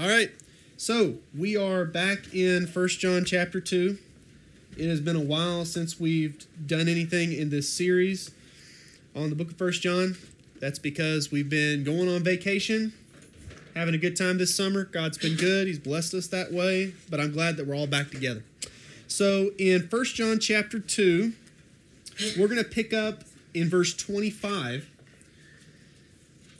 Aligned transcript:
All 0.00 0.08
right. 0.08 0.30
So 0.78 1.16
we 1.36 1.58
are 1.58 1.84
back 1.84 2.32
in 2.32 2.66
First 2.66 3.00
John 3.00 3.22
chapter 3.22 3.60
2. 3.60 3.98
It 4.78 4.88
has 4.88 4.98
been 4.98 5.14
a 5.14 5.20
while 5.20 5.66
since 5.66 6.00
we've 6.00 6.42
done 6.66 6.88
anything 6.88 7.34
in 7.34 7.50
this 7.50 7.70
series 7.70 8.30
on 9.14 9.28
the 9.28 9.36
book 9.36 9.50
of 9.50 9.58
First 9.58 9.82
John. 9.82 10.16
That's 10.58 10.78
because 10.78 11.30
we've 11.30 11.50
been 11.50 11.84
going 11.84 12.08
on 12.08 12.22
vacation, 12.22 12.94
having 13.74 13.94
a 13.94 13.98
good 13.98 14.16
time 14.16 14.38
this 14.38 14.54
summer. 14.54 14.84
God's 14.84 15.18
been 15.18 15.36
good. 15.36 15.66
He's 15.66 15.78
blessed 15.78 16.14
us 16.14 16.28
that 16.28 16.50
way, 16.50 16.94
but 17.10 17.20
I'm 17.20 17.32
glad 17.32 17.58
that 17.58 17.66
we're 17.66 17.76
all 17.76 17.86
back 17.86 18.10
together. 18.10 18.42
So 19.06 19.50
in 19.58 19.86
First 19.88 20.14
John 20.14 20.38
chapter 20.38 20.78
2, 20.78 21.34
we're 22.38 22.48
going 22.48 22.56
to 22.56 22.70
pick 22.70 22.94
up 22.94 23.24
in 23.52 23.68
verse 23.68 23.92
25. 23.92 24.88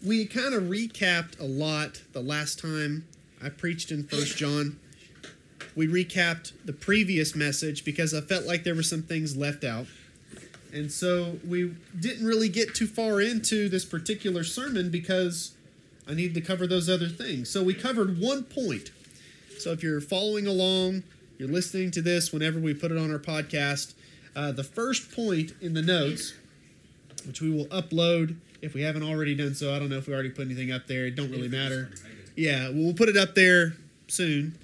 We 0.04 0.26
kind 0.26 0.52
of 0.52 0.64
recapped 0.64 1.40
a 1.40 1.44
lot 1.44 2.02
the 2.12 2.20
last 2.20 2.58
time 2.58 3.06
I 3.42 3.48
preached 3.48 3.90
in 3.90 4.04
First 4.04 4.36
John. 4.36 4.78
We 5.74 5.86
recapped 5.86 6.52
the 6.64 6.72
previous 6.72 7.34
message 7.34 7.84
because 7.84 8.12
I 8.12 8.20
felt 8.20 8.44
like 8.44 8.64
there 8.64 8.74
were 8.74 8.82
some 8.82 9.02
things 9.02 9.36
left 9.36 9.64
out. 9.64 9.86
And 10.72 10.90
so 10.92 11.38
we 11.46 11.74
didn't 11.98 12.26
really 12.26 12.48
get 12.48 12.74
too 12.74 12.86
far 12.86 13.20
into 13.20 13.68
this 13.68 13.84
particular 13.84 14.44
sermon 14.44 14.90
because 14.90 15.52
I 16.08 16.14
needed 16.14 16.34
to 16.34 16.40
cover 16.40 16.66
those 16.66 16.88
other 16.88 17.08
things. 17.08 17.48
So 17.48 17.62
we 17.62 17.74
covered 17.74 18.20
one 18.20 18.44
point. 18.44 18.90
So 19.58 19.72
if 19.72 19.82
you're 19.82 20.00
following 20.00 20.46
along, 20.46 21.02
you're 21.38 21.48
listening 21.48 21.90
to 21.92 22.02
this 22.02 22.32
whenever 22.32 22.58
we 22.58 22.74
put 22.74 22.92
it 22.92 22.98
on 22.98 23.10
our 23.10 23.18
podcast, 23.18 23.94
uh, 24.36 24.52
the 24.52 24.64
first 24.64 25.12
point 25.12 25.52
in 25.60 25.74
the 25.74 25.82
notes, 25.82 26.34
which 27.26 27.40
we 27.40 27.50
will 27.50 27.66
upload 27.66 28.36
if 28.62 28.74
we 28.74 28.82
haven't 28.82 29.02
already 29.02 29.34
done 29.34 29.54
so. 29.54 29.74
I 29.74 29.78
don't 29.78 29.88
know 29.88 29.98
if 29.98 30.06
we 30.06 30.14
already 30.14 30.30
put 30.30 30.46
anything 30.46 30.70
up 30.70 30.86
there. 30.86 31.06
It 31.06 31.16
don't 31.16 31.30
really 31.30 31.48
matter. 31.48 31.90
Yeah, 32.36 32.70
we'll 32.70 32.94
put 32.94 33.08
it 33.08 33.16
up 33.16 33.34
there 33.34 33.74
soon. 34.08 34.56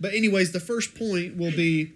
But 0.00 0.14
anyways, 0.14 0.52
the 0.52 0.60
first 0.60 0.94
point 0.94 1.36
will 1.36 1.52
be 1.52 1.92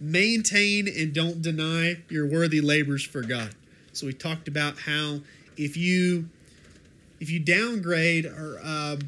maintain 0.00 0.88
and 0.88 1.12
don't 1.12 1.42
deny 1.42 1.98
your 2.08 2.26
worthy 2.26 2.60
labors 2.60 3.04
for 3.04 3.22
God. 3.22 3.54
So 3.92 4.06
we 4.06 4.12
talked 4.12 4.48
about 4.48 4.80
how 4.80 5.20
if 5.56 5.76
you 5.76 6.28
if 7.18 7.30
you 7.30 7.38
downgrade 7.38 8.24
or 8.24 8.58
um, 8.64 9.00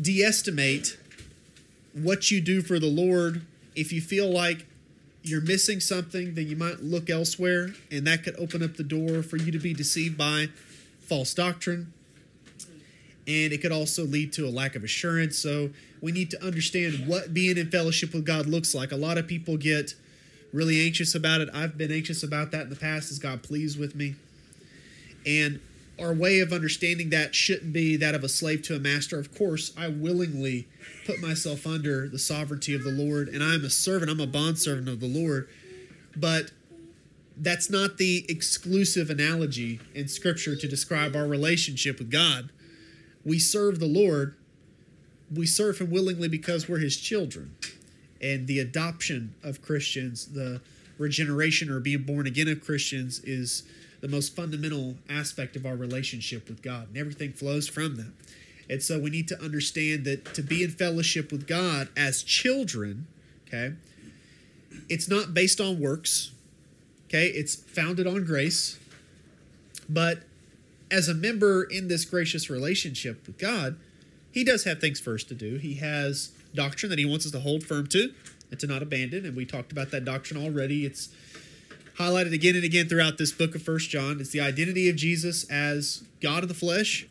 de-estimate 0.00 0.96
what 1.92 2.30
you 2.30 2.40
do 2.40 2.62
for 2.62 2.78
the 2.78 2.86
Lord, 2.86 3.42
if 3.74 3.92
you 3.92 4.00
feel 4.00 4.30
like 4.30 4.66
you're 5.22 5.40
missing 5.40 5.80
something, 5.80 6.34
then 6.34 6.46
you 6.46 6.54
might 6.54 6.80
look 6.80 7.10
elsewhere, 7.10 7.74
and 7.90 8.06
that 8.06 8.22
could 8.22 8.36
open 8.38 8.62
up 8.62 8.76
the 8.76 8.84
door 8.84 9.22
for 9.22 9.36
you 9.36 9.50
to 9.50 9.58
be 9.58 9.74
deceived 9.74 10.16
by 10.16 10.48
false 11.00 11.34
doctrine. 11.34 11.92
And 13.30 13.52
it 13.52 13.62
could 13.62 13.70
also 13.70 14.04
lead 14.04 14.32
to 14.32 14.46
a 14.48 14.50
lack 14.50 14.74
of 14.74 14.82
assurance. 14.82 15.38
So 15.38 15.70
we 16.00 16.10
need 16.10 16.30
to 16.30 16.44
understand 16.44 17.06
what 17.06 17.32
being 17.32 17.56
in 17.56 17.70
fellowship 17.70 18.12
with 18.12 18.24
God 18.26 18.46
looks 18.46 18.74
like. 18.74 18.90
A 18.90 18.96
lot 18.96 19.18
of 19.18 19.28
people 19.28 19.56
get 19.56 19.94
really 20.52 20.84
anxious 20.84 21.14
about 21.14 21.40
it. 21.40 21.48
I've 21.54 21.78
been 21.78 21.92
anxious 21.92 22.24
about 22.24 22.50
that 22.50 22.62
in 22.62 22.70
the 22.70 22.76
past. 22.76 23.12
Is 23.12 23.20
God 23.20 23.44
pleased 23.44 23.78
with 23.78 23.94
me? 23.94 24.16
And 25.24 25.60
our 26.00 26.12
way 26.12 26.40
of 26.40 26.52
understanding 26.52 27.10
that 27.10 27.36
shouldn't 27.36 27.72
be 27.72 27.96
that 27.98 28.16
of 28.16 28.24
a 28.24 28.28
slave 28.28 28.62
to 28.62 28.74
a 28.74 28.80
master. 28.80 29.20
Of 29.20 29.32
course, 29.32 29.72
I 29.78 29.86
willingly 29.86 30.66
put 31.06 31.20
myself 31.20 31.68
under 31.68 32.08
the 32.08 32.18
sovereignty 32.18 32.74
of 32.74 32.82
the 32.82 32.90
Lord, 32.90 33.28
and 33.28 33.44
I'm 33.44 33.64
a 33.64 33.70
servant, 33.70 34.10
I'm 34.10 34.18
a 34.18 34.26
bondservant 34.26 34.88
of 34.88 34.98
the 34.98 35.06
Lord. 35.06 35.48
But 36.16 36.50
that's 37.36 37.70
not 37.70 37.98
the 37.98 38.24
exclusive 38.28 39.08
analogy 39.08 39.78
in 39.94 40.08
Scripture 40.08 40.56
to 40.56 40.66
describe 40.66 41.14
our 41.14 41.28
relationship 41.28 42.00
with 42.00 42.10
God. 42.10 42.50
We 43.24 43.38
serve 43.38 43.78
the 43.78 43.86
Lord, 43.86 44.34
we 45.34 45.46
serve 45.46 45.78
Him 45.78 45.90
willingly 45.90 46.28
because 46.28 46.68
we're 46.68 46.78
His 46.78 46.96
children. 46.96 47.54
And 48.20 48.46
the 48.46 48.58
adoption 48.58 49.34
of 49.42 49.62
Christians, 49.62 50.26
the 50.26 50.60
regeneration 50.98 51.70
or 51.70 51.80
being 51.80 52.02
born 52.02 52.26
again 52.26 52.48
of 52.48 52.60
Christians, 52.60 53.20
is 53.24 53.62
the 54.00 54.08
most 54.08 54.34
fundamental 54.34 54.96
aspect 55.08 55.56
of 55.56 55.66
our 55.66 55.76
relationship 55.76 56.48
with 56.48 56.62
God, 56.62 56.88
and 56.88 56.96
everything 56.96 57.32
flows 57.32 57.68
from 57.68 57.96
that. 57.96 58.12
And 58.68 58.82
so 58.82 58.98
we 58.98 59.10
need 59.10 59.28
to 59.28 59.42
understand 59.42 60.04
that 60.04 60.32
to 60.34 60.42
be 60.42 60.62
in 60.62 60.70
fellowship 60.70 61.32
with 61.32 61.46
God 61.46 61.88
as 61.96 62.22
children, 62.22 63.06
okay, 63.48 63.74
it's 64.88 65.08
not 65.08 65.34
based 65.34 65.60
on 65.60 65.80
works, 65.80 66.30
okay, 67.08 67.26
it's 67.26 67.56
founded 67.56 68.06
on 68.06 68.24
grace. 68.24 68.78
But 69.88 70.20
as 70.90 71.08
a 71.08 71.14
member 71.14 71.62
in 71.62 71.88
this 71.88 72.04
gracious 72.04 72.50
relationship 72.50 73.26
with 73.26 73.38
God, 73.38 73.76
he 74.32 74.44
does 74.44 74.64
have 74.64 74.80
things 74.80 75.00
first 75.00 75.28
to 75.28 75.34
do. 75.34 75.56
He 75.56 75.74
has 75.74 76.32
doctrine 76.54 76.90
that 76.90 76.98
he 76.98 77.04
wants 77.04 77.26
us 77.26 77.32
to 77.32 77.40
hold 77.40 77.64
firm 77.64 77.86
to 77.88 78.12
and 78.50 78.58
to 78.60 78.66
not 78.66 78.82
abandon. 78.82 79.24
And 79.24 79.36
we 79.36 79.44
talked 79.44 79.72
about 79.72 79.90
that 79.90 80.04
doctrine 80.04 80.42
already. 80.42 80.84
It's 80.84 81.10
highlighted 81.96 82.32
again 82.32 82.54
and 82.54 82.64
again 82.64 82.88
throughout 82.88 83.18
this 83.18 83.32
book 83.32 83.54
of 83.54 83.62
First 83.62 83.90
John. 83.90 84.20
It's 84.20 84.30
the 84.30 84.40
identity 84.40 84.88
of 84.88 84.96
Jesus 84.96 85.44
as 85.50 86.02
God 86.20 86.42
of 86.42 86.48
the 86.48 86.54
flesh. 86.54 87.06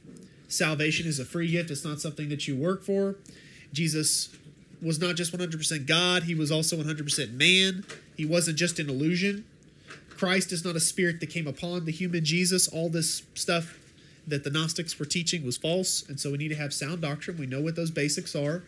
Salvation 0.48 1.06
is 1.08 1.20
a 1.20 1.26
free 1.26 1.52
gift, 1.52 1.70
it's 1.70 1.86
not 1.86 2.02
something 2.02 2.30
that 2.30 2.48
you 2.48 2.56
work 2.56 2.84
for. 2.84 3.16
Jesus 3.72 4.36
was 4.82 5.00
not 5.00 5.16
just 5.16 5.32
100% 5.32 5.86
God, 5.86 6.24
he 6.24 6.34
was 6.34 6.52
also 6.52 6.76
100% 6.78 7.34
man. 7.34 7.86
He 8.18 8.26
wasn't 8.26 8.58
just 8.58 8.80
an 8.80 8.90
illusion. 8.90 9.46
Christ 10.20 10.52
is 10.52 10.66
not 10.66 10.76
a 10.76 10.82
spirit 10.82 11.22
that 11.22 11.28
came 11.28 11.48
upon 11.48 11.86
the 11.86 11.94
human 11.94 12.26
Jesus. 12.26 12.68
All 12.68 12.90
this 12.90 13.24
stuff 13.36 13.80
that 14.28 14.44
the 14.44 14.50
Gnostics 14.50 15.00
were 15.00 15.06
teaching 15.06 15.46
was 15.46 15.56
false, 15.56 16.04
and 16.10 16.20
so 16.20 16.32
we 16.32 16.38
need 16.38 16.50
to 16.50 16.56
have 16.56 16.74
sound 16.74 17.02
doctrine. 17.02 17.38
We 17.38 17.46
know 17.46 17.62
what 17.62 17.78
those 17.78 17.90
basics 17.90 18.36
are. 18.36 18.64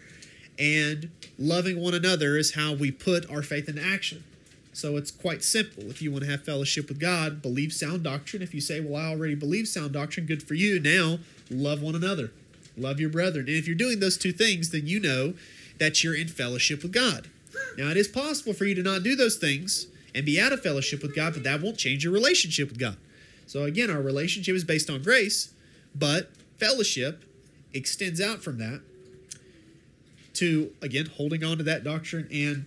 And 0.57 1.09
loving 1.37 1.81
one 1.81 1.93
another 1.93 2.37
is 2.37 2.53
how 2.53 2.73
we 2.73 2.89
put 2.89 3.29
our 3.29 3.43
faith 3.43 3.67
into 3.67 3.83
action. 3.83 4.23
So 4.71 4.95
it's 4.95 5.11
quite 5.11 5.43
simple. 5.43 5.89
If 5.89 6.01
you 6.01 6.09
want 6.09 6.23
to 6.23 6.31
have 6.31 6.45
fellowship 6.45 6.87
with 6.87 7.01
God, 7.01 7.41
believe 7.41 7.73
sound 7.73 8.03
doctrine. 8.03 8.41
If 8.41 8.53
you 8.53 8.61
say, 8.61 8.79
Well, 8.79 8.95
I 8.95 9.09
already 9.09 9.35
believe 9.35 9.67
sound 9.67 9.91
doctrine, 9.91 10.25
good 10.25 10.41
for 10.41 10.53
you. 10.53 10.79
Now, 10.79 11.19
love 11.49 11.81
one 11.81 11.95
another, 11.95 12.31
love 12.77 13.01
your 13.01 13.09
brethren. 13.09 13.49
And 13.49 13.57
if 13.57 13.67
you're 13.67 13.75
doing 13.75 13.99
those 13.99 14.17
two 14.17 14.31
things, 14.31 14.69
then 14.69 14.87
you 14.87 15.01
know 15.01 15.33
that 15.79 16.01
you're 16.01 16.15
in 16.15 16.29
fellowship 16.29 16.81
with 16.81 16.93
God. 16.93 17.27
Now, 17.77 17.89
it 17.89 17.97
is 17.97 18.07
possible 18.07 18.53
for 18.53 18.63
you 18.63 18.73
to 18.75 18.83
not 18.83 19.03
do 19.03 19.17
those 19.17 19.35
things 19.35 19.87
and 20.13 20.25
be 20.25 20.39
out 20.39 20.51
of 20.51 20.61
fellowship 20.61 21.01
with 21.01 21.15
God, 21.15 21.33
but 21.33 21.43
that 21.43 21.61
won't 21.61 21.77
change 21.77 22.03
your 22.03 22.13
relationship 22.13 22.69
with 22.69 22.79
God. 22.79 22.97
So, 23.47 23.63
again, 23.63 23.89
our 23.89 24.01
relationship 24.01 24.55
is 24.55 24.63
based 24.63 24.89
on 24.89 25.01
grace, 25.03 25.53
but 25.93 26.31
fellowship 26.57 27.23
extends 27.73 28.21
out 28.21 28.41
from 28.41 28.57
that 28.59 28.81
to, 30.35 30.73
again, 30.81 31.07
holding 31.17 31.43
on 31.43 31.57
to 31.57 31.63
that 31.63 31.83
doctrine 31.83 32.27
and 32.31 32.65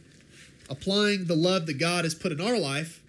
applying 0.68 1.26
the 1.26 1.34
love 1.34 1.66
that 1.66 1.78
God 1.78 2.04
has 2.04 2.14
put 2.14 2.32
in 2.32 2.40
our 2.40 2.58
life 2.58 3.02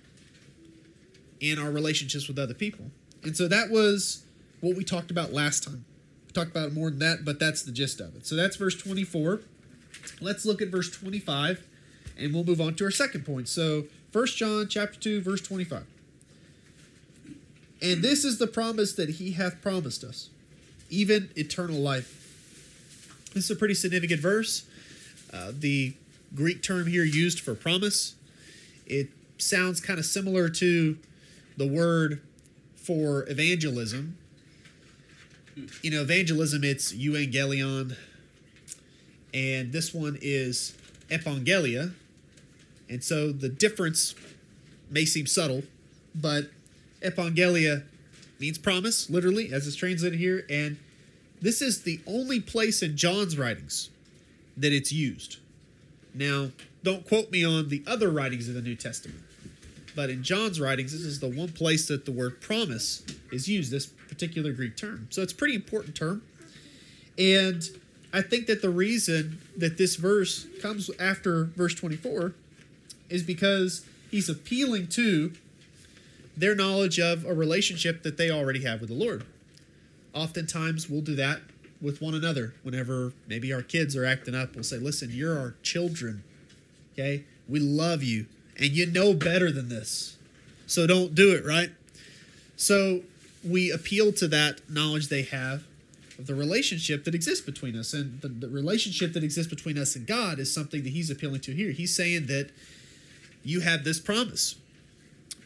in 1.40 1.60
our 1.60 1.72
relationships 1.72 2.28
with 2.28 2.40
other 2.40 2.54
people. 2.54 2.86
And 3.24 3.36
so 3.36 3.48
that 3.48 3.70
was 3.70 4.24
what 4.62 4.76
we 4.76 4.84
talked 4.84 5.12
about 5.12 5.34
last 5.34 5.64
time. 5.64 5.86
We 6.28 6.34
talked 6.34 6.52
about 6.52 6.74
more 6.74 6.90
than 6.90 7.00
that, 7.00 7.26
but 7.26 7.40
that's 7.40 7.64
the 7.64 7.72
gist 7.72 8.00
of 8.00 8.16
it. 8.16 8.26
So 8.26 8.36
that's 8.36 8.56
verse 8.56 8.76
24. 8.76 9.42
Let's 10.22 10.46
look 10.46 10.62
at 10.62 10.70
verse 10.70 10.90
25 10.92 11.66
and 12.18 12.34
we'll 12.34 12.44
move 12.44 12.62
on 12.62 12.76
to 12.76 12.86
our 12.86 12.92
second 12.92 13.26
point. 13.26 13.50
So 13.50 13.86
1 14.16 14.28
John 14.28 14.66
chapter 14.70 14.98
2 14.98 15.22
verse 15.22 15.42
25. 15.42 15.84
And 17.82 18.02
this 18.02 18.24
is 18.24 18.38
the 18.38 18.48
promise 18.48 18.94
that 18.94 19.10
he 19.10 19.34
hath 19.34 19.62
promised 19.62 20.06
us, 20.06 20.30
even 20.90 21.30
eternal 21.36 21.76
life. 21.76 22.22
This 23.34 23.44
is 23.44 23.52
a 23.52 23.58
pretty 23.58 23.74
significant 23.74 24.22
verse. 24.22 24.64
Uh, 25.34 25.52
the 25.52 25.96
Greek 26.34 26.64
term 26.64 26.88
here 26.88 27.04
used 27.04 27.42
for 27.42 27.56
promise. 27.56 28.16
It 28.86 29.10
sounds 29.38 29.82
kind 29.82 30.00
of 30.00 30.06
similar 30.06 30.48
to 30.48 30.98
the 31.58 31.68
word 31.68 32.22
for 32.78 33.28
evangelism. 33.28 34.18
You 35.82 35.92
know, 35.92 36.04
evangelism, 36.04 36.64
it's 36.64 36.94
euangelion, 36.94 37.98
and 39.34 39.74
this 39.74 39.94
one 39.94 40.18
is 40.22 40.74
epangelia. 41.10 41.92
And 42.90 43.04
so 43.04 43.32
the 43.32 43.50
difference 43.50 44.16
may 44.90 45.06
seem 45.06 45.26
subtle, 45.26 45.64
but 46.14 46.50
epangelia 47.02 47.84
means 48.40 48.58
promise, 48.58 49.10
literally, 49.10 49.52
as 49.52 49.68
it's 49.68 49.76
translated 49.76 50.20
here, 50.20 50.46
and 50.50 50.78
this 51.42 51.62
is 51.62 51.84
the 51.84 52.00
only 52.06 52.40
place 52.40 52.82
in 52.82 52.98
John's 52.98 53.38
writings 53.38 53.90
that 54.58 54.72
it's 54.72 54.92
used. 54.92 55.38
Now, 56.14 56.52
don't 56.84 57.08
quote 57.08 57.32
me 57.32 57.44
on 57.44 57.70
the 57.70 57.84
other 57.88 58.10
writings 58.10 58.48
of 58.48 58.56
the 58.56 58.62
New 58.62 58.76
Testament, 58.76 59.22
but 59.96 60.10
in 60.10 60.24
John's 60.24 60.60
writings, 60.60 60.92
this 60.92 61.02
is 61.02 61.20
the 61.20 61.30
one 61.30 61.50
place 61.50 61.88
that 61.88 62.06
the 62.06 62.12
word 62.12 62.42
promise 62.42 63.04
is 63.32 63.48
used, 63.50 63.72
this 63.72 63.86
particular 63.86 64.54
Greek 64.54 64.78
term. 64.78 65.08
So 65.10 65.22
it's 65.22 65.34
a 65.34 65.36
pretty 65.36 65.56
important 65.56 65.96
term. 65.96 66.22
And 67.18 67.64
I 68.14 68.22
think 68.22 68.48
that 68.48 68.62
the 68.62 68.70
reason 68.70 69.40
that 69.58 69.78
this 69.78 69.96
verse 69.96 70.48
comes 70.62 70.90
after 71.00 71.46
verse 71.46 71.76
24 71.76 72.34
is 73.10 73.24
because 73.24 73.86
he's 74.12 74.30
appealing 74.30 74.88
to 74.88 75.34
their 76.38 76.56
knowledge 76.56 77.00
of 77.00 77.26
a 77.26 77.34
relationship 77.34 78.04
that 78.04 78.18
they 78.18 78.30
already 78.30 78.64
have 78.64 78.82
with 78.82 78.90
the 78.90 78.96
Lord. 78.96 79.26
Oftentimes, 80.14 80.90
we'll 80.90 81.02
do 81.02 81.16
that 81.16 81.42
with 81.82 82.02
one 82.02 82.14
another 82.14 82.54
whenever 82.64 83.14
maybe 83.28 83.54
our 83.54 83.62
kids 83.62 83.96
are 83.96 84.06
acting 84.06 84.36
up. 84.36 84.56
We'll 84.56 84.64
say, 84.64 84.78
listen, 84.78 85.12
you're 85.12 85.38
our 85.38 85.56
children. 85.62 86.24
Okay? 86.94 87.24
We 87.48 87.60
love 87.60 88.04
you. 88.04 88.26
And 88.58 88.70
you 88.70 88.86
know 88.86 89.14
better 89.14 89.52
than 89.52 89.70
this. 89.70 90.18
So 90.68 90.88
don't 90.88 91.14
do 91.14 91.34
it, 91.34 91.46
right? 91.46 91.70
So 92.56 93.02
we 93.44 93.72
appeal 93.72 94.14
to 94.14 94.28
that 94.30 94.68
knowledge 94.70 95.10
they 95.10 95.24
have 95.24 95.66
of 96.18 96.28
the 96.28 96.36
relationship 96.36 97.04
that 97.04 97.14
exists 97.14 97.46
between 97.46 97.78
us. 97.78 97.94
And 97.94 98.22
the, 98.22 98.30
the 98.30 98.48
relationship 98.48 99.14
that 99.14 99.24
exists 99.24 99.50
between 99.50 99.78
us 99.78 99.96
and 99.96 100.08
God 100.08 100.40
is 100.40 100.54
something 100.54 100.84
that 100.84 100.90
he's 100.90 101.10
appealing 101.10 101.42
to 101.42 101.52
here. 101.54 101.72
He's 101.72 101.94
saying 101.96 102.28
that 102.28 102.52
you 103.46 103.62
have 103.62 103.84
this 103.84 104.00
promise. 104.00 104.56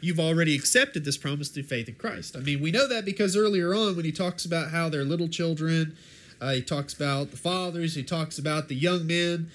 You've 0.01 0.19
already 0.19 0.55
accepted 0.55 1.03
this 1.03 1.17
promise 1.17 1.49
through 1.49 1.63
faith 1.63 1.89
in 1.89 1.95
Christ. 1.95 2.37
I 2.37 2.39
mean, 2.39 2.61
we 2.61 2.71
know 2.71 2.87
that 2.87 3.03
because 3.03 3.35
earlier 3.35 3.73
on, 3.73 3.97
when 3.97 4.05
he 4.05 4.13
talks 4.13 4.45
about 4.45 4.71
how 4.71 4.87
they're 4.87 5.03
little 5.03 5.27
children, 5.27 5.97
uh, 6.39 6.53
he 6.53 6.61
talks 6.61 6.93
about 6.93 7.31
the 7.31 7.37
fathers, 7.37 7.95
he 7.95 8.03
talks 8.03 8.39
about 8.39 8.69
the 8.69 8.75
young 8.75 9.05
men, 9.05 9.51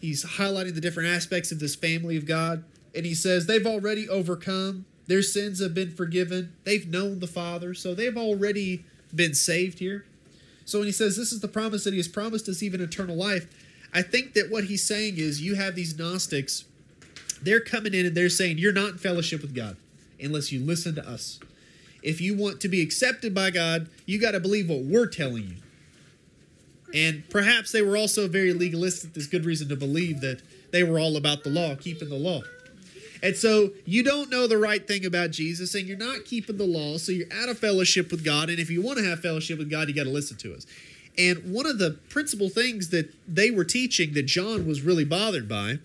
he's 0.00 0.24
highlighting 0.24 0.74
the 0.74 0.80
different 0.80 1.08
aspects 1.08 1.52
of 1.52 1.60
this 1.60 1.76
family 1.76 2.16
of 2.16 2.26
God. 2.26 2.64
And 2.94 3.06
he 3.06 3.14
says 3.14 3.46
they've 3.46 3.66
already 3.66 4.08
overcome, 4.08 4.84
their 5.06 5.22
sins 5.22 5.60
have 5.60 5.74
been 5.74 5.92
forgiven, 5.92 6.52
they've 6.64 6.88
known 6.88 7.20
the 7.20 7.28
Father, 7.28 7.72
so 7.72 7.94
they've 7.94 8.16
already 8.16 8.84
been 9.14 9.34
saved 9.34 9.78
here. 9.78 10.04
So 10.64 10.80
when 10.80 10.86
he 10.86 10.92
says 10.92 11.16
this 11.16 11.32
is 11.32 11.40
the 11.40 11.48
promise 11.48 11.84
that 11.84 11.94
he 11.94 11.98
has 11.98 12.08
promised 12.08 12.48
us, 12.48 12.62
even 12.62 12.80
eternal 12.80 13.16
life, 13.16 13.46
I 13.94 14.02
think 14.02 14.34
that 14.34 14.50
what 14.50 14.64
he's 14.64 14.84
saying 14.84 15.18
is 15.18 15.40
you 15.40 15.54
have 15.54 15.76
these 15.76 15.96
Gnostics, 15.96 16.64
they're 17.42 17.60
coming 17.60 17.94
in 17.94 18.06
and 18.06 18.16
they're 18.16 18.28
saying 18.28 18.58
you're 18.58 18.72
not 18.72 18.90
in 18.90 18.98
fellowship 18.98 19.42
with 19.42 19.54
God 19.54 19.76
unless 20.20 20.52
you 20.52 20.60
listen 20.60 20.94
to 20.96 21.08
us. 21.08 21.38
If 22.02 22.20
you 22.20 22.36
want 22.36 22.60
to 22.60 22.68
be 22.68 22.80
accepted 22.80 23.34
by 23.34 23.50
God, 23.50 23.88
you 24.06 24.20
got 24.20 24.32
to 24.32 24.40
believe 24.40 24.68
what 24.70 24.82
we're 24.82 25.06
telling 25.06 25.48
you. 25.48 25.56
And 26.94 27.28
perhaps 27.28 27.72
they 27.72 27.82
were 27.82 27.96
also 27.96 28.28
very 28.28 28.52
legalistic. 28.52 29.12
There's 29.12 29.26
good 29.26 29.44
reason 29.44 29.68
to 29.68 29.76
believe 29.76 30.20
that 30.20 30.40
they 30.70 30.84
were 30.84 30.98
all 30.98 31.16
about 31.16 31.44
the 31.44 31.50
law, 31.50 31.74
keeping 31.74 32.08
the 32.08 32.16
law. 32.16 32.42
And 33.22 33.36
so 33.36 33.70
you 33.84 34.02
don't 34.02 34.30
know 34.30 34.46
the 34.46 34.58
right 34.58 34.86
thing 34.86 35.04
about 35.04 35.32
Jesus 35.32 35.74
and 35.74 35.86
you're 35.86 35.98
not 35.98 36.24
keeping 36.24 36.56
the 36.56 36.66
law, 36.66 36.98
so 36.98 37.10
you're 37.10 37.32
out 37.32 37.48
of 37.48 37.58
fellowship 37.58 38.10
with 38.10 38.24
God. 38.24 38.48
And 38.48 38.58
if 38.58 38.70
you 38.70 38.80
want 38.80 38.98
to 38.98 39.04
have 39.04 39.20
fellowship 39.20 39.58
with 39.58 39.70
God, 39.70 39.88
you 39.88 39.94
got 39.94 40.04
to 40.04 40.10
listen 40.10 40.36
to 40.38 40.54
us. 40.54 40.66
And 41.18 41.52
one 41.52 41.66
of 41.66 41.78
the 41.78 41.98
principal 42.08 42.48
things 42.48 42.90
that 42.90 43.12
they 43.26 43.50
were 43.50 43.64
teaching 43.64 44.14
that 44.14 44.26
John 44.26 44.66
was 44.66 44.82
really 44.82 45.04
bothered 45.04 45.48
by 45.48 45.80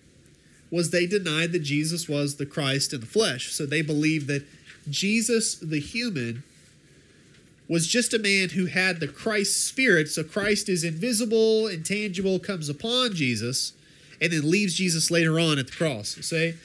was 0.74 0.90
they 0.90 1.06
denied 1.06 1.52
that 1.52 1.60
Jesus 1.60 2.08
was 2.08 2.34
the 2.34 2.44
Christ 2.44 2.92
in 2.92 2.98
the 2.98 3.06
flesh. 3.06 3.52
So 3.52 3.64
they 3.64 3.80
believed 3.80 4.26
that 4.26 4.44
Jesus, 4.90 5.54
the 5.54 5.78
human, 5.78 6.42
was 7.68 7.86
just 7.86 8.12
a 8.12 8.18
man 8.18 8.48
who 8.50 8.66
had 8.66 8.98
the 8.98 9.06
Christ 9.06 9.64
spirit. 9.64 10.08
So 10.08 10.24
Christ 10.24 10.68
is 10.68 10.82
invisible, 10.82 11.68
intangible, 11.68 12.40
comes 12.40 12.68
upon 12.68 13.14
Jesus, 13.14 13.72
and 14.20 14.32
then 14.32 14.50
leaves 14.50 14.74
Jesus 14.74 15.12
later 15.12 15.38
on 15.38 15.60
at 15.60 15.68
the 15.68 15.72
cross. 15.72 16.18
Say, 16.20 16.56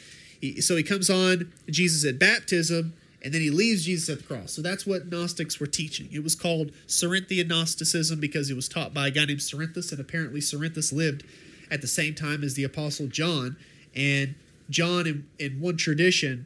so 0.60 0.76
he 0.76 0.82
comes 0.82 1.12
on 1.12 1.54
Jesus 1.70 2.04
at 2.04 2.18
baptism, 2.18 2.94
and 3.24 3.32
then 3.32 3.42
he 3.42 3.52
leaves 3.52 3.86
Jesus 3.86 4.10
at 4.10 4.18
the 4.18 4.24
cross. 4.24 4.54
So 4.54 4.64
that's 4.64 4.88
what 4.88 5.06
Gnostics 5.06 5.60
were 5.60 5.68
teaching. 5.68 6.10
It 6.12 6.24
was 6.24 6.34
called 6.34 6.72
Cerinthian 6.88 7.48
Gnosticism 7.48 8.20
because 8.20 8.50
it 8.50 8.56
was 8.56 8.68
taught 8.68 8.92
by 8.92 9.10
a 9.10 9.12
guy 9.12 9.26
named 9.26 9.42
Cerinthus, 9.42 9.92
and 9.92 10.02
apparently 10.02 10.40
Cerinthus 10.40 10.92
lived 10.92 11.24
at 11.70 11.82
the 11.82 11.88
same 11.88 12.16
time 12.16 12.44
as 12.44 12.56
the 12.56 12.64
Apostle 12.64 13.06
John. 13.06 13.56
And 13.96 14.36
John, 14.70 15.08
in, 15.08 15.28
in 15.40 15.60
one 15.60 15.78
tradition, 15.78 16.46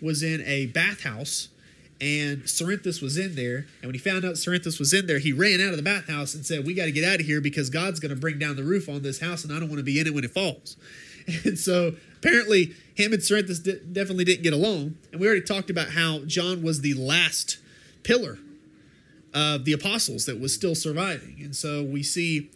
was 0.00 0.22
in 0.22 0.42
a 0.42 0.66
bathhouse, 0.66 1.48
and 2.00 2.42
Cerinthus 2.42 3.00
was 3.00 3.16
in 3.16 3.34
there. 3.34 3.66
And 3.80 3.86
when 3.86 3.94
he 3.94 3.98
found 3.98 4.24
out 4.24 4.34
Cerinthus 4.34 4.78
was 4.78 4.92
in 4.92 5.06
there, 5.06 5.18
he 5.18 5.32
ran 5.32 5.60
out 5.60 5.70
of 5.70 5.76
the 5.76 5.82
bathhouse 5.82 6.34
and 6.34 6.44
said, 6.44 6.66
We 6.66 6.74
got 6.74 6.84
to 6.86 6.92
get 6.92 7.04
out 7.04 7.20
of 7.20 7.26
here 7.26 7.40
because 7.40 7.70
God's 7.70 8.00
going 8.00 8.14
to 8.14 8.20
bring 8.20 8.38
down 8.38 8.56
the 8.56 8.64
roof 8.64 8.88
on 8.88 9.02
this 9.02 9.20
house, 9.20 9.44
and 9.44 9.52
I 9.52 9.58
don't 9.58 9.68
want 9.68 9.78
to 9.78 9.84
be 9.84 9.98
in 9.98 10.06
it 10.06 10.14
when 10.14 10.24
it 10.24 10.30
falls. 10.30 10.76
And 11.46 11.58
so 11.58 11.94
apparently, 12.18 12.74
him 12.94 13.14
and 13.14 13.22
Cerinthus 13.22 13.62
definitely 13.94 14.26
didn't 14.26 14.42
get 14.42 14.52
along. 14.52 14.96
And 15.10 15.18
we 15.22 15.26
already 15.26 15.40
talked 15.40 15.70
about 15.70 15.88
how 15.88 16.18
John 16.26 16.62
was 16.62 16.82
the 16.82 16.92
last 16.92 17.56
pillar 18.02 18.38
of 19.32 19.64
the 19.64 19.72
apostles 19.72 20.26
that 20.26 20.38
was 20.38 20.54
still 20.54 20.74
surviving. 20.74 21.38
And 21.42 21.56
so 21.56 21.82
we 21.82 22.02
see 22.02 22.50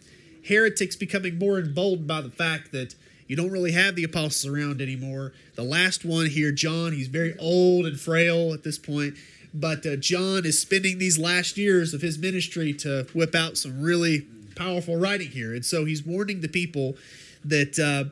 heretics 0.45 0.95
becoming 0.95 1.37
more 1.37 1.59
emboldened 1.59 2.07
by 2.07 2.21
the 2.21 2.29
fact 2.29 2.71
that 2.71 2.95
you 3.29 3.35
don't 3.35 3.51
really 3.51 3.71
have 3.73 3.95
the 3.95 4.03
apostles 4.03 4.51
around 4.51 4.81
anymore. 4.81 5.33
The 5.53 5.63
last 5.63 6.03
one 6.03 6.25
here, 6.25 6.51
John, 6.51 6.93
he's 6.93 7.07
very 7.07 7.37
old 7.37 7.85
and 7.85 7.97
frail 7.97 8.53
at 8.53 8.63
this 8.63 8.79
point. 8.79 9.13
But 9.53 9.85
uh, 9.85 9.95
John 9.97 10.45
is 10.45 10.59
spending 10.59 10.97
these 10.97 11.19
last 11.19 11.55
years 11.55 11.93
of 11.93 12.01
his 12.01 12.17
ministry 12.17 12.73
to 12.73 13.07
whip 13.13 13.35
out 13.35 13.55
some 13.55 13.81
really 13.81 14.25
powerful 14.55 14.97
writing 14.97 15.29
here. 15.29 15.53
And 15.53 15.63
so 15.63 15.85
he's 15.85 16.03
warning 16.03 16.41
the 16.41 16.47
people 16.47 16.97
that 17.45 17.77
uh, 17.77 18.09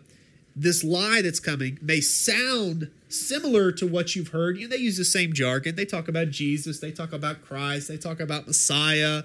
this 0.55 0.83
lie 0.83 1.21
that's 1.23 1.39
coming 1.39 1.79
may 1.81 1.99
sound 1.99 2.91
similar 3.09 3.71
to 3.71 3.87
what 3.87 4.15
you've 4.15 4.29
heard. 4.29 4.57
You 4.57 4.67
know, 4.67 4.75
they 4.75 4.81
use 4.81 4.97
the 4.97 5.05
same 5.05 5.33
jargon. 5.33 5.75
They 5.75 5.85
talk 5.85 6.07
about 6.07 6.29
Jesus, 6.29 6.79
they 6.79 6.91
talk 6.91 7.11
about 7.11 7.43
Christ, 7.43 7.87
they 7.87 7.97
talk 7.97 8.19
about 8.19 8.45
Messiah, 8.45 9.23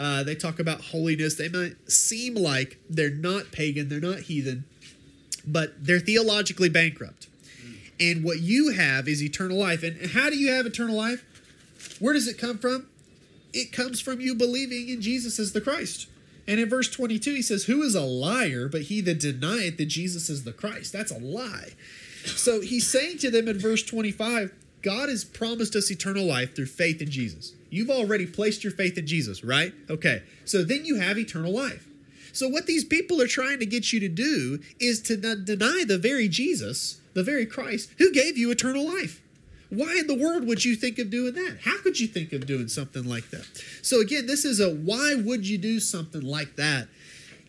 uh, 0.00 0.24
they 0.24 0.34
talk 0.34 0.58
about 0.58 0.80
holiness. 0.80 1.36
They 1.36 1.48
might 1.48 1.76
seem 1.90 2.34
like 2.34 2.78
they're 2.90 3.10
not 3.10 3.52
pagan, 3.52 3.88
they're 3.88 4.00
not 4.00 4.20
heathen, 4.20 4.64
but 5.52 5.84
they're 5.84 6.00
theologically 6.00 6.68
bankrupt. 6.68 7.26
And 8.00 8.22
what 8.22 8.40
you 8.40 8.72
have 8.72 9.08
is 9.08 9.22
eternal 9.22 9.58
life. 9.58 9.82
And 9.82 10.10
how 10.12 10.30
do 10.30 10.38
you 10.38 10.52
have 10.52 10.66
eternal 10.66 10.96
life? 10.96 11.24
Where 11.98 12.14
does 12.14 12.28
it 12.28 12.38
come 12.38 12.58
from? 12.58 12.86
It 13.52 13.72
comes 13.72 14.00
from 14.00 14.20
you 14.20 14.34
believing 14.34 14.88
in 14.88 15.00
Jesus 15.00 15.38
as 15.38 15.52
the 15.52 15.60
Christ. 15.60 16.06
And 16.46 16.60
in 16.60 16.68
verse 16.68 16.88
22, 16.90 17.34
he 17.34 17.42
says, 17.42 17.64
Who 17.64 17.82
is 17.82 17.94
a 17.94 18.02
liar 18.02 18.68
but 18.68 18.82
he 18.82 19.00
that 19.02 19.20
denieth 19.20 19.78
that 19.78 19.86
Jesus 19.86 20.28
is 20.28 20.44
the 20.44 20.52
Christ? 20.52 20.92
That's 20.92 21.10
a 21.10 21.18
lie. 21.18 21.72
So 22.24 22.60
he's 22.60 22.88
saying 22.88 23.18
to 23.18 23.30
them 23.30 23.48
in 23.48 23.58
verse 23.58 23.82
25, 23.82 24.52
God 24.82 25.08
has 25.08 25.24
promised 25.24 25.74
us 25.74 25.90
eternal 25.90 26.24
life 26.24 26.54
through 26.54 26.66
faith 26.66 27.02
in 27.02 27.10
Jesus. 27.10 27.52
You've 27.70 27.90
already 27.90 28.26
placed 28.26 28.62
your 28.62 28.72
faith 28.72 28.96
in 28.96 29.06
Jesus, 29.06 29.42
right? 29.42 29.72
Okay. 29.90 30.22
So 30.44 30.62
then 30.62 30.84
you 30.84 30.96
have 30.96 31.18
eternal 31.18 31.52
life. 31.52 31.87
So 32.38 32.46
what 32.46 32.66
these 32.66 32.84
people 32.84 33.20
are 33.20 33.26
trying 33.26 33.58
to 33.58 33.66
get 33.66 33.92
you 33.92 33.98
to 33.98 34.08
do 34.08 34.60
is 34.78 35.02
to 35.02 35.16
deny 35.16 35.82
the 35.84 35.98
very 35.98 36.28
Jesus, 36.28 37.00
the 37.12 37.24
very 37.24 37.44
Christ, 37.44 37.90
who 37.98 38.12
gave 38.12 38.38
you 38.38 38.52
eternal 38.52 38.86
life. 38.86 39.20
Why 39.70 39.96
in 39.98 40.06
the 40.06 40.14
world 40.14 40.46
would 40.46 40.64
you 40.64 40.76
think 40.76 41.00
of 41.00 41.10
doing 41.10 41.34
that? 41.34 41.58
How 41.64 41.82
could 41.82 41.98
you 41.98 42.06
think 42.06 42.32
of 42.32 42.46
doing 42.46 42.68
something 42.68 43.02
like 43.02 43.30
that? 43.30 43.44
So, 43.82 44.00
again, 44.00 44.26
this 44.26 44.44
is 44.44 44.60
a 44.60 44.72
why 44.72 45.16
would 45.16 45.48
you 45.48 45.58
do 45.58 45.80
something 45.80 46.22
like 46.22 46.54
that, 46.54 46.86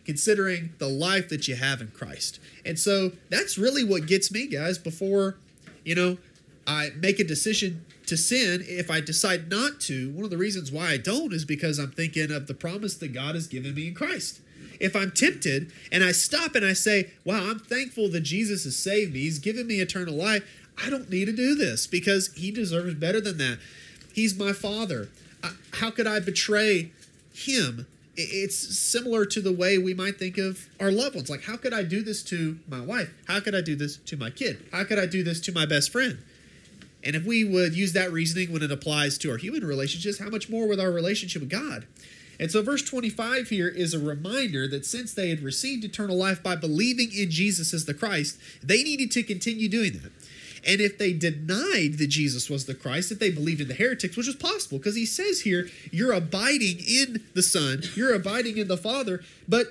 considering 0.06 0.72
the 0.80 0.90
life 0.90 1.30
that 1.30 1.48
you 1.48 1.56
have 1.56 1.82
in 1.82 1.90
Christ? 1.90 2.40
And 2.66 2.80
so 2.80 3.12
that's 3.30 3.60
really 3.60 3.84
what 3.84 4.08
gets 4.08 4.32
me, 4.32 4.48
guys, 4.48 4.80
before, 4.80 5.38
you 5.86 5.94
know, 5.94 6.18
I 6.66 6.90
make 6.96 7.20
a 7.20 7.24
decision 7.24 7.86
to 8.08 8.18
sin. 8.18 8.66
If 8.68 8.90
I 8.90 9.02
decide 9.02 9.52
not 9.52 9.80
to, 9.82 10.10
one 10.10 10.24
of 10.24 10.32
the 10.32 10.38
reasons 10.40 10.72
why 10.72 10.90
I 10.90 10.98
don't 10.98 11.32
is 11.32 11.46
because 11.46 11.78
I'm 11.78 11.92
thinking 11.92 12.32
of 12.32 12.48
the 12.48 12.56
promise 12.56 12.96
that 12.96 13.14
God 13.14 13.36
has 13.36 13.46
given 13.46 13.76
me 13.76 13.90
in 13.90 13.94
Christ 13.94 14.42
if 14.80 14.96
I'm 14.96 15.12
tempted 15.12 15.72
and 15.92 16.04
I 16.04 16.12
stop 16.12 16.56
and 16.56 16.66
I 16.66 16.74
say, 16.74 17.12
Wow, 17.26 17.50
I'm 17.50 17.60
thankful 17.60 18.10
that 18.10 18.22
Jesus 18.22 18.64
has 18.64 18.76
saved 18.76 19.14
me, 19.14 19.22
He's 19.22 19.40
given 19.40 19.68
me 19.68 19.80
eternal 19.80 20.16
life, 20.16 20.44
I 20.84 20.90
don't 20.90 21.10
need 21.10 21.26
to 21.26 21.34
do 21.34 21.56
this 21.56 21.88
because 21.88 22.34
he 22.36 22.52
deserves 22.52 22.94
better 22.96 23.20
than 23.20 23.38
that. 23.38 23.60
He's 24.14 24.38
my 24.38 24.54
father. 24.54 25.10
How 25.74 25.92
could 25.92 26.08
I 26.08 26.20
betray 26.20 26.92
him? 27.34 27.88
It's 28.16 28.56
similar 28.78 29.26
to 29.26 29.42
the 29.42 29.54
way 29.54 29.78
we 29.78 29.94
might 29.94 30.18
think 30.20 30.38
of 30.38 30.68
our 30.80 30.92
loved 30.92 31.16
ones. 31.16 31.30
Like, 31.30 31.44
how 31.44 31.56
could 31.56 31.74
I 31.74 31.84
do 31.84 32.02
this 32.02 32.22
to 32.24 32.60
my 32.68 32.82
wife? 32.82 33.14
How 33.28 33.40
could 33.40 33.56
I 33.56 33.62
do 33.62 33.76
this 33.76 33.98
to 33.98 34.18
my 34.18 34.30
kid? 34.30 34.66
How 34.72 34.84
could 34.84 35.00
I 35.00 35.06
do 35.06 35.24
this 35.24 35.40
to 35.42 35.54
my 35.54 35.66
best 35.66 35.92
friend? 35.92 36.18
And 37.02 37.16
if 37.16 37.26
we 37.26 37.46
would 37.46 37.76
use 37.76 37.94
that 37.94 38.12
reasoning 38.12 38.52
when 38.52 38.62
it 38.62 38.72
applies 38.72 39.18
to 39.20 39.32
our 39.32 39.38
human 39.38 39.66
relationships, 39.66 40.20
how 40.20 40.28
much 40.30 40.50
more 40.50 40.68
with 40.68 40.82
our 40.82 40.92
relationship 40.92 41.42
with 41.42 41.50
God? 41.50 41.86
And 42.40 42.50
so, 42.50 42.62
verse 42.62 42.82
25 42.84 43.50
here 43.50 43.68
is 43.68 43.94
a 43.94 44.00
reminder 44.00 44.68
that 44.68 44.86
since 44.86 45.14
they 45.14 45.30
had 45.30 45.42
received 45.42 45.84
eternal 45.84 46.16
life 46.16 46.42
by 46.42 46.56
believing 46.56 47.12
in 47.14 47.30
Jesus 47.30 47.74
as 47.74 47.86
the 47.86 47.94
Christ, 47.94 48.40
they 48.64 48.82
needed 48.82 49.12
to 49.12 49.24
continue 49.24 49.68
doing 49.68 49.94
that. 49.94 50.12
And 50.66 50.82
if 50.82 50.98
they 50.98 51.14
denied 51.14 51.98
that 51.98 52.08
Jesus 52.08 52.50
was 52.50 52.66
the 52.66 52.74
Christ, 52.74 53.12
if 53.12 53.20
they 53.20 53.30
believed 53.30 53.62
in 53.62 53.68
the 53.68 53.74
heretics, 53.74 54.18
which 54.18 54.28
was 54.28 54.36
possible, 54.36 54.78
because 54.78 54.96
he 54.96 55.06
says 55.06 55.42
here, 55.42 55.70
you're 55.92 56.14
abiding 56.14 56.80
in 56.80 57.24
the 57.34 57.42
Son, 57.42 57.84
you're 57.96 58.14
abiding 58.14 58.58
in 58.58 58.68
the 58.68 58.78
Father, 58.78 59.24
but 59.48 59.68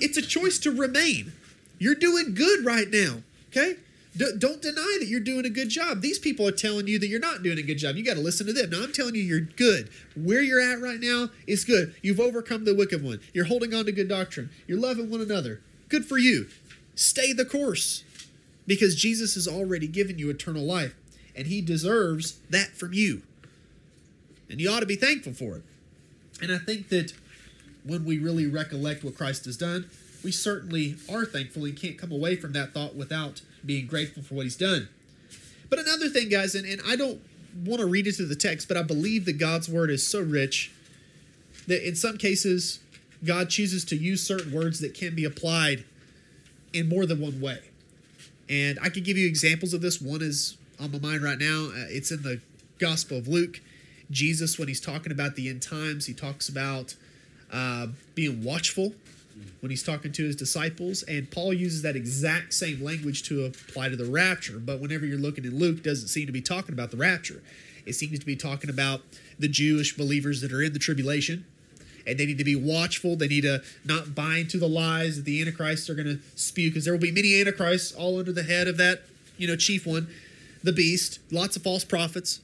it's 0.00 0.16
a 0.16 0.22
choice 0.22 0.58
to 0.60 0.70
remain. 0.70 1.32
You're 1.78 1.94
doing 1.94 2.34
good 2.34 2.64
right 2.64 2.88
now, 2.90 3.22
okay? 3.48 3.76
D- 4.16 4.32
don't 4.38 4.60
deny 4.60 4.96
that 5.00 5.06
you're 5.08 5.20
doing 5.20 5.46
a 5.46 5.50
good 5.50 5.70
job. 5.70 6.00
These 6.00 6.18
people 6.18 6.46
are 6.46 6.52
telling 6.52 6.86
you 6.86 6.98
that 6.98 7.06
you're 7.06 7.20
not 7.20 7.42
doing 7.42 7.58
a 7.58 7.62
good 7.62 7.78
job. 7.78 7.96
You 7.96 8.04
got 8.04 8.14
to 8.14 8.20
listen 8.20 8.46
to 8.46 8.52
them. 8.52 8.70
Now, 8.70 8.82
I'm 8.82 8.92
telling 8.92 9.14
you, 9.14 9.22
you're 9.22 9.40
good. 9.40 9.88
Where 10.14 10.42
you're 10.42 10.60
at 10.60 10.80
right 10.80 11.00
now 11.00 11.30
is 11.46 11.64
good. 11.64 11.94
You've 12.02 12.20
overcome 12.20 12.64
the 12.64 12.74
wicked 12.74 13.02
one. 13.02 13.20
You're 13.32 13.46
holding 13.46 13.72
on 13.72 13.86
to 13.86 13.92
good 13.92 14.08
doctrine. 14.08 14.50
You're 14.66 14.80
loving 14.80 15.10
one 15.10 15.20
another. 15.20 15.60
Good 15.88 16.04
for 16.04 16.18
you. 16.18 16.48
Stay 16.94 17.32
the 17.32 17.44
course 17.44 18.04
because 18.66 18.94
Jesus 18.94 19.34
has 19.34 19.48
already 19.48 19.86
given 19.86 20.18
you 20.18 20.30
eternal 20.30 20.62
life 20.62 20.94
and 21.34 21.46
he 21.46 21.60
deserves 21.60 22.38
that 22.50 22.76
from 22.76 22.92
you. 22.92 23.22
And 24.50 24.60
you 24.60 24.70
ought 24.70 24.80
to 24.80 24.86
be 24.86 24.96
thankful 24.96 25.32
for 25.32 25.56
it. 25.56 25.62
And 26.42 26.52
I 26.52 26.58
think 26.58 26.88
that 26.90 27.14
when 27.84 28.04
we 28.04 28.18
really 28.18 28.46
recollect 28.46 29.02
what 29.02 29.16
Christ 29.16 29.46
has 29.46 29.56
done, 29.56 29.88
we 30.24 30.32
certainly 30.32 30.96
are 31.10 31.24
thankful 31.24 31.64
and 31.64 31.76
can't 31.76 31.98
come 31.98 32.12
away 32.12 32.36
from 32.36 32.52
that 32.52 32.72
thought 32.72 32.94
without 32.94 33.42
being 33.64 33.86
grateful 33.86 34.22
for 34.22 34.34
what 34.34 34.44
he's 34.44 34.56
done. 34.56 34.88
But 35.68 35.78
another 35.78 36.08
thing, 36.08 36.28
guys, 36.28 36.54
and, 36.54 36.66
and 36.66 36.80
I 36.86 36.96
don't 36.96 37.20
want 37.64 37.80
to 37.80 37.86
read 37.86 38.06
into 38.06 38.26
the 38.26 38.36
text, 38.36 38.68
but 38.68 38.76
I 38.76 38.82
believe 38.82 39.24
that 39.24 39.38
God's 39.38 39.68
word 39.68 39.90
is 39.90 40.06
so 40.06 40.20
rich 40.20 40.72
that 41.66 41.86
in 41.86 41.94
some 41.94 42.18
cases, 42.18 42.80
God 43.24 43.50
chooses 43.50 43.84
to 43.86 43.96
use 43.96 44.22
certain 44.22 44.52
words 44.52 44.80
that 44.80 44.94
can 44.94 45.14
be 45.14 45.24
applied 45.24 45.84
in 46.72 46.88
more 46.88 47.06
than 47.06 47.20
one 47.20 47.40
way. 47.40 47.60
And 48.48 48.78
I 48.82 48.88
could 48.88 49.04
give 49.04 49.16
you 49.16 49.26
examples 49.26 49.72
of 49.72 49.80
this. 49.80 50.00
One 50.00 50.22
is 50.22 50.56
on 50.80 50.90
my 50.90 50.98
mind 50.98 51.22
right 51.22 51.38
now. 51.38 51.68
Uh, 51.68 51.86
it's 51.88 52.10
in 52.10 52.22
the 52.22 52.40
Gospel 52.78 53.18
of 53.18 53.28
Luke. 53.28 53.60
Jesus, 54.10 54.58
when 54.58 54.68
he's 54.68 54.80
talking 54.80 55.12
about 55.12 55.36
the 55.36 55.48
end 55.48 55.62
times, 55.62 56.06
he 56.06 56.12
talks 56.12 56.48
about 56.48 56.96
uh, 57.52 57.88
being 58.14 58.42
watchful 58.42 58.94
when 59.60 59.70
he's 59.70 59.82
talking 59.82 60.12
to 60.12 60.24
his 60.24 60.36
disciples. 60.36 61.02
And 61.04 61.30
Paul 61.30 61.52
uses 61.52 61.82
that 61.82 61.96
exact 61.96 62.54
same 62.54 62.82
language 62.82 63.22
to 63.24 63.44
apply 63.44 63.88
to 63.88 63.96
the 63.96 64.04
rapture. 64.04 64.58
But 64.58 64.80
whenever 64.80 65.06
you're 65.06 65.18
looking 65.18 65.44
in 65.44 65.58
Luke, 65.58 65.82
doesn't 65.82 66.08
seem 66.08 66.26
to 66.26 66.32
be 66.32 66.40
talking 66.40 66.72
about 66.72 66.90
the 66.90 66.96
rapture. 66.96 67.42
It 67.84 67.94
seems 67.94 68.18
to 68.18 68.26
be 68.26 68.36
talking 68.36 68.70
about 68.70 69.02
the 69.38 69.48
Jewish 69.48 69.96
believers 69.96 70.40
that 70.40 70.52
are 70.52 70.62
in 70.62 70.72
the 70.72 70.78
tribulation. 70.78 71.44
And 72.06 72.18
they 72.18 72.26
need 72.26 72.38
to 72.38 72.44
be 72.44 72.56
watchful. 72.56 73.16
They 73.16 73.28
need 73.28 73.42
to 73.42 73.62
not 73.84 74.14
buy 74.14 74.38
into 74.38 74.58
the 74.58 74.68
lies 74.68 75.16
that 75.16 75.24
the 75.24 75.40
Antichrists 75.40 75.88
are 75.88 75.94
going 75.94 76.08
to 76.08 76.20
spew, 76.34 76.70
because 76.70 76.84
there 76.84 76.92
will 76.92 77.00
be 77.00 77.12
many 77.12 77.40
Antichrists 77.40 77.92
all 77.92 78.18
under 78.18 78.32
the 78.32 78.42
head 78.42 78.66
of 78.66 78.76
that, 78.78 79.02
you 79.38 79.46
know, 79.46 79.56
chief 79.56 79.86
one, 79.86 80.08
the 80.64 80.72
beast. 80.72 81.20
Lots 81.30 81.56
of 81.56 81.62
false 81.62 81.84
prophets. 81.84 82.40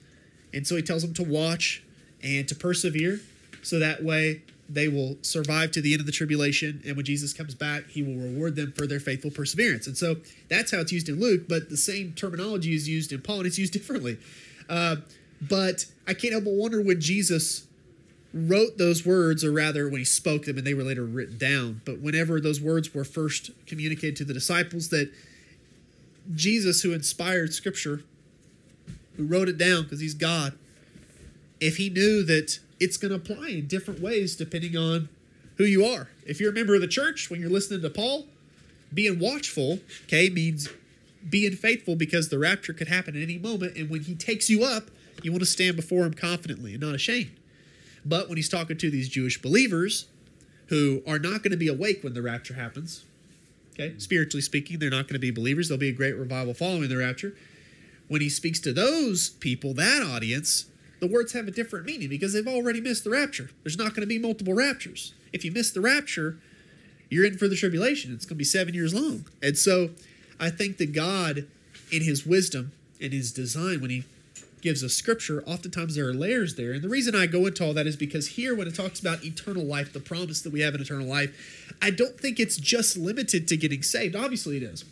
And 0.55 0.67
so 0.67 0.76
he 0.76 0.83
tells 0.83 1.02
them 1.02 1.12
to 1.14 1.25
watch 1.25 1.83
and 2.23 2.49
to 2.49 2.55
persevere, 2.55 3.21
so 3.62 3.78
that 3.78 4.02
way 4.02 4.43
they 4.68 4.88
will 4.88 5.16
survive 5.22 5.70
to 5.72 5.80
the 5.80 5.92
end 5.92 6.00
of 6.00 6.06
the 6.06 6.12
tribulation. 6.12 6.82
And 6.87 6.96
when 6.96 7.06
Jesus 7.06 7.32
comes 7.32 7.54
back, 7.54 7.88
he 7.88 8.02
will 8.02 8.16
reward 8.16 8.56
them 8.56 8.72
for 8.72 8.87
their 8.87 9.00
faithful 9.00 9.30
perseverance. 9.30 9.87
And 9.87 9.96
so 9.96 10.16
that's 10.48 10.70
how 10.70 10.78
it's 10.78 10.92
used 10.92 11.08
in 11.08 11.18
Luke, 11.18 11.42
but 11.48 11.70
the 11.70 11.76
same 11.76 12.12
terminology 12.12 12.75
is 12.75 12.88
used 12.88 13.12
in 13.12 13.22
Paul, 13.22 13.38
and 13.38 13.46
it's 13.46 13.58
used 13.58 13.72
differently. 13.78 14.18
Uh, 14.68 14.96
but 15.40 15.87
I 16.06 16.14
can't 16.14 16.32
help 16.32 16.44
but 16.44 16.54
wonder 16.54 16.82
when 16.82 17.00
Jesus 17.00 17.66
wrote 18.34 18.76
those 18.76 19.06
words, 19.06 19.42
or 19.42 19.50
rather, 19.50 19.88
when 19.88 19.98
he 19.98 20.04
spoke 20.04 20.44
them, 20.44 20.58
and 20.58 20.66
they 20.66 20.75
were 20.75 20.82
later 20.82 21.04
written 21.04 21.38
down. 21.38 21.80
But 21.84 22.00
whenever 22.00 22.40
those 22.40 22.60
words 22.60 22.94
were 22.94 23.04
first 23.04 23.50
communicated 23.66 24.16
to 24.16 24.25
the 24.25 24.34
disciples, 24.34 24.90
that 24.90 25.10
Jesus, 26.34 26.82
who 26.82 26.92
inspired 26.92 27.54
Scripture, 27.54 28.02
who 29.16 29.25
wrote 29.25 29.48
it 29.48 29.56
down 29.56 29.84
because 29.84 30.00
he's 30.00 30.14
God, 30.14 30.58
if 31.58 31.78
he 31.78 31.88
knew 31.88 32.22
that 32.25 32.58
it's 32.80 32.97
going 32.97 33.11
to 33.11 33.16
apply 33.16 33.49
in 33.49 33.66
different 33.66 34.00
ways 34.00 34.37
depending 34.37 34.76
on 34.76 35.08
who 35.56 35.64
you 35.64 35.85
are. 35.85 36.08
If 36.26 36.40
you're 36.40 36.50
a 36.50 36.54
member 36.54 36.75
of 36.75 36.80
the 36.80 36.88
church, 36.88 37.30
when 37.30 37.40
you're 37.40 37.50
listening 37.50 37.82
to 37.82 37.90
Paul, 37.90 38.26
being 38.94 39.18
watchful, 39.18 39.80
okay, 40.04 40.30
means 40.30 40.68
being 41.28 41.52
faithful 41.52 41.97
because 41.97 42.28
the 42.28 42.38
rapture 42.38 42.73
could 42.73 42.88
happen 42.88 43.16
at 43.16 43.23
any 43.23 43.38
moment. 43.38 43.76
And 43.76 43.90
when 43.90 44.02
he 44.02 44.14
takes 44.14 44.49
you 44.49 44.64
up, 44.64 44.90
you 45.23 45.32
want 45.32 45.42
to 45.42 45.47
stand 45.47 45.76
before 45.76 46.04
him 46.04 46.14
confidently 46.14 46.73
and 46.73 46.80
not 46.80 46.94
ashamed. 46.94 47.32
But 48.04 48.28
when 48.28 48.37
he's 48.37 48.49
talking 48.49 48.78
to 48.78 48.90
these 48.90 49.08
Jewish 49.08 49.40
believers 49.42 50.06
who 50.66 51.02
are 51.06 51.18
not 51.18 51.42
going 51.42 51.50
to 51.50 51.56
be 51.56 51.68
awake 51.68 52.04
when 52.04 52.14
the 52.14 52.23
rapture 52.23 52.54
happens, 52.54 53.04
okay, 53.75 53.94
spiritually 53.99 54.42
speaking, 54.42 54.78
they're 54.78 54.90
not 54.90 55.04
going 55.04 55.14
to 55.14 55.18
be 55.18 55.30
believers. 55.30 55.68
There'll 55.68 55.80
be 55.80 55.88
a 55.88 55.92
great 55.92 56.16
revival 56.16 56.54
following 56.54 56.88
the 56.88 56.97
rapture. 56.97 57.35
When 58.06 58.20
he 58.20 58.28
speaks 58.28 58.61
to 58.61 58.73
those 58.73 59.30
people, 59.30 59.75
that 59.75 60.02
audience, 60.02 60.66
the 61.00 61.07
words 61.07 61.33
have 61.33 61.49
a 61.49 61.50
different 61.50 61.87
meaning 61.87 62.09
because 62.09 62.33
they've 62.33 62.47
already 62.47 62.81
missed 62.81 63.05
the 63.05 63.11
rapture. 63.11 63.50
There's 63.62 63.78
not 63.78 63.90
going 63.90 64.02
to 64.02 64.07
be 64.07 64.19
multiple 64.19 64.55
raptures. 64.55 65.12
If 65.33 65.45
you 65.45 65.52
miss 65.52 65.71
the 65.71 65.81
rapture, 65.81 66.38
you're 67.09 67.25
in 67.25 67.38
for 67.38 67.49
the 67.49 67.57
tribulation. 67.57 68.12
It's 68.12 68.25
going 68.25 68.37
to 68.37 68.38
be 68.38 68.45
seven 68.45 68.75
years 68.75 68.95
long. 68.95 69.26
And 69.43 69.57
so 69.57 69.90
I 70.40 70.50
think 70.50 70.78
that 70.78 70.93
God, 70.93 71.47
in 71.90 72.02
his 72.02 72.26
wisdom 72.26 72.73
and 73.00 73.12
his 73.12 73.33
design, 73.33 73.81
when 73.81 73.90
he 73.90 74.05
gives 74.61 74.83
us 74.83 74.93
scripture, 74.93 75.43
oftentimes 75.47 75.95
there 75.95 76.09
are 76.09 76.14
layers 76.14 76.57
there. 76.57 76.73
And 76.73 76.83
the 76.83 76.88
reason 76.88 77.14
I 77.14 77.26
go 77.26 77.47
into 77.47 77.64
all 77.64 77.75
that 77.75 77.87
is 77.87 77.97
because 77.97 78.28
here, 78.28 78.55
when 78.55 78.67
it 78.67 78.75
talks 78.75 79.00
about 79.00 79.25
eternal 79.25 79.64
life, 79.64 79.93
the 79.93 80.00
promise 80.00 80.40
that 80.43 80.52
we 80.52 80.61
have 80.61 80.75
in 80.75 80.81
eternal 80.81 81.07
life, 81.07 81.75
I 81.81 81.90
don't 81.90 82.19
think 82.19 82.40
it's 82.40 82.57
just 82.57 82.97
limited 82.97 83.47
to 83.49 83.57
getting 83.57 83.83
saved. 83.83 84.17
Obviously, 84.17 84.57
it 84.57 84.62
is. 84.62 84.85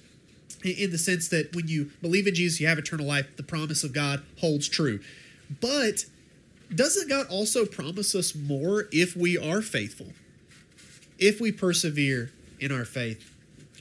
In 0.64 0.90
the 0.90 0.98
sense 0.98 1.28
that 1.28 1.54
when 1.54 1.68
you 1.68 1.90
believe 2.00 2.26
in 2.26 2.34
Jesus, 2.34 2.60
you 2.60 2.66
have 2.66 2.78
eternal 2.78 3.06
life, 3.06 3.36
the 3.36 3.42
promise 3.42 3.84
of 3.84 3.92
God 3.92 4.22
holds 4.40 4.68
true. 4.68 5.00
But 5.60 6.06
doesn't 6.74 7.08
God 7.08 7.26
also 7.28 7.64
promise 7.64 8.14
us 8.14 8.34
more 8.34 8.88
if 8.92 9.16
we 9.16 9.38
are 9.38 9.62
faithful? 9.62 10.08
If 11.18 11.40
we 11.40 11.52
persevere 11.52 12.30
in 12.60 12.72
our 12.72 12.84
faith 12.84 13.32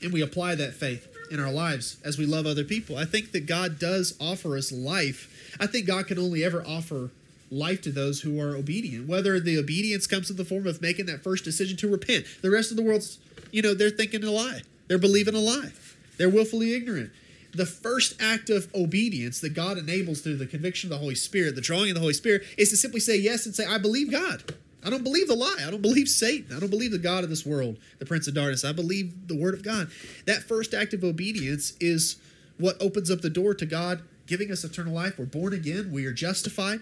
and 0.02 0.12
we 0.12 0.22
apply 0.22 0.54
that 0.56 0.74
faith 0.74 1.08
in 1.30 1.40
our 1.40 1.50
lives 1.50 1.96
as 2.04 2.18
we 2.18 2.26
love 2.26 2.46
other 2.46 2.64
people. 2.64 2.96
I 2.96 3.04
think 3.04 3.32
that 3.32 3.46
God 3.46 3.78
does 3.78 4.16
offer 4.20 4.56
us 4.56 4.70
life. 4.70 5.56
I 5.58 5.66
think 5.66 5.86
God 5.86 6.06
can 6.06 6.18
only 6.18 6.44
ever 6.44 6.62
offer 6.66 7.10
life 7.50 7.82
to 7.82 7.90
those 7.90 8.20
who 8.20 8.40
are 8.40 8.56
obedient, 8.56 9.08
whether 9.08 9.38
the 9.40 9.58
obedience 9.58 10.06
comes 10.06 10.30
in 10.30 10.36
the 10.36 10.44
form 10.44 10.66
of 10.66 10.80
making 10.80 11.06
that 11.06 11.22
first 11.22 11.44
decision 11.44 11.76
to 11.78 11.88
repent. 11.88 12.26
The 12.42 12.50
rest 12.50 12.70
of 12.70 12.76
the 12.76 12.82
world's, 12.82 13.18
you 13.50 13.62
know, 13.62 13.74
they're 13.74 13.90
thinking 13.90 14.22
a 14.24 14.30
lie, 14.30 14.62
they're 14.88 14.98
believing 14.98 15.34
a 15.34 15.40
lie, 15.40 15.72
they're 16.16 16.28
willfully 16.28 16.74
ignorant 16.74 17.10
the 17.56 17.66
first 17.66 18.20
act 18.20 18.50
of 18.50 18.72
obedience 18.74 19.40
that 19.40 19.54
God 19.54 19.78
enables 19.78 20.20
through 20.20 20.36
the 20.36 20.46
conviction 20.46 20.88
of 20.88 20.98
the 20.98 21.02
Holy 21.02 21.14
Spirit, 21.14 21.54
the 21.54 21.60
drawing 21.60 21.90
of 21.90 21.94
the 21.94 22.00
Holy 22.00 22.12
Spirit, 22.12 22.44
is 22.56 22.70
to 22.70 22.76
simply 22.76 23.00
say 23.00 23.16
yes 23.16 23.46
and 23.46 23.54
say, 23.54 23.66
I 23.66 23.78
believe 23.78 24.10
God. 24.10 24.54
I 24.84 24.90
don't 24.90 25.02
believe 25.02 25.26
the 25.26 25.34
lie. 25.34 25.64
I 25.66 25.70
don't 25.70 25.82
believe 25.82 26.08
Satan. 26.08 26.56
I 26.56 26.60
don't 26.60 26.70
believe 26.70 26.92
the 26.92 26.98
God 26.98 27.24
of 27.24 27.30
this 27.30 27.44
world, 27.44 27.78
the 27.98 28.06
Prince 28.06 28.28
of 28.28 28.34
Darkness. 28.34 28.64
I 28.64 28.72
believe 28.72 29.26
the 29.26 29.36
Word 29.36 29.54
of 29.54 29.64
God. 29.64 29.90
That 30.26 30.44
first 30.44 30.74
act 30.74 30.94
of 30.94 31.02
obedience 31.02 31.72
is 31.80 32.16
what 32.58 32.80
opens 32.80 33.10
up 33.10 33.20
the 33.20 33.30
door 33.30 33.54
to 33.54 33.66
God 33.66 34.02
giving 34.26 34.50
us 34.50 34.64
eternal 34.64 34.92
life. 34.92 35.18
We're 35.18 35.26
born 35.26 35.52
again, 35.52 35.90
we 35.92 36.06
are 36.06 36.12
justified. 36.12 36.80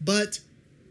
But 0.00 0.40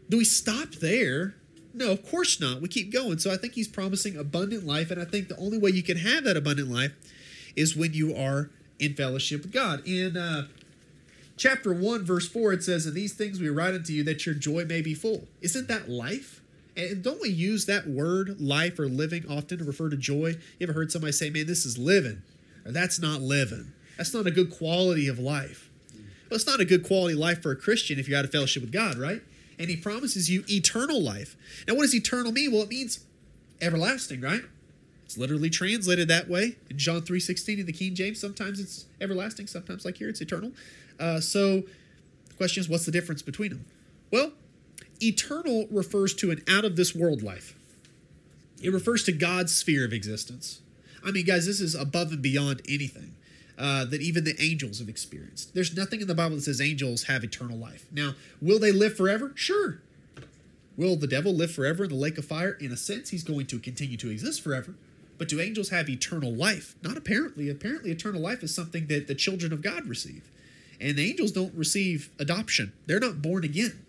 do 0.08 0.18
we 0.18 0.24
stop 0.24 0.72
there? 0.72 1.34
No, 1.72 1.92
of 1.92 2.08
course 2.08 2.40
not. 2.40 2.60
We 2.60 2.68
keep 2.68 2.92
going. 2.92 3.18
So 3.18 3.32
I 3.32 3.36
think 3.36 3.54
he's 3.54 3.68
promising 3.68 4.16
abundant 4.16 4.66
life. 4.66 4.90
And 4.90 5.00
I 5.00 5.04
think 5.04 5.28
the 5.28 5.36
only 5.36 5.58
way 5.58 5.70
you 5.70 5.82
can 5.82 5.98
have 5.98 6.24
that 6.24 6.36
abundant 6.36 6.70
life 6.70 6.92
is 7.56 7.76
when 7.76 7.92
you 7.92 8.14
are 8.14 8.50
in 8.80 8.94
fellowship 8.94 9.42
with 9.42 9.52
God. 9.52 9.86
In 9.86 10.16
uh, 10.16 10.46
chapter 11.36 11.72
1, 11.72 12.04
verse 12.04 12.28
4, 12.28 12.54
it 12.54 12.62
says, 12.64 12.86
And 12.86 12.94
these 12.94 13.12
things 13.12 13.38
we 13.38 13.48
write 13.48 13.74
unto 13.74 13.92
you 13.92 14.02
that 14.04 14.26
your 14.26 14.34
joy 14.34 14.64
may 14.64 14.82
be 14.82 14.94
full. 14.94 15.28
Isn't 15.40 15.68
that 15.68 15.88
life? 15.88 16.40
And 16.76 17.02
don't 17.02 17.20
we 17.20 17.28
use 17.28 17.66
that 17.66 17.86
word, 17.86 18.40
life 18.40 18.78
or 18.78 18.88
living, 18.88 19.24
often 19.28 19.58
to 19.58 19.64
refer 19.64 19.90
to 19.90 19.96
joy? 19.96 20.36
You 20.58 20.66
ever 20.66 20.72
heard 20.72 20.90
somebody 20.90 21.12
say, 21.12 21.30
Man, 21.30 21.46
this 21.46 21.66
is 21.66 21.76
living? 21.76 22.22
Or 22.64 22.72
that's 22.72 22.98
not 22.98 23.20
living. 23.20 23.72
That's 23.96 24.14
not 24.14 24.26
a 24.26 24.30
good 24.30 24.50
quality 24.50 25.08
of 25.08 25.18
life. 25.18 25.70
Well, 26.30 26.36
it's 26.36 26.46
not 26.46 26.60
a 26.60 26.64
good 26.64 26.86
quality 26.86 27.14
life 27.14 27.42
for 27.42 27.50
a 27.50 27.56
Christian 27.56 27.98
if 27.98 28.08
you're 28.08 28.18
out 28.18 28.24
of 28.24 28.32
fellowship 28.32 28.62
with 28.62 28.72
God, 28.72 28.96
right? 28.96 29.20
And 29.58 29.68
he 29.68 29.76
promises 29.76 30.30
you 30.30 30.44
eternal 30.48 31.02
life. 31.02 31.36
Now, 31.66 31.74
what 31.74 31.82
does 31.82 31.94
eternal 31.94 32.32
mean? 32.32 32.52
Well, 32.52 32.62
it 32.62 32.68
means 32.68 33.04
everlasting, 33.60 34.20
right? 34.20 34.42
It's 35.10 35.18
literally 35.18 35.50
translated 35.50 36.06
that 36.06 36.28
way 36.28 36.56
in 36.70 36.78
John 36.78 37.00
3.16 37.00 37.58
in 37.58 37.66
the 37.66 37.72
King 37.72 37.96
James. 37.96 38.20
Sometimes 38.20 38.60
it's 38.60 38.84
everlasting, 39.00 39.48
sometimes 39.48 39.84
like 39.84 39.96
here 39.96 40.08
it's 40.08 40.20
eternal. 40.20 40.52
Uh, 41.00 41.18
so 41.18 41.62
the 42.28 42.34
question 42.36 42.60
is, 42.60 42.68
what's 42.68 42.86
the 42.86 42.92
difference 42.92 43.20
between 43.20 43.50
them? 43.50 43.64
Well, 44.12 44.30
eternal 45.02 45.66
refers 45.68 46.14
to 46.14 46.30
an 46.30 46.44
out 46.48 46.64
of 46.64 46.76
this 46.76 46.94
world 46.94 47.24
life. 47.24 47.56
It 48.62 48.72
refers 48.72 49.02
to 49.02 49.10
God's 49.10 49.52
sphere 49.52 49.84
of 49.84 49.92
existence. 49.92 50.60
I 51.04 51.10
mean, 51.10 51.26
guys, 51.26 51.44
this 51.44 51.60
is 51.60 51.74
above 51.74 52.12
and 52.12 52.22
beyond 52.22 52.62
anything 52.68 53.16
uh, 53.58 53.86
that 53.86 54.00
even 54.00 54.22
the 54.22 54.40
angels 54.40 54.78
have 54.78 54.88
experienced. 54.88 55.54
There's 55.54 55.76
nothing 55.76 56.00
in 56.00 56.06
the 56.06 56.14
Bible 56.14 56.36
that 56.36 56.42
says 56.42 56.60
angels 56.60 57.02
have 57.04 57.24
eternal 57.24 57.58
life. 57.58 57.84
Now, 57.90 58.14
will 58.40 58.60
they 58.60 58.70
live 58.70 58.96
forever? 58.96 59.32
Sure. 59.34 59.80
Will 60.76 60.94
the 60.94 61.08
devil 61.08 61.34
live 61.34 61.50
forever 61.50 61.82
in 61.82 61.90
the 61.90 61.96
lake 61.96 62.16
of 62.16 62.26
fire? 62.26 62.52
In 62.52 62.70
a 62.70 62.76
sense, 62.76 63.10
he's 63.10 63.24
going 63.24 63.46
to 63.46 63.58
continue 63.58 63.96
to 63.96 64.08
exist 64.08 64.40
forever. 64.40 64.76
But 65.20 65.28
do 65.28 65.38
angels 65.38 65.68
have 65.68 65.90
eternal 65.90 66.34
life? 66.34 66.76
Not 66.82 66.96
apparently. 66.96 67.50
Apparently, 67.50 67.90
eternal 67.90 68.22
life 68.22 68.42
is 68.42 68.54
something 68.54 68.86
that 68.86 69.06
the 69.06 69.14
children 69.14 69.52
of 69.52 69.60
God 69.60 69.86
receive. 69.86 70.30
And 70.80 70.96
the 70.96 71.10
angels 71.10 71.30
don't 71.30 71.52
receive 71.54 72.08
adoption, 72.18 72.72
they're 72.86 72.98
not 72.98 73.20
born 73.20 73.44
again. 73.44 73.84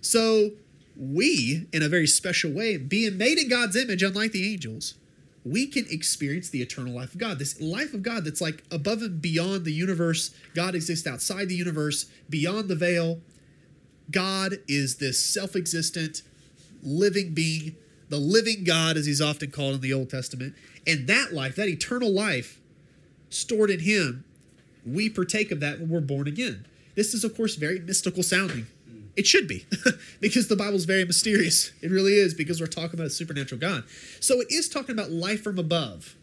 So, 0.00 0.52
we, 0.96 1.66
in 1.74 1.82
a 1.82 1.90
very 1.90 2.06
special 2.06 2.50
way, 2.50 2.78
being 2.78 3.18
made 3.18 3.36
in 3.36 3.50
God's 3.50 3.76
image, 3.76 4.02
unlike 4.02 4.32
the 4.32 4.50
angels, 4.50 4.94
we 5.44 5.66
can 5.66 5.84
experience 5.90 6.48
the 6.48 6.62
eternal 6.62 6.94
life 6.94 7.12
of 7.12 7.20
God. 7.20 7.38
This 7.38 7.60
life 7.60 7.92
of 7.92 8.02
God 8.02 8.24
that's 8.24 8.40
like 8.40 8.64
above 8.70 9.02
and 9.02 9.20
beyond 9.20 9.66
the 9.66 9.74
universe. 9.74 10.30
God 10.54 10.74
exists 10.74 11.06
outside 11.06 11.50
the 11.50 11.54
universe, 11.54 12.06
beyond 12.30 12.70
the 12.70 12.76
veil. 12.76 13.20
God 14.10 14.54
is 14.68 14.96
this 14.96 15.20
self 15.20 15.54
existent, 15.54 16.22
living 16.82 17.34
being 17.34 17.76
the 18.08 18.18
living 18.18 18.64
God, 18.64 18.96
as 18.96 19.06
he's 19.06 19.20
often 19.20 19.50
called 19.50 19.76
in 19.76 19.80
the 19.80 19.92
Old 19.92 20.10
Testament. 20.10 20.54
And 20.86 21.06
that 21.06 21.32
life, 21.32 21.56
that 21.56 21.68
eternal 21.68 22.12
life 22.12 22.60
stored 23.30 23.70
in 23.70 23.80
him, 23.80 24.24
we 24.86 25.08
partake 25.08 25.50
of 25.50 25.60
that 25.60 25.80
when 25.80 25.88
we're 25.88 26.00
born 26.00 26.28
again. 26.28 26.66
This 26.94 27.14
is, 27.14 27.24
of 27.24 27.36
course, 27.36 27.56
very 27.56 27.80
mystical 27.80 28.22
sounding. 28.22 28.66
It 29.16 29.26
should 29.26 29.46
be, 29.46 29.64
because 30.20 30.48
the 30.48 30.56
Bible's 30.56 30.84
very 30.84 31.04
mysterious. 31.04 31.72
It 31.80 31.90
really 31.90 32.14
is, 32.14 32.34
because 32.34 32.60
we're 32.60 32.66
talking 32.66 32.94
about 32.94 33.06
a 33.06 33.10
supernatural 33.10 33.60
God. 33.60 33.84
So 34.20 34.40
it 34.40 34.48
is 34.50 34.68
talking 34.68 34.92
about 34.92 35.10
life 35.10 35.42
from 35.42 35.58
above. 35.58 36.16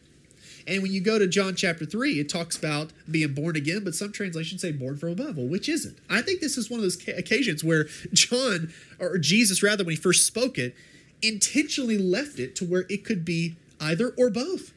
And 0.68 0.84
when 0.84 0.92
you 0.92 1.02
go 1.02 1.18
to 1.18 1.28
John 1.28 1.56
chapter 1.56 1.86
3, 1.86 2.20
it 2.20 2.30
talks 2.30 2.58
about 2.58 2.92
being 3.10 3.34
born 3.34 3.56
again, 3.56 3.84
but 3.84 3.96
some 3.96 4.12
translations 4.12 4.62
say 4.62 4.72
born 4.72 4.98
from 4.98 5.10
above. 5.10 5.38
Well, 5.38 5.48
which 5.48 5.68
is 5.68 5.86
it? 5.86 5.96
I 6.10 6.22
think 6.22 6.40
this 6.40 6.58
is 6.58 6.70
one 6.70 6.80
of 6.80 6.84
those 6.84 7.08
occasions 7.08 7.64
where 7.64 7.86
John, 8.14 8.72
or 9.00 9.18
Jesus 9.18 9.64
rather, 9.64 9.84
when 9.84 9.96
he 9.96 10.02
first 10.02 10.28
spoke 10.28 10.58
it, 10.58 10.76
intentionally 11.22 11.98
left 11.98 12.40
it 12.40 12.56
to 12.58 12.66
where 12.66 12.86
it 12.90 13.04
could 13.04 13.24
be 13.26 13.56
either 13.80 14.14
or 14.18 14.30
both. 14.30 14.74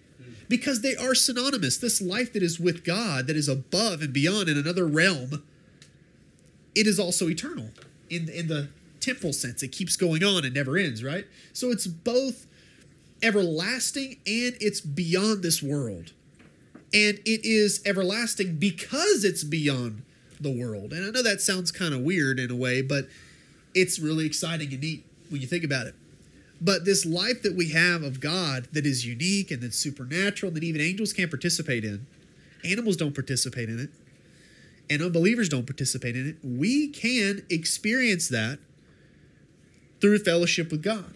Because 0.49 0.83
they 0.83 0.95
are 0.95 1.15
synonymous. 1.15 1.79
This 1.79 2.03
life 2.03 2.33
that 2.35 2.43
is 2.43 2.61
with 2.61 2.85
God, 2.85 3.27
that 3.27 3.37
is 3.37 3.49
above 3.49 4.03
and 4.03 4.13
beyond 4.13 4.49
in 4.49 4.59
another 4.59 4.87
realm, 4.87 5.43
it 6.75 6.87
is 6.87 6.99
also 6.99 7.29
eternal 7.29 7.71
in, 8.11 8.29
in 8.29 8.49
the 8.49 8.69
temporal 9.01 9.33
sense. 9.33 9.63
It 9.63 9.73
keeps 9.73 9.97
going 9.97 10.23
on 10.23 10.45
and 10.45 10.55
never 10.55 10.77
ends, 10.77 11.03
right? 11.03 11.27
So 11.53 11.71
it's 11.71 11.87
both 11.87 12.47
everlasting 13.23 14.19
and 14.27 14.55
it's 14.61 14.81
beyond 14.81 15.43
this 15.43 15.63
world. 15.63 16.13
And 16.93 17.19
it 17.25 17.45
is 17.45 17.83
everlasting 17.85 18.57
because 18.57 19.25
it's 19.25 19.45
beyond 19.45 20.03
the 20.41 20.51
world. 20.51 20.93
And 20.93 21.07
I 21.07 21.11
know 21.11 21.23
that 21.23 21.41
sounds 21.41 21.73
kind 21.73 21.95
of 21.95 22.01
weird 22.01 22.39
in 22.39 22.51
a 22.51 22.57
way, 22.57 22.83
but 22.83 23.09
it's 23.75 23.99
really 23.99 24.27
exciting 24.27 24.73
and 24.73 24.81
neat 24.81 25.05
when 25.31 25.41
you 25.41 25.47
think 25.47 25.65
about 25.65 25.87
it. 25.87 25.95
But 26.65 26.87
this 26.87 27.05
life 27.05 27.43
that 27.43 27.55
we 27.55 27.69
have 27.73 28.03
of 28.03 28.21
God 28.21 28.69
that 28.73 28.87
is 28.87 29.05
unique 29.05 29.51
and 29.51 29.63
that's 29.63 29.77
supernatural, 29.77 30.51
that 30.53 30.65
even 30.65 30.81
angels 30.81 31.13
can't 31.13 31.31
participate 31.31 31.85
in, 31.85 32.07
animals 32.65 32.97
don't 32.97 33.15
participate 33.15 33.69
in 33.69 33.79
it, 33.79 33.91
and 34.89 35.03
unbelievers 35.03 35.51
don't 35.51 35.67
participate 35.67 36.17
in 36.17 36.27
it, 36.27 36.37
we 36.43 36.89
can 36.89 37.45
experience 37.51 38.29
that 38.29 38.59
through 40.01 40.19
fellowship 40.21 40.71
with 40.71 40.83
God. 40.83 41.13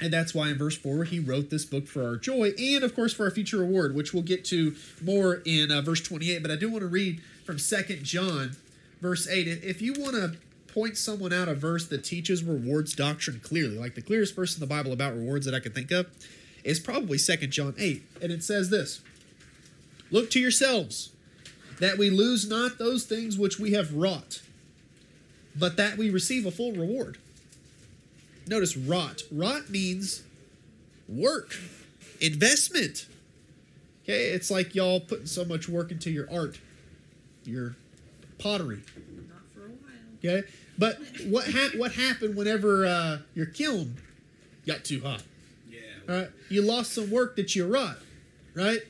And 0.00 0.12
that's 0.12 0.32
why 0.32 0.50
in 0.50 0.58
verse 0.58 0.76
4 0.76 1.04
he 1.04 1.18
wrote 1.18 1.50
this 1.50 1.64
book 1.64 1.88
for 1.88 2.04
our 2.04 2.16
joy 2.16 2.52
and, 2.56 2.84
of 2.84 2.94
course, 2.94 3.12
for 3.12 3.24
our 3.24 3.32
future 3.32 3.58
reward, 3.58 3.96
which 3.96 4.14
we'll 4.14 4.22
get 4.22 4.44
to 4.46 4.76
more 5.02 5.42
in 5.44 5.72
uh, 5.72 5.80
verse 5.80 6.00
28. 6.00 6.40
But 6.40 6.52
I 6.52 6.56
do 6.56 6.70
want 6.70 6.82
to 6.82 6.88
read 6.88 7.20
from 7.44 7.58
Second 7.58 8.04
John, 8.04 8.56
verse 9.00 9.26
8. 9.26 9.48
If 9.48 9.82
you 9.82 9.92
want 9.94 10.14
to 10.14 10.36
point 10.72 10.96
someone 10.96 11.32
out 11.32 11.48
a 11.48 11.54
verse 11.54 11.86
that 11.88 12.04
teaches 12.04 12.42
rewards 12.42 12.94
doctrine 12.94 13.40
clearly, 13.42 13.78
like 13.78 13.94
the 13.94 14.02
clearest 14.02 14.34
verse 14.34 14.54
in 14.54 14.60
the 14.60 14.66
Bible 14.66 14.92
about 14.92 15.14
rewards 15.14 15.46
that 15.46 15.54
I 15.54 15.60
can 15.60 15.72
think 15.72 15.90
of, 15.90 16.06
is 16.64 16.80
probably 16.80 17.18
Second 17.18 17.50
John 17.50 17.74
8. 17.78 18.02
And 18.22 18.32
it 18.32 18.42
says 18.42 18.70
this 18.70 19.00
Look 20.10 20.30
to 20.30 20.40
yourselves, 20.40 21.10
that 21.80 21.98
we 21.98 22.10
lose 22.10 22.48
not 22.48 22.78
those 22.78 23.04
things 23.04 23.38
which 23.38 23.58
we 23.58 23.72
have 23.72 23.94
wrought, 23.94 24.42
but 25.56 25.76
that 25.76 25.96
we 25.96 26.10
receive 26.10 26.46
a 26.46 26.50
full 26.50 26.72
reward. 26.72 27.18
Notice 28.46 28.76
wrought. 28.76 29.22
Wrought 29.30 29.70
means 29.70 30.22
work, 31.08 31.56
investment. 32.20 33.06
Okay, 34.04 34.30
it's 34.30 34.50
like 34.50 34.74
y'all 34.74 35.00
putting 35.00 35.26
so 35.26 35.44
much 35.44 35.68
work 35.68 35.90
into 35.90 36.10
your 36.10 36.28
art, 36.32 36.58
your 37.44 37.76
pottery. 38.38 38.82
Not 39.28 39.42
for 39.54 39.66
a 39.66 39.68
while. 39.68 39.80
Okay, 40.18 40.48
but 40.82 40.98
what 41.28 41.46
ha- 41.46 41.70
what 41.76 41.92
happened 41.92 42.34
whenever 42.34 42.84
uh, 42.84 43.18
your 43.36 43.46
kiln 43.46 43.98
got 44.66 44.84
too 44.84 45.00
hot? 45.00 45.22
Yeah. 45.70 45.78
Right, 46.08 46.28
you 46.48 46.60
lost 46.60 46.92
some 46.92 47.08
work 47.08 47.36
that 47.36 47.54
you 47.54 47.68
wrought, 47.68 47.98
right? 48.52 48.80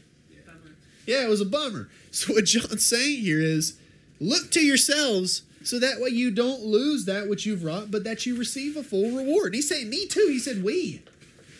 Bummer. 0.46 0.74
Yeah, 1.06 1.22
it 1.22 1.28
was 1.28 1.42
a 1.42 1.46
bummer. 1.46 1.90
So 2.14 2.34
what 2.34 2.44
John's 2.44 2.84
saying 2.84 3.22
here 3.22 3.40
is, 3.40 3.78
look 4.20 4.50
to 4.50 4.60
yourselves 4.60 5.44
so 5.64 5.78
that 5.78 5.98
way 5.98 6.10
you 6.10 6.30
don't 6.30 6.62
lose 6.62 7.06
that 7.06 7.26
which 7.26 7.46
you've 7.46 7.64
wrought, 7.64 7.90
but 7.90 8.04
that 8.04 8.26
you 8.26 8.36
receive 8.36 8.76
a 8.76 8.82
full 8.82 9.16
reward. 9.16 9.46
And 9.46 9.54
he's 9.54 9.68
saying, 9.68 9.88
me 9.88 10.06
too. 10.06 10.26
He 10.28 10.38
said, 10.38 10.62
we. 10.62 11.00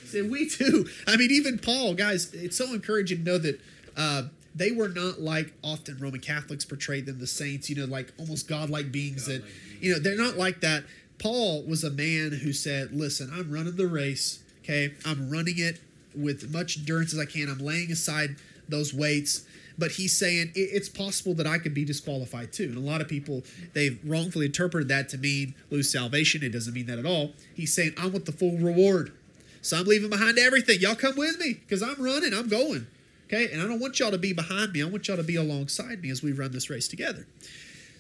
He 0.03 0.07
said, 0.09 0.31
we 0.31 0.47
too. 0.51 0.87
I 1.07 1.17
mean, 1.17 1.31
even 1.31 1.59
Paul, 1.59 1.95
guys, 1.95 2.35
it's 2.35 2.59
so 2.59 2.75
encouraging 2.75 3.25
to 3.25 3.25
know 3.25 3.39
that 3.39 3.61
uh, 3.97 4.25
they 4.55 4.71
were 4.71 4.89
not 4.89 5.21
like 5.21 5.53
often 5.63 5.99
Roman 5.99 6.21
Catholics 6.21 6.65
portrayed 6.65 7.07
them, 7.07 7.19
the 7.19 7.27
saints, 7.27 7.71
you 7.71 7.77
know, 7.77 7.87
like 7.87 8.13
almost 8.19 8.49
godlike 8.49 8.93
beings 8.93 9.27
that, 9.27 9.43
you 9.81 9.93
know, 9.93 9.99
they're 9.99 10.17
not 10.17 10.37
like 10.37 10.61
that. 10.61 10.85
Paul 11.19 11.63
was 11.63 11.85
a 11.85 11.91
man 11.91 12.33
who 12.33 12.53
said, 12.53 12.93
listen, 12.93 13.31
I'm 13.33 13.51
running 13.51 13.77
the 13.77 13.87
race, 13.87 14.43
okay? 14.63 14.93
I'm 15.05 15.31
running 15.31 15.59
it 15.59 15.81
with 16.15 16.53
much 16.53 16.79
endurance 16.79 17.13
as 17.13 17.19
I 17.19 17.25
can. 17.25 17.49
I'm 17.49 17.59
laying 17.59 17.91
aside 17.91 18.37
those 18.69 18.93
weights 18.93 19.45
but 19.79 19.93
he's 19.93 20.17
saying 20.17 20.53
it's 20.55 20.89
possible 20.89 21.35
that 21.35 21.47
I 21.47 21.59
could 21.59 21.75
be 21.75 21.85
disqualified 21.85 22.53
too. 22.53 22.65
And 22.65 22.77
a 22.77 22.81
lot 22.81 23.01
of 23.01 23.09
people 23.09 23.43
they've 23.73 23.99
wrongfully 24.05 24.47
interpreted 24.47 24.89
that 24.89 25.09
to 25.11 25.19
mean 25.19 25.55
lose 25.71 25.91
salvation. 25.91 26.43
It 26.43 26.51
doesn't 26.51 26.75
mean 26.75 26.87
that 26.87 26.99
at 26.99 27.07
all. 27.07 27.33
He's 27.55 27.73
saying 27.73 27.95
I 27.99 28.07
want 28.07 28.27
the 28.27 28.33
full 28.33 28.57
reward, 28.59 29.13
so 29.61 29.79
I'm 29.79 29.87
leaving 29.87 30.11
behind 30.11 30.39
everything. 30.39 30.81
Y'all 30.81 30.95
come 30.95 31.17
with 31.17 31.39
me 31.39 31.55
because 31.55 31.83
I'm 31.83 32.01
running. 32.03 32.35
I'm 32.35 32.49
going. 32.49 32.87
Okay, 33.33 33.53
and 33.53 33.63
I 33.63 33.67
don't 33.67 33.81
want 33.81 33.99
y'all 33.99 34.11
to 34.11 34.19
be 34.19 34.33
behind 34.33 34.73
me. 34.73 34.83
I 34.83 34.87
want 34.87 35.09
y'all 35.09 35.17
to 35.17 35.23
be 35.23 35.37
alongside 35.37 36.03
me 36.03 36.11
as 36.11 36.23
we 36.23 36.33
run 36.33 36.53
this 36.53 36.69
race 36.69 36.87
together. 36.87 37.27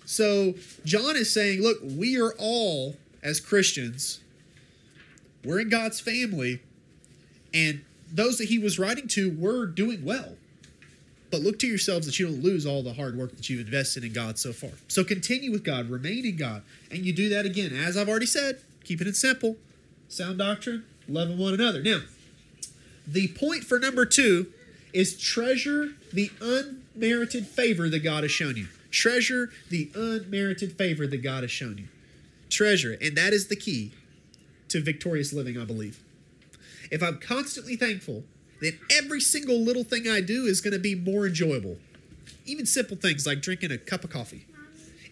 So 0.05 0.55
John 0.85 1.17
is 1.17 1.33
saying, 1.33 1.63
look, 1.63 1.79
we 1.83 2.21
are 2.21 2.35
all 2.39 2.97
as 3.23 3.41
Christians. 3.41 4.21
We're 5.45 5.61
in 5.61 5.71
God's 5.71 6.01
family, 6.01 6.61
and 7.55 7.83
those 8.13 8.39
that 8.39 8.49
he 8.49 8.59
was 8.59 8.79
writing 8.79 9.09
to 9.09 9.35
were 9.39 9.67
doing 9.67 10.05
well 10.05 10.37
but 11.33 11.41
look 11.41 11.59
to 11.59 11.67
yourselves 11.67 12.05
that 12.05 12.19
you 12.19 12.27
don't 12.27 12.43
lose 12.43 12.67
all 12.67 12.83
the 12.83 12.93
hard 12.93 13.17
work 13.17 13.35
that 13.35 13.49
you've 13.49 13.67
invested 13.67 14.05
in 14.05 14.13
God 14.13 14.39
so 14.39 14.53
far. 14.53 14.71
So 14.87 15.03
continue 15.03 15.51
with 15.51 15.65
God, 15.65 15.89
remain 15.89 16.27
in 16.27 16.37
God, 16.37 16.63
and 16.91 17.07
you 17.07 17.13
do 17.15 17.31
that 17.31 17.47
again. 17.47 17.73
As 17.75 17.97
I've 17.97 18.09
already 18.09 18.27
said, 18.27 18.61
keeping 18.85 19.09
it 19.09 19.17
simple, 19.17 19.57
sound 20.09 20.39
doctrine, 20.39 20.85
loving 21.09 21.39
one 21.39 21.55
another. 21.55 21.83
Now, 21.83 22.01
the 23.07 23.29
point 23.29 23.65
for 23.65 23.79
number 23.79 24.05
two 24.05 24.53
is 24.93 25.19
treasure 25.19 25.91
the 26.13 26.31
unmerited 26.41 27.47
favor 27.47 27.89
that 27.89 28.01
God 28.01 28.25
has 28.25 28.33
shown 28.33 28.57
you. 28.57 28.69
Treasure 28.91 29.51
the 29.71 29.91
unmerited 29.95 30.73
favor 30.73 31.07
that 31.07 31.23
God 31.23 31.43
has 31.43 31.51
shown 31.51 31.79
you. 31.79 31.89
Treasure 32.51 32.93
it. 32.93 33.03
And 33.03 33.17
that 33.17 33.33
is 33.33 33.49
the 33.49 33.57
key 33.57 33.93
to 34.69 34.83
victorious 34.83 35.33
living, 35.33 35.59
I 35.59 35.65
believe. 35.65 36.03
If 36.91 37.03
I'm 37.03 37.19
constantly 37.19 37.77
thankful 37.77 38.25
then 38.63 38.79
every 38.91 39.21
single 39.21 39.59
little 39.59 39.83
thing 39.83 40.09
I 40.09 40.21
do 40.21 40.45
is 40.45 40.61
going 40.61 40.73
to 40.73 40.79
be 40.79 40.95
more 40.95 41.27
enjoyable. 41.27 41.79
Even 42.47 42.65
simple 42.65 42.97
things 42.97 43.27
like 43.27 43.43
drinking 43.43 43.73
a 43.73 43.77
cup 43.77 44.05
of 44.05 44.11
coffee. 44.11 44.47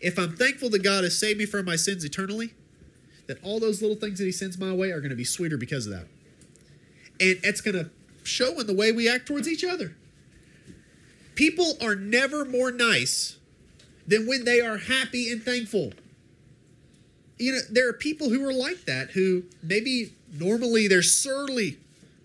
If 0.00 0.18
I'm 0.18 0.36
thankful 0.36 0.70
that 0.70 0.84
God 0.84 1.02
has 1.02 1.18
saved 1.18 1.38
me 1.38 1.46
from 1.46 1.66
my 1.66 1.74
sins 1.74 2.04
eternally, 2.04 2.54
then 3.26 3.38
all 3.42 3.58
those 3.58 3.82
little 3.82 3.96
things 3.96 4.20
that 4.20 4.24
He 4.24 4.32
sends 4.32 4.56
my 4.56 4.72
way 4.72 4.92
are 4.92 5.00
going 5.00 5.10
to 5.10 5.16
be 5.16 5.24
sweeter 5.24 5.56
because 5.56 5.86
of 5.86 5.92
that. 5.92 6.06
And 7.18 7.40
it's 7.42 7.60
going 7.60 7.74
to 7.74 7.90
show 8.30 8.58
in 8.60 8.66
the 8.66 8.74
way 8.74 8.92
we 8.92 9.08
act 9.08 9.26
towards 9.26 9.48
each 9.48 9.64
other. 9.64 9.94
People 11.34 11.76
are 11.82 11.94
never 11.94 12.44
more 12.44 12.70
nice 12.70 13.38
than 14.06 14.26
when 14.26 14.44
they 14.44 14.60
are 14.60 14.78
happy 14.78 15.30
and 15.30 15.42
thankful. 15.42 15.92
You 17.38 17.52
know, 17.52 17.60
there 17.70 17.88
are 17.88 17.94
people 17.94 18.28
who 18.28 18.46
are 18.46 18.52
like 18.52 18.84
that 18.84 19.10
who 19.10 19.44
maybe 19.62 20.14
normally 20.32 20.88
they're 20.88 21.02
surly 21.02 21.78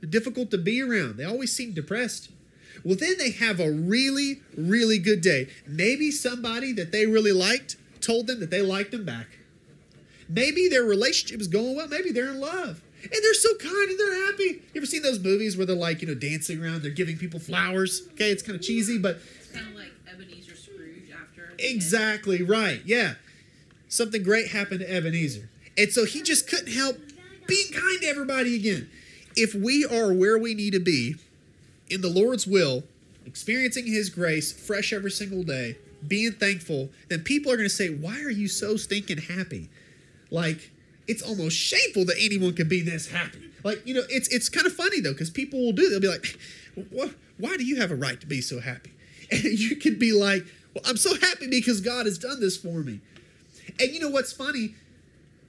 difficult 0.09 0.51
to 0.51 0.57
be 0.57 0.81
around. 0.81 1.17
They 1.17 1.23
always 1.23 1.53
seem 1.53 1.73
depressed. 1.73 2.29
Well, 2.83 2.95
then 2.95 3.17
they 3.17 3.31
have 3.31 3.59
a 3.59 3.71
really, 3.71 4.41
really 4.57 4.99
good 4.99 5.21
day. 5.21 5.47
Maybe 5.65 6.11
somebody 6.11 6.73
that 6.73 6.91
they 6.91 7.05
really 7.07 7.31
liked 7.31 7.77
told 8.01 8.27
them 8.27 8.39
that 8.41 8.51
they 8.51 8.61
liked 8.61 8.91
them 8.91 9.05
back. 9.05 9.27
Maybe 10.27 10.67
their 10.67 10.83
relationship 10.83 11.39
is 11.39 11.47
going 11.47 11.75
well. 11.75 11.87
Maybe 11.87 12.11
they're 12.11 12.29
in 12.29 12.39
love. 12.39 12.81
And 13.11 13.23
they're 13.23 13.33
so 13.33 13.55
kind 13.55 13.89
and 13.89 13.99
they're 13.99 14.25
happy. 14.25 14.43
You 14.43 14.77
ever 14.77 14.85
seen 14.85 15.01
those 15.01 15.19
movies 15.19 15.57
where 15.57 15.65
they're 15.65 15.75
like, 15.75 16.01
you 16.01 16.07
know, 16.07 16.15
dancing 16.15 16.63
around, 16.63 16.81
they're 16.81 16.91
giving 16.91 17.17
people 17.17 17.39
flowers? 17.39 18.07
Okay, 18.13 18.31
it's 18.31 18.43
kind 18.43 18.55
of 18.55 18.61
cheesy, 18.61 18.97
but. 18.97 19.19
It's 19.39 19.51
kind 19.51 19.67
of 19.67 19.75
like 19.75 19.91
Ebenezer 20.11 20.55
Scrooge 20.55 21.11
after. 21.11 21.53
Exactly 21.59 22.43
right. 22.43 22.81
Yeah. 22.85 23.15
Something 23.87 24.23
great 24.23 24.49
happened 24.49 24.81
to 24.81 24.91
Ebenezer. 24.91 25.49
And 25.77 25.91
so 25.91 26.05
he 26.05 26.21
just 26.21 26.49
couldn't 26.49 26.73
help 26.73 26.97
being 27.47 27.71
kind 27.71 28.01
to 28.01 28.07
everybody 28.07 28.55
again 28.55 28.89
if 29.35 29.53
we 29.53 29.85
are 29.85 30.13
where 30.13 30.37
we 30.37 30.53
need 30.53 30.73
to 30.73 30.79
be 30.79 31.15
in 31.89 32.01
the 32.01 32.09
Lord's 32.09 32.47
will, 32.47 32.83
experiencing 33.25 33.85
His 33.85 34.09
grace 34.09 34.51
fresh 34.51 34.93
every 34.93 35.11
single 35.11 35.43
day, 35.43 35.77
being 36.07 36.31
thankful, 36.31 36.89
then 37.09 37.21
people 37.21 37.51
are 37.51 37.57
going 37.57 37.69
to 37.69 37.73
say, 37.73 37.89
Why 37.89 38.21
are 38.21 38.31
you 38.31 38.47
so 38.47 38.77
stinking 38.77 39.17
happy? 39.17 39.69
Like, 40.31 40.71
it's 41.07 41.21
almost 41.21 41.55
shameful 41.55 42.05
that 42.05 42.15
anyone 42.19 42.53
could 42.53 42.69
be 42.69 42.81
this 42.81 43.11
happy. 43.11 43.41
Like, 43.63 43.85
you 43.85 43.93
know, 43.93 44.03
it's 44.09 44.27
it's 44.29 44.49
kind 44.49 44.67
of 44.67 44.73
funny 44.73 44.99
though, 45.01 45.13
because 45.13 45.29
people 45.29 45.59
will 45.59 45.71
do, 45.71 45.89
they'll 45.89 45.99
be 45.99 46.07
like, 46.07 46.37
Why 47.37 47.57
do 47.57 47.65
you 47.65 47.77
have 47.77 47.91
a 47.91 47.95
right 47.95 48.19
to 48.21 48.27
be 48.27 48.41
so 48.41 48.59
happy? 48.59 48.91
And 49.31 49.43
you 49.43 49.75
could 49.75 49.97
be 49.97 50.11
like, 50.11 50.45
Well, 50.73 50.83
I'm 50.85 50.97
so 50.97 51.15
happy 51.15 51.47
because 51.47 51.81
God 51.81 52.05
has 52.05 52.17
done 52.17 52.39
this 52.39 52.57
for 52.57 52.81
me. 52.81 52.99
And 53.79 53.91
you 53.91 53.99
know 53.99 54.09
what's 54.09 54.31
funny? 54.31 54.75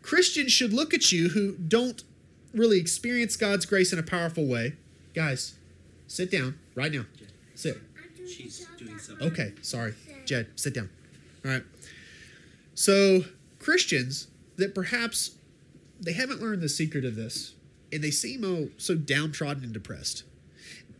Christians 0.03 0.53
should 0.53 0.73
look 0.73 0.95
at 0.95 1.13
you 1.13 1.31
who 1.31 1.57
don't 1.57 2.03
really 2.55 2.79
experience 2.79 3.37
God's 3.37 3.67
grace 3.67 3.93
in 3.93 3.99
a 3.99 4.03
powerful 4.03 4.47
way, 4.47 4.75
guys, 5.15 5.55
sit 6.07 6.31
down 6.31 6.59
right 6.75 6.93
now. 6.93 7.05
Sit. 7.55 7.79
She's 8.27 8.67
doing 8.79 8.99
something. 8.99 9.27
Okay, 9.29 9.53
sorry. 9.63 9.95
Jed, 10.25 10.49
sit 10.57 10.75
down. 10.75 10.91
All 11.45 11.51
right. 11.51 11.63
So, 12.75 13.25
Christians 13.59 14.29
that 14.57 14.75
perhaps 14.75 15.33
they 16.01 16.13
haven't 16.13 16.41
learned 16.41 16.63
the 16.63 16.69
secret 16.69 17.05
of 17.05 17.17
this 17.17 17.55
and 17.93 18.03
they 18.03 18.11
seem 18.11 18.45
oh, 18.45 18.69
so 18.77 18.95
downtrodden 18.95 19.65
and 19.65 19.73
depressed. 19.73 20.25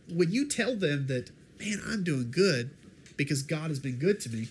When 0.09 0.31
you 0.31 0.47
tell 0.47 0.75
them 0.75 1.07
that, 1.07 1.31
man, 1.59 1.81
I'm 1.85 2.03
doing 2.03 2.31
good 2.31 2.71
because 3.15 3.41
God 3.43 3.69
has 3.69 3.79
been 3.79 3.97
good 3.97 4.19
to 4.21 4.29
me, 4.29 4.47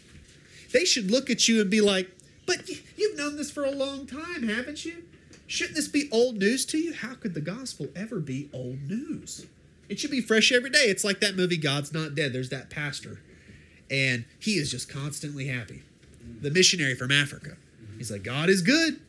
they 0.72 0.85
should 0.85 1.11
look 1.11 1.30
at 1.30 1.48
you 1.48 1.61
and 1.61 1.70
be 1.70 1.80
like, 1.80 2.11
but 2.46 2.68
you've 2.96 3.16
known 3.16 3.37
this 3.37 3.50
for 3.50 3.64
a 3.64 3.70
long 3.70 4.06
time, 4.06 4.48
haven't 4.48 4.85
you? 4.85 5.04
Shouldn't 5.46 5.76
this 5.76 5.88
be 5.88 6.09
old 6.11 6.37
news 6.37 6.66
to 6.66 6.78
you? 6.78 6.92
How 6.92 7.14
could 7.14 7.35
the 7.35 7.40
gospel 7.40 7.88
ever 7.94 8.20
be 8.20 8.50
old 8.52 8.82
news? 8.82 9.46
It 9.88 10.00
should 10.00 10.11
be 10.11 10.20
fresh 10.20 10.50
every 10.52 10.70
day. 10.70 10.87
It's 10.87 11.04
like 11.04 11.20
that 11.20 11.37
movie, 11.37 11.56
God's 11.56 11.92
Not 11.92 12.14
Dead. 12.14 12.32
There's 12.32 12.48
that 12.50 12.70
pastor, 12.70 13.20
and 13.88 14.24
he 14.38 14.54
is 14.54 14.70
just 14.70 14.88
constantly 14.88 15.46
happy. 15.46 15.82
The 16.40 16.50
missionary 16.50 16.96
from 16.96 17.12
Africa. 17.12 17.56
He's 17.96 18.11
like, 18.11 18.24
God 18.24 18.48
is 18.48 18.62
good 18.62 19.00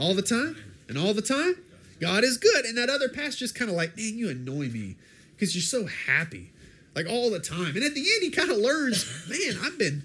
all 0.00 0.14
the 0.14 0.22
time, 0.22 0.56
and 0.88 0.96
all 0.96 1.14
the 1.14 1.22
time, 1.22 1.56
God 2.00 2.24
is 2.24 2.38
good. 2.38 2.64
And 2.64 2.76
that 2.78 2.88
other 2.88 3.08
pastor 3.08 3.40
just 3.40 3.54
kind 3.54 3.70
of 3.70 3.76
like, 3.76 3.96
man, 3.96 4.16
you 4.16 4.30
annoy 4.30 4.68
me 4.68 4.96
because 5.36 5.54
you're 5.54 5.62
so 5.62 5.86
happy, 5.86 6.50
like 6.94 7.06
all 7.08 7.30
the 7.30 7.38
time. 7.38 7.76
And 7.76 7.84
at 7.84 7.94
the 7.94 8.00
end, 8.00 8.22
he 8.22 8.30
kind 8.30 8.50
of 8.50 8.56
learns, 8.56 9.28
man, 9.28 9.58
I've 9.62 9.78
been 9.78 10.04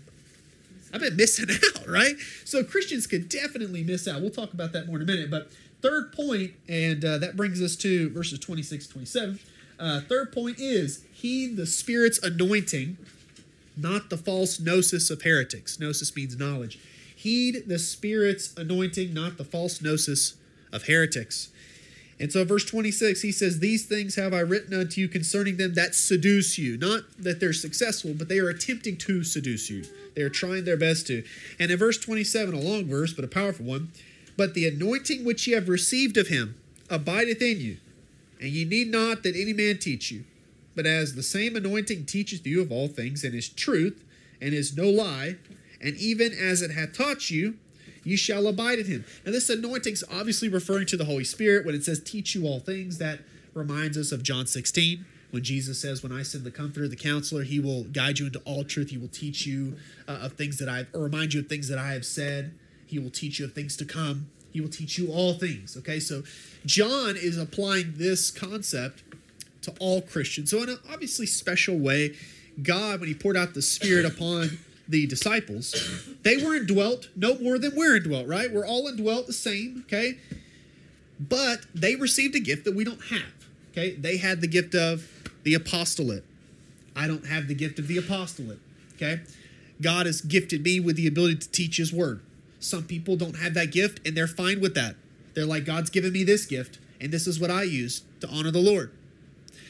I've 0.93 1.01
been 1.01 1.15
missing 1.15 1.47
out, 1.75 1.87
right? 1.87 2.15
So 2.43 2.63
Christians 2.63 3.07
could 3.07 3.29
definitely 3.29 3.83
miss 3.83 4.07
out. 4.07 4.21
We'll 4.21 4.29
talk 4.29 4.53
about 4.53 4.73
that 4.73 4.87
more 4.87 4.97
in 4.97 5.01
a 5.01 5.05
minute. 5.05 5.31
But 5.31 5.51
third 5.81 6.13
point, 6.13 6.53
and 6.69 7.03
uh, 7.03 7.17
that 7.17 7.35
brings 7.35 7.61
us 7.61 7.75
to 7.77 8.09
verses 8.09 8.39
26 8.39 8.87
27. 8.87 9.39
Uh, 9.77 10.01
third 10.01 10.31
point 10.31 10.57
is 10.59 11.03
heed 11.11 11.57
the 11.57 11.65
Spirit's 11.65 12.17
anointing, 12.23 12.97
not 13.75 14.09
the 14.09 14.17
false 14.17 14.59
gnosis 14.59 15.09
of 15.09 15.23
heretics. 15.23 15.79
Gnosis 15.79 16.15
means 16.15 16.37
knowledge. 16.37 16.79
Heed 17.25 17.63
the 17.65 17.79
Spirit's 17.79 18.53
anointing, 18.55 19.11
not 19.11 19.39
the 19.39 19.43
false 19.43 19.81
gnosis 19.81 20.35
of 20.71 20.83
heretics. 20.83 21.49
And 22.19 22.31
so, 22.31 22.45
verse 22.45 22.65
26, 22.65 23.23
he 23.23 23.31
says, 23.31 23.57
These 23.57 23.87
things 23.87 24.13
have 24.13 24.31
I 24.31 24.41
written 24.41 24.79
unto 24.79 25.01
you 25.01 25.07
concerning 25.07 25.57
them 25.57 25.73
that 25.73 25.95
seduce 25.95 26.59
you. 26.59 26.77
Not 26.77 27.01
that 27.17 27.39
they're 27.39 27.51
successful, 27.51 28.13
but 28.15 28.29
they 28.29 28.37
are 28.37 28.49
attempting 28.49 28.97
to 28.97 29.23
seduce 29.23 29.71
you. 29.71 29.85
They 30.13 30.21
are 30.21 30.29
trying 30.29 30.65
their 30.65 30.77
best 30.77 31.07
to. 31.07 31.23
And 31.59 31.71
in 31.71 31.79
verse 31.79 31.97
27, 31.97 32.53
a 32.53 32.59
long 32.59 32.85
verse, 32.85 33.11
but 33.11 33.25
a 33.25 33.27
powerful 33.27 33.65
one, 33.65 33.89
But 34.37 34.53
the 34.53 34.67
anointing 34.67 35.25
which 35.25 35.47
ye 35.47 35.55
have 35.55 35.67
received 35.67 36.17
of 36.17 36.27
him 36.27 36.53
abideth 36.91 37.41
in 37.41 37.59
you, 37.59 37.77
and 38.39 38.51
ye 38.51 38.65
need 38.65 38.91
not 38.91 39.23
that 39.23 39.35
any 39.35 39.51
man 39.51 39.79
teach 39.79 40.11
you. 40.11 40.25
But 40.75 40.85
as 40.85 41.15
the 41.15 41.23
same 41.23 41.55
anointing 41.55 42.05
teacheth 42.05 42.45
you 42.45 42.61
of 42.61 42.71
all 42.71 42.87
things, 42.87 43.23
and 43.23 43.33
is 43.33 43.49
truth, 43.49 44.03
and 44.39 44.53
is 44.53 44.77
no 44.77 44.87
lie, 44.87 45.37
and 45.85 45.95
even 45.97 46.33
as 46.33 46.63
it 46.63 46.71
hath 46.71 46.93
taught 46.93 47.29
you, 47.29 47.55
you 48.03 48.17
shall 48.17 48.47
abide 48.47 48.79
in 48.79 48.85
him. 48.85 49.05
Now, 49.25 49.31
this 49.31 49.49
anointing 49.49 49.93
is 49.93 50.03
obviously 50.11 50.49
referring 50.49 50.87
to 50.87 50.97
the 50.97 51.05
Holy 51.05 51.23
Spirit. 51.23 51.65
When 51.65 51.75
it 51.75 51.83
says 51.83 51.99
teach 51.99 52.33
you 52.35 52.45
all 52.45 52.59
things, 52.59 52.97
that 52.97 53.19
reminds 53.53 53.97
us 53.97 54.11
of 54.11 54.23
John 54.23 54.47
16, 54.47 55.05
when 55.31 55.43
Jesus 55.43 55.79
says, 55.79 56.01
When 56.01 56.11
I 56.11 56.23
send 56.23 56.43
the 56.43 56.51
Comforter, 56.51 56.87
the 56.87 56.95
Counselor, 56.95 57.43
he 57.43 57.59
will 57.59 57.83
guide 57.83 58.19
you 58.19 58.27
into 58.27 58.39
all 58.45 58.63
truth. 58.63 58.89
He 58.89 58.97
will 58.97 59.09
teach 59.09 59.45
you 59.45 59.75
uh, 60.07 60.19
of 60.23 60.33
things 60.33 60.57
that 60.57 60.67
I've, 60.69 60.87
or 60.93 61.01
remind 61.01 61.33
you 61.33 61.41
of 61.41 61.47
things 61.47 61.67
that 61.67 61.77
I 61.77 61.93
have 61.93 62.05
said. 62.05 62.53
He 62.87 62.97
will 62.97 63.09
teach 63.11 63.39
you 63.39 63.45
of 63.45 63.53
things 63.53 63.77
to 63.77 63.85
come. 63.85 64.27
He 64.51 64.61
will 64.61 64.69
teach 64.69 64.97
you 64.97 65.11
all 65.11 65.33
things. 65.33 65.75
Okay, 65.77 65.99
so 65.99 66.23
John 66.65 67.15
is 67.15 67.37
applying 67.37 67.93
this 67.97 68.31
concept 68.31 69.03
to 69.63 69.73
all 69.79 70.01
Christians. 70.01 70.51
So, 70.51 70.63
in 70.63 70.69
an 70.69 70.79
obviously 70.91 71.25
special 71.25 71.77
way, 71.77 72.15
God, 72.63 72.99
when 73.01 73.09
He 73.09 73.15
poured 73.15 73.35
out 73.35 73.53
the 73.53 73.61
Spirit 73.61 74.05
upon 74.05 74.59
the 74.87 75.07
disciples, 75.07 76.07
they 76.23 76.37
were 76.37 76.55
indwelt 76.55 77.09
no 77.15 77.37
more 77.39 77.57
than 77.57 77.75
we're 77.75 77.97
indwelt, 77.97 78.27
right? 78.27 78.51
We're 78.51 78.67
all 78.67 78.87
indwelt 78.87 79.27
the 79.27 79.33
same, 79.33 79.83
okay? 79.85 80.17
But 81.19 81.65
they 81.73 81.95
received 81.95 82.35
a 82.35 82.39
gift 82.39 82.65
that 82.65 82.75
we 82.75 82.83
don't 82.83 83.03
have, 83.05 83.33
okay? 83.71 83.95
They 83.95 84.17
had 84.17 84.41
the 84.41 84.47
gift 84.47 84.75
of 84.75 85.09
the 85.43 85.53
apostolate. 85.53 86.23
I 86.95 87.07
don't 87.07 87.27
have 87.27 87.47
the 87.47 87.55
gift 87.55 87.79
of 87.79 87.87
the 87.87 87.97
apostolate, 87.97 88.59
okay? 88.95 89.21
God 89.81 90.05
has 90.05 90.21
gifted 90.21 90.63
me 90.63 90.79
with 90.79 90.95
the 90.95 91.07
ability 91.07 91.37
to 91.37 91.49
teach 91.49 91.77
His 91.77 91.91
word. 91.91 92.21
Some 92.59 92.83
people 92.83 93.15
don't 93.15 93.37
have 93.37 93.53
that 93.53 93.71
gift 93.71 94.05
and 94.07 94.15
they're 94.15 94.27
fine 94.27 94.61
with 94.61 94.75
that. 94.75 94.95
They're 95.33 95.45
like, 95.45 95.65
God's 95.65 95.89
given 95.89 96.13
me 96.13 96.23
this 96.23 96.45
gift 96.45 96.79
and 97.01 97.11
this 97.11 97.27
is 97.27 97.39
what 97.39 97.51
I 97.51 97.63
use 97.63 98.03
to 98.21 98.29
honor 98.29 98.51
the 98.51 98.59
Lord. 98.59 98.91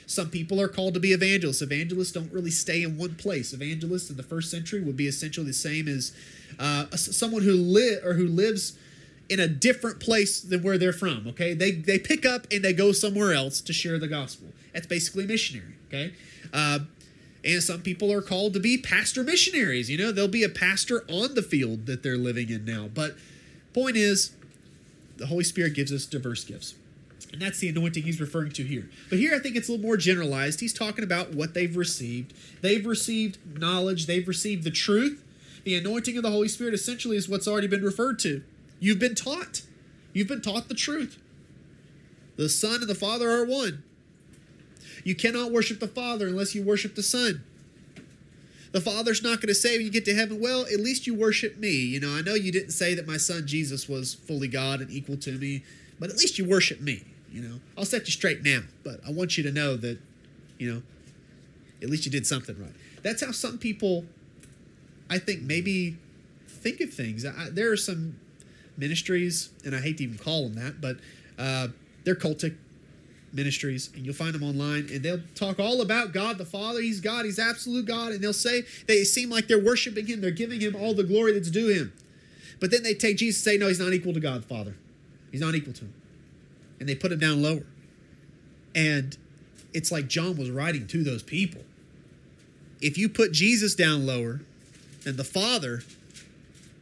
Some 0.07 0.29
people 0.29 0.61
are 0.61 0.67
called 0.67 0.93
to 0.93 0.99
be 0.99 1.13
evangelists. 1.13 1.61
Evangelists 1.61 2.11
don't 2.11 2.31
really 2.31 2.51
stay 2.51 2.83
in 2.83 2.97
one 2.97 3.15
place. 3.15 3.53
Evangelists 3.53 4.09
in 4.09 4.17
the 4.17 4.23
first 4.23 4.51
century 4.51 4.81
would 4.81 4.97
be 4.97 5.07
essentially 5.07 5.47
the 5.47 5.53
same 5.53 5.87
as 5.87 6.13
uh, 6.59 6.85
someone 6.95 7.43
who 7.43 7.53
live 7.53 8.03
or 8.05 8.13
who 8.13 8.27
lives 8.27 8.77
in 9.29 9.39
a 9.39 9.47
different 9.47 9.99
place 9.99 10.39
than 10.41 10.61
where 10.61 10.77
they're 10.77 10.93
from. 10.93 11.27
Okay, 11.27 11.53
they 11.53 11.71
they 11.71 11.97
pick 11.97 12.25
up 12.25 12.45
and 12.51 12.63
they 12.63 12.73
go 12.73 12.91
somewhere 12.91 13.33
else 13.33 13.61
to 13.61 13.73
share 13.73 13.97
the 13.97 14.07
gospel. 14.07 14.49
That's 14.73 14.87
basically 14.87 15.25
missionary. 15.25 15.73
Okay, 15.87 16.13
uh, 16.53 16.79
and 17.43 17.61
some 17.61 17.81
people 17.81 18.11
are 18.11 18.21
called 18.21 18.53
to 18.53 18.59
be 18.59 18.77
pastor 18.77 19.23
missionaries. 19.23 19.89
You 19.89 19.97
know, 19.97 20.11
they'll 20.11 20.27
be 20.27 20.43
a 20.43 20.49
pastor 20.49 21.03
on 21.07 21.35
the 21.35 21.41
field 21.41 21.85
that 21.87 22.03
they're 22.03 22.17
living 22.17 22.49
in 22.49 22.65
now. 22.65 22.89
But 22.93 23.15
point 23.73 23.97
is, 23.97 24.35
the 25.17 25.27
Holy 25.27 25.43
Spirit 25.43 25.73
gives 25.73 25.91
us 25.91 26.05
diverse 26.05 26.43
gifts. 26.43 26.75
And 27.31 27.41
that's 27.41 27.59
the 27.59 27.69
anointing 27.69 28.03
he's 28.03 28.21
referring 28.21 28.51
to 28.53 28.63
here. 28.63 28.89
But 29.09 29.19
here 29.19 29.35
I 29.35 29.39
think 29.39 29.55
it's 29.55 29.67
a 29.67 29.71
little 29.73 29.85
more 29.85 29.97
generalized. 29.97 30.59
He's 30.59 30.73
talking 30.73 31.03
about 31.03 31.33
what 31.33 31.53
they've 31.53 31.75
received. 31.75 32.33
They've 32.61 32.85
received 32.85 33.59
knowledge, 33.59 34.05
they've 34.05 34.27
received 34.27 34.63
the 34.63 34.71
truth. 34.71 35.23
The 35.63 35.75
anointing 35.75 36.15
of 36.15 36.23
the 36.23 36.29
Holy 36.29 36.47
Spirit 36.47 36.73
essentially 36.73 37.17
is 37.17 37.27
what's 37.27 37.47
already 37.47 37.67
been 37.67 37.83
referred 37.83 38.19
to. 38.19 38.43
You've 38.79 38.99
been 38.99 39.15
taught. 39.15 39.63
You've 40.13 40.27
been 40.27 40.41
taught 40.41 40.67
the 40.67 40.75
truth. 40.75 41.19
The 42.35 42.49
Son 42.49 42.81
and 42.81 42.88
the 42.88 42.95
Father 42.95 43.29
are 43.29 43.45
one. 43.45 43.83
You 45.03 45.15
cannot 45.15 45.51
worship 45.51 45.79
the 45.79 45.88
Father 45.88 46.27
unless 46.27 46.53
you 46.53 46.63
worship 46.63 46.95
the 46.95 47.03
Son. 47.03 47.43
The 48.71 48.81
Father's 48.81 49.23
not 49.23 49.39
going 49.39 49.47
to 49.47 49.55
say 49.55 49.77
when 49.77 49.85
you 49.85 49.91
get 49.91 50.03
to 50.05 50.13
heaven, 50.13 50.39
well, 50.41 50.61
at 50.61 50.79
least 50.81 51.07
you 51.07 51.15
worship 51.15 51.57
me. 51.57 51.71
You 51.71 51.99
know, 51.99 52.13
I 52.13 52.21
know 52.21 52.33
you 52.33 52.51
didn't 52.51 52.71
say 52.71 52.93
that 52.93 53.07
my 53.07 53.15
son 53.15 53.47
Jesus 53.47 53.88
was 53.88 54.13
fully 54.13 54.49
God 54.49 54.81
and 54.81 54.91
equal 54.91 55.15
to 55.17 55.31
me, 55.38 55.63
but 55.97 56.09
at 56.09 56.17
least 56.17 56.38
you 56.38 56.45
worship 56.45 56.81
me. 56.81 57.03
You 57.36 57.41
know, 57.41 57.60
I'll 57.78 57.84
set 57.84 58.06
you 58.06 58.13
straight 58.13 58.43
now, 58.43 58.62
but 58.86 59.02
I 59.06 59.12
want 59.12 59.38
you 59.38 59.43
to 59.43 59.52
know 59.52 59.76
that, 59.76 60.00
you 60.58 60.74
know, 60.74 60.82
at 61.84 61.89
least 61.89 62.06
you 62.06 62.12
did 62.12 62.26
something 62.26 62.58
right. 62.58 62.71
That's 63.04 63.21
how 63.21 63.34
some 63.34 63.58
people, 63.58 64.06
I 65.10 65.19
think, 65.19 65.41
maybe 65.41 65.98
think 66.48 66.80
of 66.80 66.93
things. 66.93 67.26
I, 67.26 67.50
there 67.52 67.74
are 67.74 67.78
some 67.78 68.15
ministries, 68.78 69.50
and 69.65 69.76
I 69.76 69.82
hate 69.82 69.98
to 69.98 70.06
even 70.06 70.17
call 70.17 70.48
them 70.48 70.56
that, 70.56 70.80
but 70.80 70.95
uh, 71.38 71.67
they're 72.06 72.15
cultic 72.15 72.56
ministries, 73.34 73.89
and 73.93 74.06
you'll 74.06 74.15
find 74.15 74.34
them 74.34 74.43
online, 74.43 74.88
and 74.89 75.04
they'll 75.04 75.24
talk 75.36 75.60
all 75.60 75.82
about 75.82 76.13
God 76.13 76.38
the 76.38 76.45
Father. 76.45 76.80
He's 76.80 77.02
God, 77.02 77.26
He's 77.26 77.38
absolute 77.38 77.86
God, 77.86 78.13
and 78.13 78.24
they'll 78.24 78.32
say 78.32 78.63
they 78.88 79.04
seem 79.04 79.30
like 79.30 79.50
they're 79.50 79.62
worshiping 79.62 80.08
Him, 80.08 80.21
they're 80.21 80.32
giving 80.32 80.62
Him 80.62 80.74
all 80.74 80.93
the 80.93 81.04
glory 81.04 81.34
that's 81.34 81.52
due 81.52 81.67
Him. 81.67 81.91
But 82.62 82.71
then 82.71 82.82
they 82.82 82.93
take 82.93 83.17
Jesus 83.17 83.45
and 83.45 83.54
say, 83.56 83.58
no, 83.58 83.67
He's 83.67 83.82
not 83.82 83.91
equal 83.91 84.13
to 84.13 84.21
God 84.21 84.43
the 84.43 84.48
Father. 84.48 84.78
He's 85.34 85.41
not 85.41 85.54
equal 85.54 85.74
to 85.74 85.82
Him. 85.82 85.93
And 86.79 86.89
they 86.89 86.95
put 86.95 87.11
Him 87.11 87.19
down 87.19 87.41
lower. 87.41 87.65
And 88.73 89.17
it's 89.73 89.91
like 89.91 90.07
John 90.07 90.38
was 90.38 90.49
writing 90.49 90.88
to 90.88 91.03
those 91.03 91.23
people. 91.23 91.61
If 92.81 92.97
you 92.97 93.09
put 93.09 93.31
Jesus 93.31 93.75
down 93.75 94.05
lower 94.05 94.41
and 95.05 95.17
the 95.17 95.23
Father, 95.23 95.83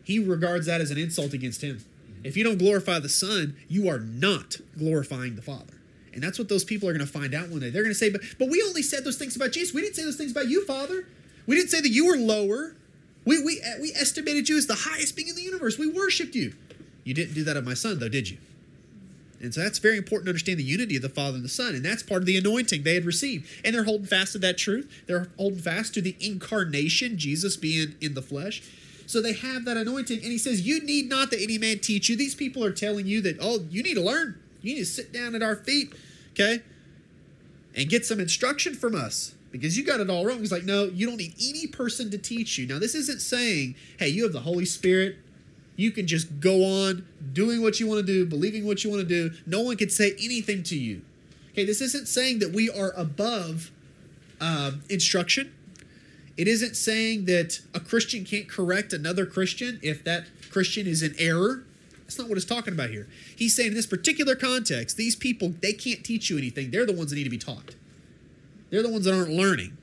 he 0.03 0.19
regards 0.19 0.65
that 0.65 0.82
as 0.82 0.91
an 0.91 0.97
insult 0.97 1.34
against 1.34 1.62
him. 1.62 1.84
If 2.23 2.38
you 2.38 2.43
don't 2.43 2.58
glorify 2.58 2.99
the 2.99 3.10
Son, 3.10 3.56
you 3.67 3.89
are 3.89 3.99
not 3.99 4.58
glorifying 4.77 5.36
the 5.36 5.41
Father. 5.41 5.73
And 6.13 6.21
that's 6.21 6.38
what 6.38 6.49
those 6.49 6.63
people 6.63 6.88
are 6.88 6.93
going 6.93 7.06
to 7.06 7.12
find 7.12 7.34
out 7.34 7.49
one 7.49 7.60
day. 7.60 7.69
They're 7.69 7.84
going 7.84 7.93
to 7.93 7.97
say, 7.97 8.10
but, 8.10 8.21
but 8.38 8.49
we 8.49 8.63
only 8.67 8.82
said 8.82 9.03
those 9.03 9.17
things 9.17 9.36
about 9.36 9.51
Jesus. 9.51 9.73
We 9.73 9.82
didn't 9.82 9.95
say 9.95 10.03
those 10.03 10.15
things 10.15 10.32
about 10.32 10.47
you, 10.47 10.65
Father. 10.65 11.08
We 11.47 11.56
didn't 11.56 11.69
say 11.69 11.82
that 11.82 11.89
you 11.89 12.06
were 12.06 12.17
lower. 12.17 12.75
We, 13.25 13.43
we, 13.43 13.62
we 13.82 13.91
estimated 13.93 14.47
you 14.47 14.58
as 14.58 14.67
the 14.67 14.75
highest 14.75 15.15
being 15.15 15.29
in 15.29 15.36
the 15.36 15.41
universe. 15.41 15.77
We 15.77 15.88
worshiped 15.88 16.36
you. 16.36 16.53
You 17.03 17.13
didn't 17.13 17.34
do 17.34 17.43
that 17.45 17.58
of 17.58 17.65
my 17.65 17.73
Son, 17.73 17.99
though, 17.99 18.10
did 18.10 18.29
you? 18.29 18.38
And 19.43 19.53
so 19.53 19.62
that's 19.62 19.77
very 19.77 19.97
important 19.97 20.25
to 20.25 20.29
understand 20.29 20.58
the 20.58 20.63
unity 20.63 20.95
of 20.95 21.01
the 21.01 21.10
Father 21.10 21.36
and 21.36 21.43
the 21.43 21.49
Son. 21.49 21.75
And 21.75 21.84
that's 21.84 22.01
part 22.01 22.21
of 22.21 22.25
the 22.25 22.38
anointing 22.38 22.84
they 22.84 22.93
had 22.93 23.03
received. 23.03 23.45
And 23.65 23.75
they're 23.75 23.84
holding 23.84 24.08
fast 24.08 24.32
to 24.32 24.39
that 24.39 24.58
truth. 24.58 24.89
They're 25.06 25.27
holding 25.38 25.60
fast 25.60 25.93
to 25.95 26.01
the 26.01 26.15
incarnation, 26.21 27.17
Jesus 27.17 27.58
being 27.58 27.95
in 27.99 28.13
the 28.13 28.21
flesh. 28.21 28.63
So 29.06 29.21
they 29.21 29.34
have 29.34 29.65
that 29.65 29.75
anointing. 29.75 30.19
And 30.19 30.32
he 30.32 30.38
says, 30.38 30.62
You 30.62 30.82
need 30.82 31.10
not 31.10 31.29
that 31.32 31.41
any 31.41 31.58
man 31.58 31.79
teach 31.79 32.08
you. 32.08 32.15
These 32.15 32.36
people 32.36 32.63
are 32.63 32.71
telling 32.71 33.06
you 33.06 33.19
that, 33.21 33.38
oh, 33.41 33.65
you 33.69 33.84
need 33.84 33.95
to 33.95 34.01
learn. 34.01 34.39
You 34.62 34.75
need 34.75 34.79
to 34.79 34.86
sit 34.86 35.12
down 35.12 35.36
at 35.36 35.43
our 35.43 35.58
feet, 35.58 35.93
okay? 36.32 36.62
And 37.75 37.89
get 37.89 38.06
some 38.06 38.21
instruction 38.21 38.75
from 38.75 38.95
us 38.95 39.36
because 39.51 39.77
you 39.77 39.84
got 39.84 39.99
it 39.99 40.10
all 40.10 40.25
wrong. 40.25 40.39
He's 40.39 40.53
like, 40.53 40.63
No, 40.63 40.86
you 40.86 41.06
don't 41.06 41.17
need 41.17 41.36
any 41.43 41.67
person 41.67 42.10
to 42.12 42.17
teach 42.17 42.58
you. 42.58 42.65
Now, 42.65 42.79
this 42.79 42.95
isn't 42.95 43.19
saying, 43.19 43.75
Hey, 43.99 44.08
you 44.08 44.23
have 44.23 44.32
the 44.32 44.39
Holy 44.39 44.65
Spirit. 44.65 45.17
You 45.75 45.91
can 45.91 46.05
just 46.05 46.39
go 46.39 46.63
on 46.63 47.05
doing 47.33 47.62
what 47.62 47.79
you 47.79 47.88
want 47.88 48.05
to 48.05 48.05
do, 48.05 48.25
believing 48.25 48.65
what 48.65 48.83
you 48.83 48.89
want 48.89 49.01
to 49.01 49.07
do. 49.07 49.36
No 49.45 49.62
one 49.62 49.77
can 49.77 49.89
say 49.89 50.13
anything 50.19 50.63
to 50.63 50.77
you. 50.77 51.01
Okay, 51.51 51.65
this 51.65 51.81
isn't 51.81 52.07
saying 52.07 52.39
that 52.39 52.51
we 52.51 52.69
are 52.69 52.93
above 52.95 53.71
uh, 54.41 54.71
instruction. 54.89 55.53
It 56.36 56.47
isn't 56.47 56.75
saying 56.75 57.25
that 57.25 57.62
a 57.73 57.79
Christian 57.79 58.25
can't 58.25 58.49
correct 58.49 58.91
another 58.91 59.25
Christian 59.25 59.79
if 59.83 60.03
that 60.03 60.25
Christian 60.49 60.88
is 60.88 61.03
in 61.03 61.15
error. 61.19 61.63
That's 62.01 62.17
not 62.17 62.27
what 62.27 62.38
it's 62.38 62.45
talking 62.45 62.73
about 62.73 62.89
here. 62.89 63.07
He's 63.36 63.55
saying 63.55 63.69
in 63.69 63.73
this 63.75 63.86
particular 63.86 64.36
context, 64.36 64.97
these 64.97 65.15
people, 65.15 65.53
they 65.62 65.73
can't 65.73 66.03
teach 66.03 66.29
you 66.29 66.38
anything. 66.38 66.71
They're 66.71 66.86
the 66.86 66.93
ones 66.93 67.12
that 67.12 67.17
need 67.17 67.23
to 67.23 67.29
be 67.29 67.38
taught. 67.38 67.75
They're 68.69 68.83
the 68.83 68.89
ones 68.89 69.05
that 69.05 69.13
aren't 69.13 69.31
learning. 69.31 69.77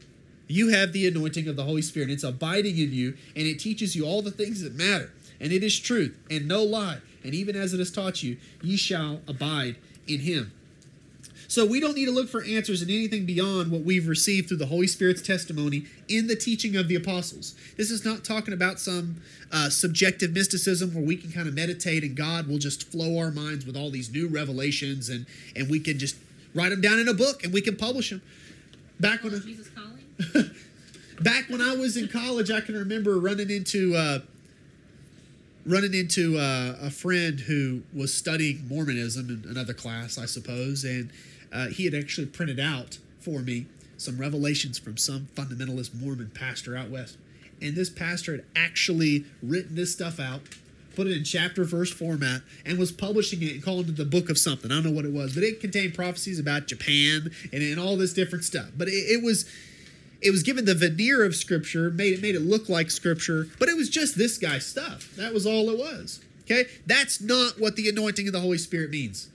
You 0.48 0.68
have 0.70 0.92
the 0.92 1.06
anointing 1.06 1.46
of 1.46 1.54
the 1.54 1.62
Holy 1.62 1.82
Spirit. 1.82 2.10
It's 2.10 2.24
abiding 2.24 2.76
in 2.76 2.92
you, 2.92 3.16
and 3.36 3.46
it 3.46 3.60
teaches 3.60 3.94
you 3.94 4.04
all 4.04 4.20
the 4.20 4.32
things 4.32 4.62
that 4.62 4.74
matter. 4.74 5.12
And 5.40 5.52
it 5.52 5.62
is 5.62 5.78
truth 5.78 6.16
and 6.30 6.46
no 6.46 6.62
lie. 6.62 6.98
And 7.24 7.34
even 7.34 7.56
as 7.56 7.74
it 7.74 7.78
has 7.78 7.90
taught 7.90 8.22
you, 8.22 8.36
ye 8.62 8.76
shall 8.76 9.20
abide 9.26 9.76
in 10.06 10.20
him. 10.20 10.52
So 11.50 11.66
we 11.66 11.80
don't 11.80 11.96
need 11.96 12.04
to 12.04 12.12
look 12.12 12.28
for 12.28 12.44
answers 12.44 12.80
in 12.80 12.90
anything 12.90 13.26
beyond 13.26 13.72
what 13.72 13.80
we've 13.80 14.06
received 14.06 14.46
through 14.46 14.58
the 14.58 14.66
Holy 14.66 14.86
Spirit's 14.86 15.20
testimony 15.20 15.84
in 16.08 16.28
the 16.28 16.36
teaching 16.36 16.76
of 16.76 16.86
the 16.86 16.94
apostles. 16.94 17.56
This 17.76 17.90
is 17.90 18.04
not 18.04 18.22
talking 18.24 18.54
about 18.54 18.78
some 18.78 19.16
uh, 19.50 19.68
subjective 19.68 20.32
mysticism 20.32 20.94
where 20.94 21.02
we 21.02 21.16
can 21.16 21.32
kind 21.32 21.48
of 21.48 21.54
meditate 21.54 22.04
and 22.04 22.14
God 22.14 22.46
will 22.46 22.58
just 22.58 22.84
flow 22.92 23.18
our 23.18 23.32
minds 23.32 23.66
with 23.66 23.76
all 23.76 23.90
these 23.90 24.12
new 24.12 24.28
revelations 24.28 25.08
and 25.08 25.26
and 25.56 25.68
we 25.68 25.80
can 25.80 25.98
just 25.98 26.14
write 26.54 26.68
them 26.68 26.80
down 26.80 27.00
in 27.00 27.08
a 27.08 27.14
book 27.14 27.42
and 27.42 27.52
we 27.52 27.60
can 27.60 27.74
publish 27.74 28.10
them. 28.10 28.22
Back 29.00 29.24
when 29.24 29.32
Jesus 29.42 29.68
calling? 29.70 30.50
back 31.20 31.48
when 31.48 31.60
I 31.60 31.74
was 31.74 31.96
in 31.96 32.06
college, 32.06 32.52
I 32.52 32.60
can 32.60 32.76
remember 32.76 33.18
running 33.18 33.50
into 33.50 33.96
uh, 33.96 34.20
running 35.70 35.94
into 35.94 36.36
uh, 36.36 36.76
a 36.80 36.90
friend 36.90 37.40
who 37.40 37.82
was 37.94 38.12
studying 38.12 38.66
Mormonism 38.68 39.28
in 39.28 39.50
another 39.50 39.72
class, 39.72 40.18
I 40.18 40.26
suppose, 40.26 40.84
and 40.84 41.10
uh, 41.52 41.68
he 41.68 41.84
had 41.84 41.94
actually 41.94 42.26
printed 42.26 42.58
out 42.58 42.98
for 43.20 43.40
me 43.40 43.66
some 43.96 44.18
revelations 44.18 44.78
from 44.78 44.96
some 44.96 45.28
fundamentalist 45.34 45.94
Mormon 45.94 46.30
pastor 46.34 46.76
out 46.76 46.90
west. 46.90 47.18
And 47.62 47.74
this 47.74 47.90
pastor 47.90 48.32
had 48.32 48.44
actually 48.56 49.26
written 49.42 49.76
this 49.76 49.92
stuff 49.92 50.18
out, 50.18 50.40
put 50.96 51.06
it 51.06 51.16
in 51.16 51.24
chapter 51.24 51.64
verse 51.64 51.92
format, 51.92 52.40
and 52.64 52.78
was 52.78 52.90
publishing 52.90 53.42
it 53.42 53.52
and 53.52 53.62
calling 53.62 53.88
it 53.88 53.96
the 53.96 54.04
book 54.04 54.30
of 54.30 54.38
something. 54.38 54.70
I 54.72 54.76
don't 54.76 54.84
know 54.84 54.90
what 54.90 55.04
it 55.04 55.12
was, 55.12 55.34
but 55.34 55.44
it 55.44 55.60
contained 55.60 55.94
prophecies 55.94 56.38
about 56.38 56.66
Japan 56.66 57.30
and, 57.52 57.62
and 57.62 57.78
all 57.78 57.96
this 57.96 58.14
different 58.14 58.44
stuff. 58.44 58.70
But 58.76 58.88
it, 58.88 58.92
it 58.92 59.22
was 59.22 59.44
it 60.22 60.30
was 60.30 60.42
given 60.42 60.64
the 60.64 60.74
veneer 60.74 61.24
of 61.24 61.34
scripture, 61.34 61.90
made 61.90 62.14
it 62.14 62.22
made 62.22 62.34
it 62.34 62.42
look 62.42 62.68
like 62.68 62.90
scripture, 62.90 63.48
but 63.58 63.68
it 63.68 63.76
was 63.76 63.88
just 63.88 64.18
this 64.18 64.38
guy's 64.38 64.66
stuff. 64.66 65.14
That 65.16 65.32
was 65.32 65.46
all 65.46 65.70
it 65.70 65.78
was. 65.78 66.20
Okay? 66.42 66.68
That's 66.86 67.20
not 67.20 67.60
what 67.60 67.76
the 67.76 67.88
anointing 67.88 68.26
of 68.26 68.32
the 68.32 68.40
Holy 68.40 68.58
Spirit 68.58 68.90
means. 68.90 69.28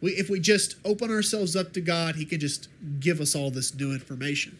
We, 0.00 0.12
if 0.12 0.30
we 0.30 0.40
just 0.40 0.76
open 0.84 1.10
ourselves 1.10 1.56
up 1.56 1.72
to 1.74 1.80
God, 1.80 2.16
He 2.16 2.24
can 2.24 2.40
just 2.40 2.68
give 3.00 3.20
us 3.20 3.34
all 3.34 3.50
this 3.50 3.74
new 3.74 3.92
information. 3.92 4.56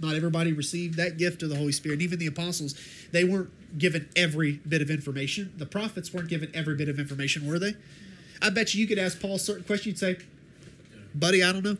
Not 0.00 0.14
everybody 0.14 0.52
received 0.52 0.94
that 0.96 1.18
gift 1.18 1.42
of 1.42 1.50
the 1.50 1.56
Holy 1.56 1.72
Spirit. 1.72 2.00
Even 2.00 2.18
the 2.18 2.26
apostles, 2.26 2.74
they 3.12 3.24
weren't 3.24 3.50
given 3.78 4.08
every 4.16 4.52
bit 4.68 4.82
of 4.82 4.90
information. 4.90 5.52
The 5.56 5.66
prophets 5.66 6.12
weren't 6.12 6.28
given 6.28 6.50
every 6.54 6.74
bit 6.74 6.88
of 6.88 6.98
information, 6.98 7.46
were 7.46 7.58
they? 7.58 7.74
I 8.42 8.50
bet 8.50 8.74
you 8.74 8.80
you 8.80 8.86
could 8.86 8.98
ask 8.98 9.20
Paul 9.20 9.34
a 9.34 9.38
certain 9.38 9.64
question, 9.64 9.90
you'd 9.90 9.98
say, 9.98 10.16
Buddy, 11.14 11.42
I 11.42 11.52
don't 11.52 11.64
know. 11.64 11.76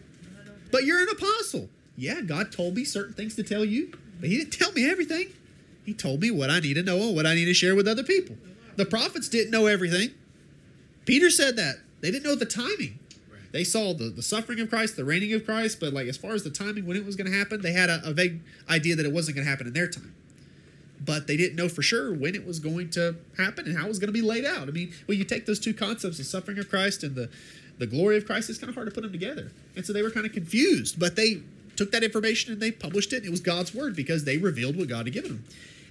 But 0.70 0.84
you're 0.84 1.00
an 1.00 1.08
apostle. 1.08 1.68
Yeah, 2.00 2.22
God 2.22 2.50
told 2.50 2.76
me 2.76 2.84
certain 2.84 3.12
things 3.12 3.36
to 3.36 3.42
tell 3.42 3.62
you, 3.62 3.92
but 4.20 4.30
He 4.30 4.38
didn't 4.38 4.54
tell 4.54 4.72
me 4.72 4.90
everything. 4.90 5.34
He 5.84 5.92
told 5.92 6.22
me 6.22 6.30
what 6.30 6.48
I 6.48 6.58
need 6.58 6.74
to 6.74 6.82
know 6.82 6.96
and 6.96 7.14
what 7.14 7.26
I 7.26 7.34
need 7.34 7.44
to 7.44 7.52
share 7.52 7.74
with 7.74 7.86
other 7.86 8.02
people. 8.02 8.36
The 8.76 8.86
prophets 8.86 9.28
didn't 9.28 9.50
know 9.50 9.66
everything. 9.66 10.12
Peter 11.04 11.28
said 11.28 11.56
that. 11.56 11.76
They 12.00 12.10
didn't 12.10 12.24
know 12.24 12.34
the 12.34 12.46
timing. 12.46 12.98
Right. 13.30 13.52
They 13.52 13.64
saw 13.64 13.92
the, 13.92 14.04
the 14.04 14.22
suffering 14.22 14.60
of 14.60 14.70
Christ, 14.70 14.96
the 14.96 15.04
reigning 15.04 15.34
of 15.34 15.44
Christ, 15.44 15.78
but 15.78 15.92
like 15.92 16.06
as 16.06 16.16
far 16.16 16.32
as 16.32 16.42
the 16.42 16.50
timing 16.50 16.86
when 16.86 16.96
it 16.96 17.04
was 17.04 17.16
going 17.16 17.30
to 17.30 17.36
happen, 17.36 17.60
they 17.60 17.72
had 17.72 17.90
a, 17.90 18.00
a 18.02 18.14
vague 18.14 18.40
idea 18.70 18.96
that 18.96 19.04
it 19.04 19.12
wasn't 19.12 19.36
going 19.36 19.44
to 19.44 19.50
happen 19.50 19.66
in 19.66 19.74
their 19.74 19.88
time. 19.88 20.14
But 21.04 21.26
they 21.26 21.36
didn't 21.36 21.56
know 21.56 21.68
for 21.68 21.82
sure 21.82 22.14
when 22.14 22.34
it 22.34 22.46
was 22.46 22.60
going 22.60 22.88
to 22.90 23.16
happen 23.36 23.66
and 23.66 23.76
how 23.76 23.84
it 23.84 23.88
was 23.88 23.98
going 23.98 24.08
to 24.08 24.18
be 24.18 24.22
laid 24.22 24.46
out. 24.46 24.68
I 24.68 24.70
mean, 24.70 24.94
when 25.04 25.18
you 25.18 25.24
take 25.24 25.44
those 25.44 25.60
two 25.60 25.74
concepts, 25.74 26.16
the 26.16 26.24
suffering 26.24 26.58
of 26.58 26.70
Christ 26.70 27.02
and 27.02 27.14
the, 27.14 27.28
the 27.76 27.86
glory 27.86 28.16
of 28.16 28.24
Christ, 28.24 28.48
it's 28.48 28.58
kind 28.58 28.70
of 28.70 28.74
hard 28.74 28.88
to 28.88 28.94
put 28.94 29.02
them 29.02 29.12
together. 29.12 29.52
And 29.76 29.84
so 29.84 29.92
they 29.92 30.02
were 30.02 30.10
kind 30.10 30.24
of 30.24 30.32
confused, 30.32 30.98
but 30.98 31.16
they 31.16 31.42
took 31.80 31.92
that 31.92 32.04
information 32.04 32.52
and 32.52 32.60
they 32.60 32.70
published 32.70 33.10
it. 33.14 33.24
It 33.24 33.30
was 33.30 33.40
God's 33.40 33.74
word 33.74 33.96
because 33.96 34.24
they 34.24 34.36
revealed 34.36 34.76
what 34.76 34.86
God 34.86 35.06
had 35.06 35.14
given 35.14 35.30
them. 35.30 35.44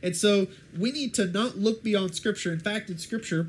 And 0.04 0.16
so 0.16 0.46
we 0.78 0.92
need 0.92 1.16
to 1.16 1.26
not 1.26 1.58
look 1.58 1.82
beyond 1.82 2.14
Scripture. 2.14 2.54
In 2.54 2.60
fact, 2.60 2.92
in 2.92 3.00
Scripture, 3.00 3.48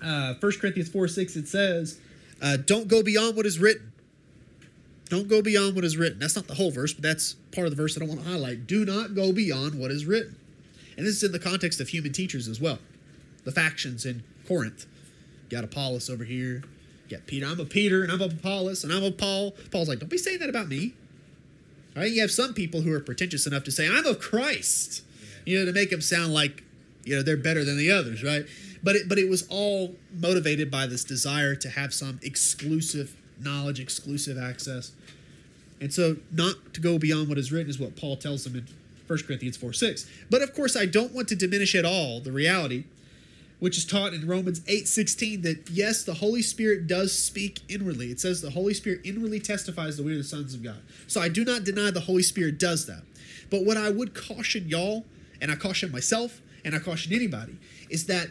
uh, 0.00 0.34
1 0.38 0.52
Corinthians 0.60 0.88
4 0.88 1.08
6, 1.08 1.34
it 1.34 1.48
says, 1.48 1.98
uh, 2.40 2.58
Don't 2.58 2.86
go 2.86 3.02
beyond 3.02 3.36
what 3.36 3.44
is 3.44 3.58
written. 3.58 3.90
Don't 5.06 5.26
go 5.26 5.42
beyond 5.42 5.74
what 5.74 5.84
is 5.84 5.96
written. 5.96 6.20
That's 6.20 6.36
not 6.36 6.46
the 6.46 6.54
whole 6.54 6.70
verse, 6.70 6.92
but 6.92 7.02
that's 7.02 7.32
part 7.50 7.66
of 7.66 7.72
the 7.72 7.76
verse 7.76 7.94
that 7.94 8.04
I 8.04 8.06
want 8.06 8.22
to 8.22 8.28
highlight. 8.28 8.68
Do 8.68 8.84
not 8.84 9.16
go 9.16 9.32
beyond 9.32 9.74
what 9.74 9.90
is 9.90 10.06
written. 10.06 10.36
And 10.96 11.04
this 11.04 11.16
is 11.16 11.24
in 11.24 11.32
the 11.32 11.40
context 11.40 11.80
of 11.80 11.88
human 11.88 12.12
teachers 12.12 12.46
as 12.46 12.60
well. 12.60 12.78
The 13.42 13.50
factions 13.50 14.06
in 14.06 14.22
Corinth. 14.46 14.86
You 15.50 15.56
got 15.56 15.64
Apollos 15.64 16.08
over 16.08 16.22
here. 16.22 16.62
You 17.08 17.16
got 17.16 17.26
Peter. 17.26 17.46
I'm 17.46 17.58
a 17.58 17.64
Peter, 17.64 18.04
and 18.04 18.12
I'm 18.12 18.22
a 18.22 18.26
Apollos, 18.26 18.84
and 18.84 18.92
I'm 18.92 19.02
a 19.02 19.10
Paul. 19.10 19.56
Paul's 19.72 19.88
like, 19.88 19.98
don't 19.98 20.08
be 20.08 20.18
saying 20.18 20.38
that 20.38 20.48
about 20.48 20.68
me. 20.68 20.94
Right, 21.96 22.10
you 22.10 22.20
have 22.22 22.30
some 22.30 22.54
people 22.54 22.80
who 22.80 22.92
are 22.92 23.00
pretentious 23.00 23.46
enough 23.46 23.64
to 23.64 23.70
say, 23.70 23.88
I'm 23.88 24.04
of 24.04 24.18
Christ. 24.18 25.02
You 25.44 25.60
know, 25.60 25.66
to 25.66 25.72
make 25.72 25.90
them 25.90 26.00
sound 26.00 26.32
like, 26.32 26.64
you 27.04 27.14
know, 27.14 27.22
they're 27.22 27.36
better 27.36 27.64
than 27.64 27.76
the 27.76 27.90
others, 27.90 28.24
right? 28.24 28.46
But 28.82 28.96
it, 28.96 29.08
but 29.08 29.18
it 29.18 29.28
was 29.28 29.46
all 29.48 29.94
motivated 30.12 30.70
by 30.70 30.86
this 30.86 31.04
desire 31.04 31.54
to 31.54 31.68
have 31.68 31.94
some 31.94 32.18
exclusive 32.22 33.14
knowledge, 33.40 33.78
exclusive 33.78 34.38
access. 34.38 34.92
And 35.80 35.92
so, 35.92 36.16
not 36.32 36.74
to 36.74 36.80
go 36.80 36.98
beyond 36.98 37.28
what 37.28 37.38
is 37.38 37.52
written 37.52 37.70
is 37.70 37.78
what 37.78 37.96
Paul 37.96 38.16
tells 38.16 38.44
them 38.44 38.56
in 38.56 38.66
1 39.06 39.18
Corinthians 39.26 39.56
4 39.56 39.72
6. 39.72 40.10
But 40.30 40.42
of 40.42 40.54
course, 40.54 40.76
I 40.76 40.86
don't 40.86 41.12
want 41.12 41.28
to 41.28 41.36
diminish 41.36 41.74
at 41.74 41.84
all 41.84 42.20
the 42.20 42.32
reality, 42.32 42.84
which 43.64 43.78
is 43.78 43.86
taught 43.86 44.12
in 44.12 44.26
Romans 44.26 44.60
eight 44.68 44.86
sixteen, 44.86 45.40
that 45.40 45.70
yes, 45.70 46.04
the 46.04 46.12
Holy 46.12 46.42
Spirit 46.42 46.86
does 46.86 47.18
speak 47.18 47.60
inwardly. 47.66 48.10
It 48.10 48.20
says 48.20 48.42
the 48.42 48.50
Holy 48.50 48.74
Spirit 48.74 49.00
inwardly 49.04 49.40
testifies 49.40 49.96
that 49.96 50.04
we 50.04 50.12
are 50.12 50.18
the 50.18 50.22
sons 50.22 50.52
of 50.52 50.62
God. 50.62 50.82
So 51.06 51.18
I 51.18 51.30
do 51.30 51.46
not 51.46 51.64
deny 51.64 51.90
the 51.90 52.00
Holy 52.00 52.22
Spirit 52.22 52.58
does 52.58 52.84
that. 52.84 53.04
But 53.48 53.64
what 53.64 53.78
I 53.78 53.88
would 53.88 54.14
caution 54.14 54.68
y'all, 54.68 55.06
and 55.40 55.50
I 55.50 55.54
caution 55.54 55.90
myself, 55.90 56.42
and 56.62 56.74
I 56.74 56.78
caution 56.78 57.14
anybody, 57.14 57.56
is 57.88 58.04
that 58.04 58.28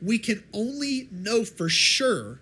we 0.00 0.20
can 0.20 0.44
only 0.54 1.08
know 1.10 1.44
for 1.44 1.68
sure 1.68 2.38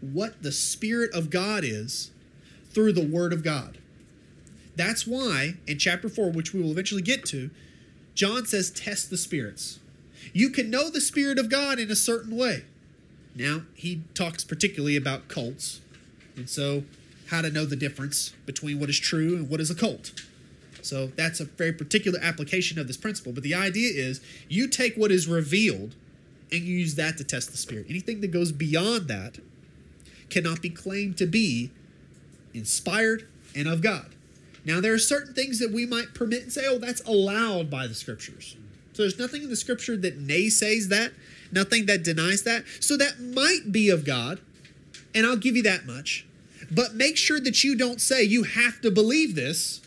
what 0.00 0.42
the 0.42 0.50
Spirit 0.50 1.14
of 1.14 1.30
God 1.30 1.62
is 1.62 2.10
through 2.72 2.92
the 2.92 3.06
Word 3.06 3.32
of 3.32 3.44
God. 3.44 3.78
That's 4.74 5.06
why 5.06 5.58
in 5.68 5.78
chapter 5.78 6.08
4, 6.08 6.32
which 6.32 6.52
we 6.52 6.60
will 6.60 6.72
eventually 6.72 7.02
get 7.02 7.24
to, 7.26 7.50
John 8.16 8.46
says, 8.46 8.72
test 8.72 9.10
the 9.10 9.16
spirits. 9.16 9.78
You 10.32 10.50
can 10.50 10.70
know 10.70 10.90
the 10.90 11.00
Spirit 11.00 11.38
of 11.38 11.48
God 11.48 11.78
in 11.78 11.90
a 11.90 11.96
certain 11.96 12.36
way. 12.36 12.64
Now, 13.34 13.62
he 13.74 14.02
talks 14.14 14.44
particularly 14.44 14.96
about 14.96 15.28
cults, 15.28 15.80
and 16.36 16.48
so 16.48 16.84
how 17.28 17.42
to 17.42 17.50
know 17.50 17.64
the 17.64 17.76
difference 17.76 18.32
between 18.44 18.80
what 18.80 18.90
is 18.90 18.98
true 18.98 19.36
and 19.36 19.48
what 19.48 19.60
is 19.60 19.70
a 19.70 19.74
cult. 19.74 20.12
So 20.82 21.08
that's 21.08 21.40
a 21.40 21.44
very 21.44 21.72
particular 21.72 22.18
application 22.20 22.78
of 22.78 22.86
this 22.86 22.96
principle. 22.96 23.32
But 23.32 23.42
the 23.42 23.54
idea 23.54 23.92
is 23.94 24.20
you 24.48 24.66
take 24.66 24.96
what 24.96 25.12
is 25.12 25.28
revealed 25.28 25.94
and 26.50 26.62
you 26.62 26.78
use 26.78 26.96
that 26.96 27.18
to 27.18 27.24
test 27.24 27.50
the 27.52 27.56
Spirit. 27.56 27.86
Anything 27.88 28.20
that 28.22 28.32
goes 28.32 28.50
beyond 28.50 29.06
that 29.08 29.38
cannot 30.28 30.62
be 30.62 30.70
claimed 30.70 31.16
to 31.18 31.26
be 31.26 31.70
inspired 32.54 33.28
and 33.54 33.68
of 33.68 33.82
God. 33.82 34.14
Now, 34.64 34.80
there 34.80 34.92
are 34.92 34.98
certain 34.98 35.34
things 35.34 35.58
that 35.58 35.70
we 35.70 35.86
might 35.86 36.14
permit 36.14 36.42
and 36.42 36.52
say, 36.52 36.66
oh, 36.66 36.78
that's 36.78 37.00
allowed 37.02 37.70
by 37.70 37.86
the 37.86 37.94
scriptures. 37.94 38.56
So 39.00 39.04
there's 39.04 39.18
nothing 39.18 39.42
in 39.42 39.48
the 39.48 39.56
scripture 39.56 39.96
that 39.96 40.20
naysays 40.20 40.88
that, 40.88 41.12
nothing 41.50 41.86
that 41.86 42.04
denies 42.04 42.42
that. 42.42 42.64
So 42.80 42.98
that 42.98 43.18
might 43.18 43.72
be 43.72 43.88
of 43.88 44.04
God, 44.04 44.40
and 45.14 45.24
I'll 45.24 45.38
give 45.38 45.56
you 45.56 45.62
that 45.62 45.86
much. 45.86 46.26
But 46.70 46.94
make 46.96 47.16
sure 47.16 47.40
that 47.40 47.64
you 47.64 47.78
don't 47.78 47.98
say 47.98 48.22
you 48.22 48.42
have 48.42 48.82
to 48.82 48.90
believe 48.90 49.36
this, 49.36 49.80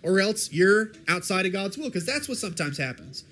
or 0.00 0.20
else 0.20 0.52
you're 0.52 0.92
outside 1.08 1.44
of 1.44 1.52
God's 1.52 1.76
will, 1.76 1.86
because 1.86 2.06
that's 2.06 2.28
what 2.28 2.38
sometimes 2.38 2.78
happens. 2.78 3.24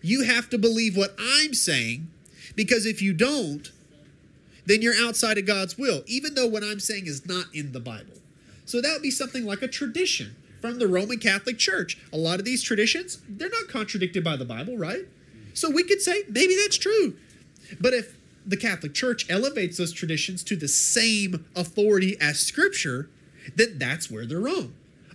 You 0.00 0.22
have 0.22 0.48
to 0.48 0.56
believe 0.56 0.96
what 0.96 1.14
I'm 1.20 1.52
saying, 1.52 2.08
because 2.56 2.86
if 2.86 3.02
you 3.02 3.12
don't, 3.12 3.70
then 4.64 4.80
you're 4.80 4.96
outside 4.98 5.36
of 5.36 5.44
God's 5.44 5.76
will, 5.76 6.04
even 6.06 6.34
though 6.34 6.46
what 6.46 6.64
I'm 6.64 6.80
saying 6.80 7.06
is 7.06 7.28
not 7.28 7.48
in 7.52 7.72
the 7.72 7.80
Bible. 7.80 8.16
So 8.64 8.80
that 8.80 8.94
would 8.94 9.02
be 9.02 9.10
something 9.10 9.44
like 9.44 9.60
a 9.60 9.68
tradition 9.68 10.34
from 10.64 10.78
the 10.78 10.88
Roman 10.88 11.18
Catholic 11.18 11.58
Church. 11.58 11.98
A 12.10 12.16
lot 12.16 12.38
of 12.38 12.46
these 12.46 12.62
traditions, 12.62 13.18
they're 13.28 13.50
not 13.50 13.68
contradicted 13.68 14.24
by 14.24 14.34
the 14.34 14.46
Bible, 14.46 14.78
right? 14.78 15.04
So 15.52 15.68
we 15.68 15.82
could 15.84 16.00
say 16.00 16.22
maybe 16.26 16.56
that's 16.56 16.78
true. 16.78 17.16
But 17.78 17.92
if 17.92 18.16
the 18.46 18.56
Catholic 18.56 18.94
Church 18.94 19.26
elevates 19.28 19.76
those 19.76 19.92
traditions 19.92 20.42
to 20.44 20.56
the 20.56 20.66
same 20.66 21.44
authority 21.54 22.16
as 22.18 22.40
Scripture, 22.40 23.10
then 23.54 23.76
that's 23.76 24.10
where 24.10 24.24
they're 24.24 24.40
wrong. 24.40 24.72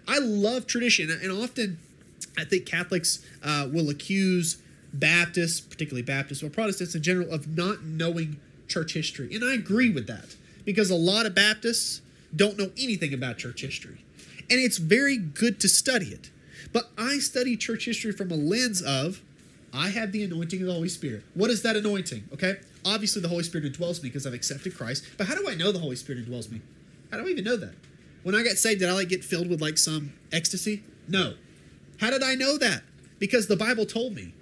I 0.08 0.20
love 0.20 0.68
tradition, 0.68 1.10
and 1.10 1.32
often 1.32 1.80
I 2.38 2.44
think 2.44 2.68
Catholics 2.68 3.26
uh, 3.42 3.68
will 3.74 3.90
accuse 3.90 4.62
Baptists, 4.94 5.60
particularly 5.60 6.04
Baptists 6.04 6.44
or 6.44 6.52
Protestants 6.52 6.94
in 6.94 7.02
general, 7.02 7.28
of 7.32 7.58
not 7.58 7.82
knowing 7.82 8.40
church 8.68 8.94
history. 8.94 9.34
And 9.34 9.44
I 9.44 9.56
agree 9.56 9.90
with 9.90 10.06
that 10.06 10.36
because 10.64 10.92
a 10.92 10.96
lot 10.96 11.26
of 11.26 11.34
Baptists 11.34 12.02
don't 12.36 12.56
know 12.56 12.70
anything 12.78 13.16
about 13.16 13.40
church 13.40 13.62
history. 13.62 14.04
And 14.50 14.60
it's 14.60 14.78
very 14.78 15.18
good 15.18 15.60
to 15.62 15.70
study 15.70 16.08
it. 16.08 16.32
But 16.72 16.90
I 16.98 17.20
study 17.20 17.56
church 17.58 17.86
history 17.86 18.12
from 18.12 18.32
a 18.32 18.36
lens 18.36 18.82
of 18.82 19.22
I 19.74 19.90
have 19.90 20.12
the 20.12 20.24
anointing 20.24 20.62
of 20.62 20.68
the 20.68 20.74
Holy 20.74 20.90
Spirit. 20.90 21.24
What 21.34 21.50
is 21.50 21.62
that 21.62 21.76
anointing? 21.76 22.30
Okay, 22.34 22.58
obviously 22.86 23.22
the 23.22 23.28
Holy 23.28 23.44
Spirit 23.44 23.72
indwells 23.72 24.02
me 24.02 24.10
because 24.10 24.26
I've 24.26 24.34
accepted 24.34 24.76
Christ. 24.76 25.06
But 25.18 25.28
how 25.28 25.36
do 25.36 25.48
I 25.48 25.56
know 25.56 25.72
the 25.72 25.80
Holy 25.80 25.96
Spirit 25.96 26.26
indwells 26.26 26.52
me? 26.52 26.62
How 27.12 27.18
do 27.18 27.28
I 27.28 27.30
even 27.30 27.44
know 27.44 27.58
that? 27.58 27.74
When 28.24 28.36
I 28.36 28.44
got 28.44 28.58
saved, 28.58 28.80
did 28.80 28.90
I 28.90 28.94
like 28.94 29.10
get 29.10 29.24
filled 29.24 29.50
with 29.50 29.62
like 29.62 29.78
some 29.78 30.14
ecstasy? 30.32 30.84
No. 31.08 31.36
How 32.00 32.10
did 32.10 32.24
I 32.24 32.36
know 32.36 32.58
that? 32.58 32.84
Because 33.20 33.48
the 33.48 33.56
Bible 33.56 33.86
told 33.86 34.14
me. 34.14 34.34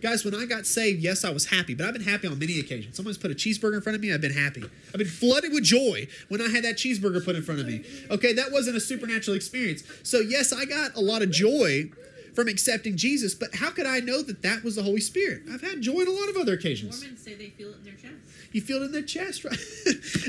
Guys, 0.00 0.24
when 0.24 0.34
I 0.34 0.46
got 0.46 0.66
saved, 0.66 1.02
yes, 1.02 1.24
I 1.24 1.30
was 1.30 1.46
happy, 1.46 1.74
but 1.74 1.86
I've 1.86 1.92
been 1.92 2.02
happy 2.02 2.26
on 2.26 2.38
many 2.38 2.58
occasions. 2.58 2.96
Someone's 2.96 3.18
put 3.18 3.30
a 3.30 3.34
cheeseburger 3.34 3.74
in 3.74 3.80
front 3.82 3.96
of 3.96 4.02
me, 4.02 4.12
I've 4.12 4.20
been 4.20 4.32
happy. 4.32 4.64
I've 4.88 4.98
been 4.98 5.06
flooded 5.06 5.52
with 5.52 5.64
joy 5.64 6.08
when 6.28 6.40
I 6.40 6.48
had 6.48 6.64
that 6.64 6.76
cheeseburger 6.76 7.24
put 7.24 7.36
in 7.36 7.42
front 7.42 7.60
of 7.60 7.66
me. 7.66 7.84
Okay, 8.10 8.32
that 8.32 8.50
wasn't 8.50 8.76
a 8.76 8.80
supernatural 8.80 9.36
experience. 9.36 9.82
So, 10.02 10.20
yes, 10.20 10.52
I 10.52 10.64
got 10.64 10.94
a 10.94 11.00
lot 11.00 11.22
of 11.22 11.30
joy 11.30 11.90
from 12.34 12.48
accepting 12.48 12.96
Jesus, 12.96 13.34
but 13.34 13.54
how 13.56 13.70
could 13.70 13.86
I 13.86 14.00
know 14.00 14.22
that 14.22 14.42
that 14.42 14.64
was 14.64 14.76
the 14.76 14.82
Holy 14.82 15.00
Spirit? 15.00 15.42
I've 15.52 15.60
had 15.60 15.80
joy 15.82 16.00
in 16.00 16.08
a 16.08 16.12
lot 16.12 16.28
of 16.28 16.36
other 16.36 16.54
occasions. 16.54 17.00
Mormons 17.00 17.22
say 17.22 17.34
they 17.34 17.50
feel 17.50 17.70
it 17.70 17.78
in 17.78 17.84
their 17.84 17.94
chest. 17.94 18.14
You 18.52 18.60
feel 18.60 18.82
it 18.82 18.86
in 18.86 18.92
their 18.92 19.02
chest, 19.02 19.44
right? 19.44 19.58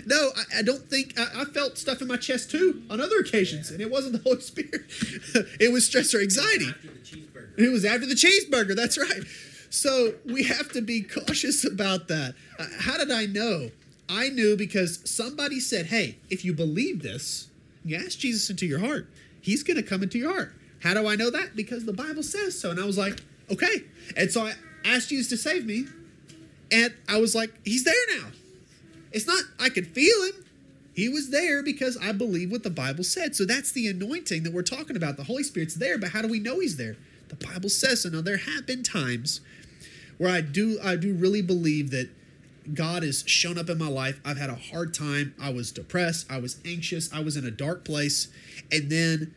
no, 0.06 0.32
I, 0.36 0.60
I 0.60 0.62
don't 0.62 0.90
think 0.90 1.18
I, 1.18 1.42
I 1.42 1.46
felt 1.46 1.78
stuff 1.78 2.02
in 2.02 2.08
my 2.08 2.18
chest 2.18 2.52
too 2.52 2.84
on 2.90 3.00
other 3.00 3.18
occasions, 3.20 3.72
and 3.72 3.82
it 3.82 3.90
wasn't 3.90 4.14
the 4.14 4.30
Holy 4.30 4.42
Spirit. 4.42 4.82
it 5.60 5.72
was 5.72 5.86
stress 5.86 6.14
or 6.14 6.20
anxiety. 6.20 6.68
After 6.68 6.88
the 6.88 7.00
cheeseburger. 7.00 7.58
It 7.58 7.72
was 7.72 7.86
after 7.86 8.06
the 8.06 8.16
cheeseburger. 8.16 8.76
That's 8.76 8.98
right. 8.98 9.24
So 9.72 10.16
we 10.26 10.44
have 10.44 10.70
to 10.74 10.82
be 10.82 11.02
cautious 11.02 11.64
about 11.66 12.10
that. 12.10 12.36
Uh, 12.60 12.68
how 12.82 12.98
did 12.98 13.10
I 13.10 13.26
know? 13.26 13.72
I 14.10 14.28
knew 14.28 14.58
because 14.58 15.00
somebody 15.10 15.62
said, 15.62 15.86
"Hey, 15.86 16.18
if 16.30 16.44
you 16.44 16.54
believe 16.54 17.02
this, 17.02 17.48
you 17.86 17.96
ask 17.96 18.20
Jesus 18.20 18.50
into 18.50 18.66
your 18.66 18.80
heart. 18.80 19.08
He's 19.40 19.64
going 19.64 19.78
to 19.78 19.84
come 19.84 20.04
into 20.04 20.18
your 20.18 20.34
heart." 20.34 20.54
How 20.82 20.94
do 20.94 21.08
I 21.08 21.16
know 21.16 21.30
that? 21.30 21.56
Because 21.56 21.86
the 21.86 21.94
Bible 21.94 22.22
says 22.22 22.60
so. 22.60 22.70
And 22.70 22.82
I 22.82 22.86
was 22.86 22.98
like, 22.98 23.22
"Okay." 23.50 23.86
And 24.18 24.30
so 24.30 24.46
I 24.46 24.54
asked 24.84 25.08
Jesus 25.08 25.30
to 25.30 25.38
save 25.38 25.66
me, 25.66 25.86
and 26.70 26.94
I 27.08 27.22
was 27.22 27.34
like, 27.34 27.54
"He's 27.64 27.86
there 27.86 28.06
now." 28.18 28.28
It's 29.14 29.26
not 29.26 29.42
I 29.58 29.70
could 29.70 29.88
feel 29.88 30.24
him. 30.24 30.46
He 30.94 31.08
was 31.08 31.30
there 31.30 31.64
because 31.64 31.96
I 31.96 32.12
believe 32.12 32.52
what 32.52 32.64
the 32.64 32.70
Bible 32.70 33.06
said. 33.06 33.38
So 33.38 33.46
that's 33.46 33.72
the 33.72 33.88
anointing 33.88 34.44
that 34.44 34.52
we're 34.52 34.64
talking 34.64 34.98
about. 34.98 35.16
The 35.16 35.24
Holy 35.24 35.44
Spirit's 35.44 35.76
there, 35.76 35.98
but 35.98 36.10
how 36.10 36.22
do 36.22 36.28
we 36.28 36.42
know 36.42 36.60
he's 36.60 36.76
there? 36.76 36.98
The 37.32 37.48
Bible 37.48 37.70
says 37.70 38.02
so. 38.02 38.10
Now 38.10 38.22
there 38.22 38.38
have 38.38 38.66
been 38.66 38.84
times 38.84 39.40
where 40.18 40.30
I 40.30 40.42
do 40.42 40.80
I 40.84 40.98
do 40.98 41.14
really 41.14 41.42
believe 41.42 41.90
that 41.92 42.10
God 42.74 43.04
has 43.04 43.24
shown 43.26 43.58
up 43.58 43.70
in 43.70 43.78
my 43.78 43.88
life. 43.88 44.20
I've 44.24 44.38
had 44.38 44.50
a 44.50 44.56
hard 44.56 44.94
time. 44.94 45.34
I 45.42 45.50
was 45.52 45.72
depressed. 45.72 46.30
I 46.30 46.40
was 46.40 46.60
anxious. 46.66 47.12
I 47.12 47.22
was 47.22 47.38
in 47.38 47.46
a 47.46 47.52
dark 47.52 47.86
place. 47.86 48.28
And 48.72 48.90
then 48.90 49.34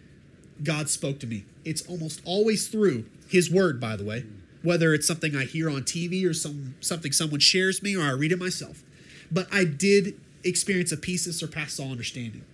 God 0.63 0.91
spoke 0.91 1.21
to 1.21 1.27
me. 1.27 1.45
It's 1.65 1.87
almost 1.87 2.21
always 2.25 2.69
through 2.69 3.07
His 3.29 3.51
Word, 3.51 3.81
by 3.81 3.97
the 3.97 4.05
way, 4.05 4.25
whether 4.63 4.93
it's 4.93 5.07
something 5.07 5.37
I 5.37 5.45
hear 5.45 5.71
on 5.71 5.83
TV 5.83 6.29
or 6.29 6.35
some 6.35 6.75
something 6.81 7.13
someone 7.13 7.41
shares 7.41 7.81
me 7.83 7.97
or 7.97 8.03
I 8.03 8.11
read 8.11 8.33
it 8.33 8.39
myself. 8.39 8.83
But 9.31 9.47
I 9.53 9.65
did 9.65 10.21
experience 10.43 10.91
a 10.91 10.97
peace 10.97 11.27
that 11.27 11.33
surpasses 11.33 11.79
all 11.79 11.93
understanding. 11.93 12.45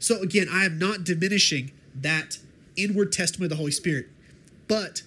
So 0.00 0.20
again, 0.20 0.48
I 0.50 0.64
am 0.64 0.78
not 0.78 1.04
diminishing 1.04 1.70
that 1.94 2.38
inward 2.76 3.12
testimony 3.12 3.46
of 3.46 3.50
the 3.50 3.56
Holy 3.56 3.70
Spirit, 3.70 4.08
but 4.68 5.02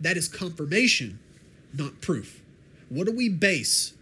that 0.00 0.16
is 0.16 0.28
confirmation, 0.28 1.18
not 1.72 2.00
proof. 2.00 2.42
What 2.88 3.06
do 3.06 3.12
we 3.12 3.28
base 3.28 3.94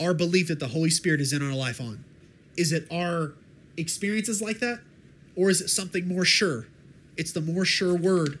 our 0.00 0.14
belief 0.14 0.48
that 0.48 0.58
the 0.58 0.68
Holy 0.68 0.90
Spirit 0.90 1.20
is 1.20 1.32
in 1.32 1.42
our 1.42 1.54
life 1.54 1.80
on? 1.80 2.04
Is 2.56 2.72
it 2.72 2.86
our 2.90 3.34
experiences 3.76 4.42
like 4.42 4.58
that? 4.58 4.80
Or 5.36 5.50
is 5.50 5.60
it 5.60 5.68
something 5.68 6.08
more 6.08 6.24
sure? 6.24 6.66
It's 7.16 7.32
the 7.32 7.40
more 7.40 7.64
sure 7.64 7.94
word 7.94 8.38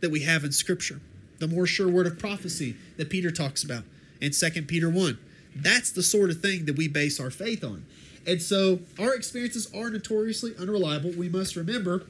that 0.00 0.10
we 0.10 0.20
have 0.20 0.44
in 0.44 0.52
Scripture, 0.52 1.00
the 1.38 1.48
more 1.48 1.66
sure 1.66 1.88
word 1.88 2.06
of 2.06 2.18
prophecy 2.18 2.76
that 2.96 3.10
Peter 3.10 3.30
talks 3.30 3.62
about 3.62 3.84
in 4.20 4.32
2 4.32 4.62
Peter 4.62 4.88
1. 4.88 5.18
That's 5.54 5.90
the 5.90 6.02
sort 6.02 6.30
of 6.30 6.40
thing 6.40 6.64
that 6.66 6.76
we 6.76 6.88
base 6.88 7.18
our 7.20 7.30
faith 7.30 7.64
on. 7.64 7.84
And 8.26 8.40
so 8.40 8.80
our 8.98 9.14
experiences 9.14 9.68
are 9.74 9.90
notoriously 9.90 10.54
unreliable. 10.58 11.10
We 11.10 11.28
must 11.28 11.56
remember 11.56 12.06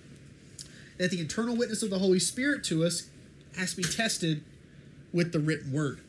that 0.98 1.10
the 1.10 1.20
internal 1.20 1.56
witness 1.56 1.82
of 1.82 1.90
the 1.90 1.98
Holy 1.98 2.18
Spirit 2.18 2.64
to 2.64 2.84
us 2.84 3.08
has 3.56 3.70
to 3.70 3.78
be 3.78 3.82
tested 3.84 4.44
with 5.12 5.32
the 5.32 5.38
written 5.38 5.72
word. 5.72 6.00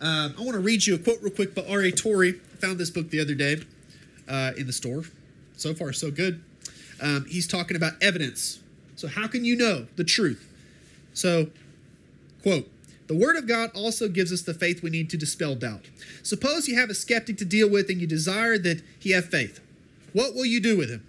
Um, 0.00 0.34
I 0.38 0.42
want 0.42 0.52
to 0.52 0.60
read 0.60 0.86
you 0.86 0.94
a 0.94 0.98
quote 0.98 1.18
real 1.20 1.32
quick 1.32 1.54
by 1.54 1.64
R.A. 1.68 1.90
Torrey. 1.90 2.40
I 2.52 2.56
found 2.56 2.78
this 2.78 2.90
book 2.90 3.10
the 3.10 3.20
other 3.20 3.34
day 3.34 3.62
uh, 4.28 4.52
in 4.56 4.66
the 4.66 4.72
store. 4.72 5.02
So 5.56 5.74
far, 5.74 5.92
so 5.92 6.10
good. 6.10 6.42
Um, 7.02 7.26
he's 7.28 7.46
talking 7.46 7.76
about 7.76 7.94
evidence. 8.00 8.60
So, 8.94 9.08
how 9.08 9.26
can 9.26 9.44
you 9.44 9.56
know 9.56 9.86
the 9.96 10.04
truth? 10.04 10.44
So, 11.14 11.48
quote, 12.42 12.68
the 13.08 13.16
Word 13.16 13.36
of 13.36 13.48
God 13.48 13.70
also 13.74 14.08
gives 14.08 14.32
us 14.32 14.42
the 14.42 14.54
faith 14.54 14.82
we 14.82 14.90
need 14.90 15.10
to 15.10 15.16
dispel 15.16 15.54
doubt. 15.54 15.86
Suppose 16.22 16.68
you 16.68 16.76
have 16.78 16.90
a 16.90 16.94
skeptic 16.94 17.38
to 17.38 17.44
deal 17.44 17.68
with 17.68 17.88
and 17.90 18.00
you 18.00 18.06
desire 18.06 18.58
that 18.58 18.82
he 18.98 19.12
have 19.12 19.26
faith. 19.26 19.60
What 20.12 20.34
will 20.34 20.44
you 20.44 20.60
do 20.60 20.76
with 20.76 20.90
him? 20.90 21.04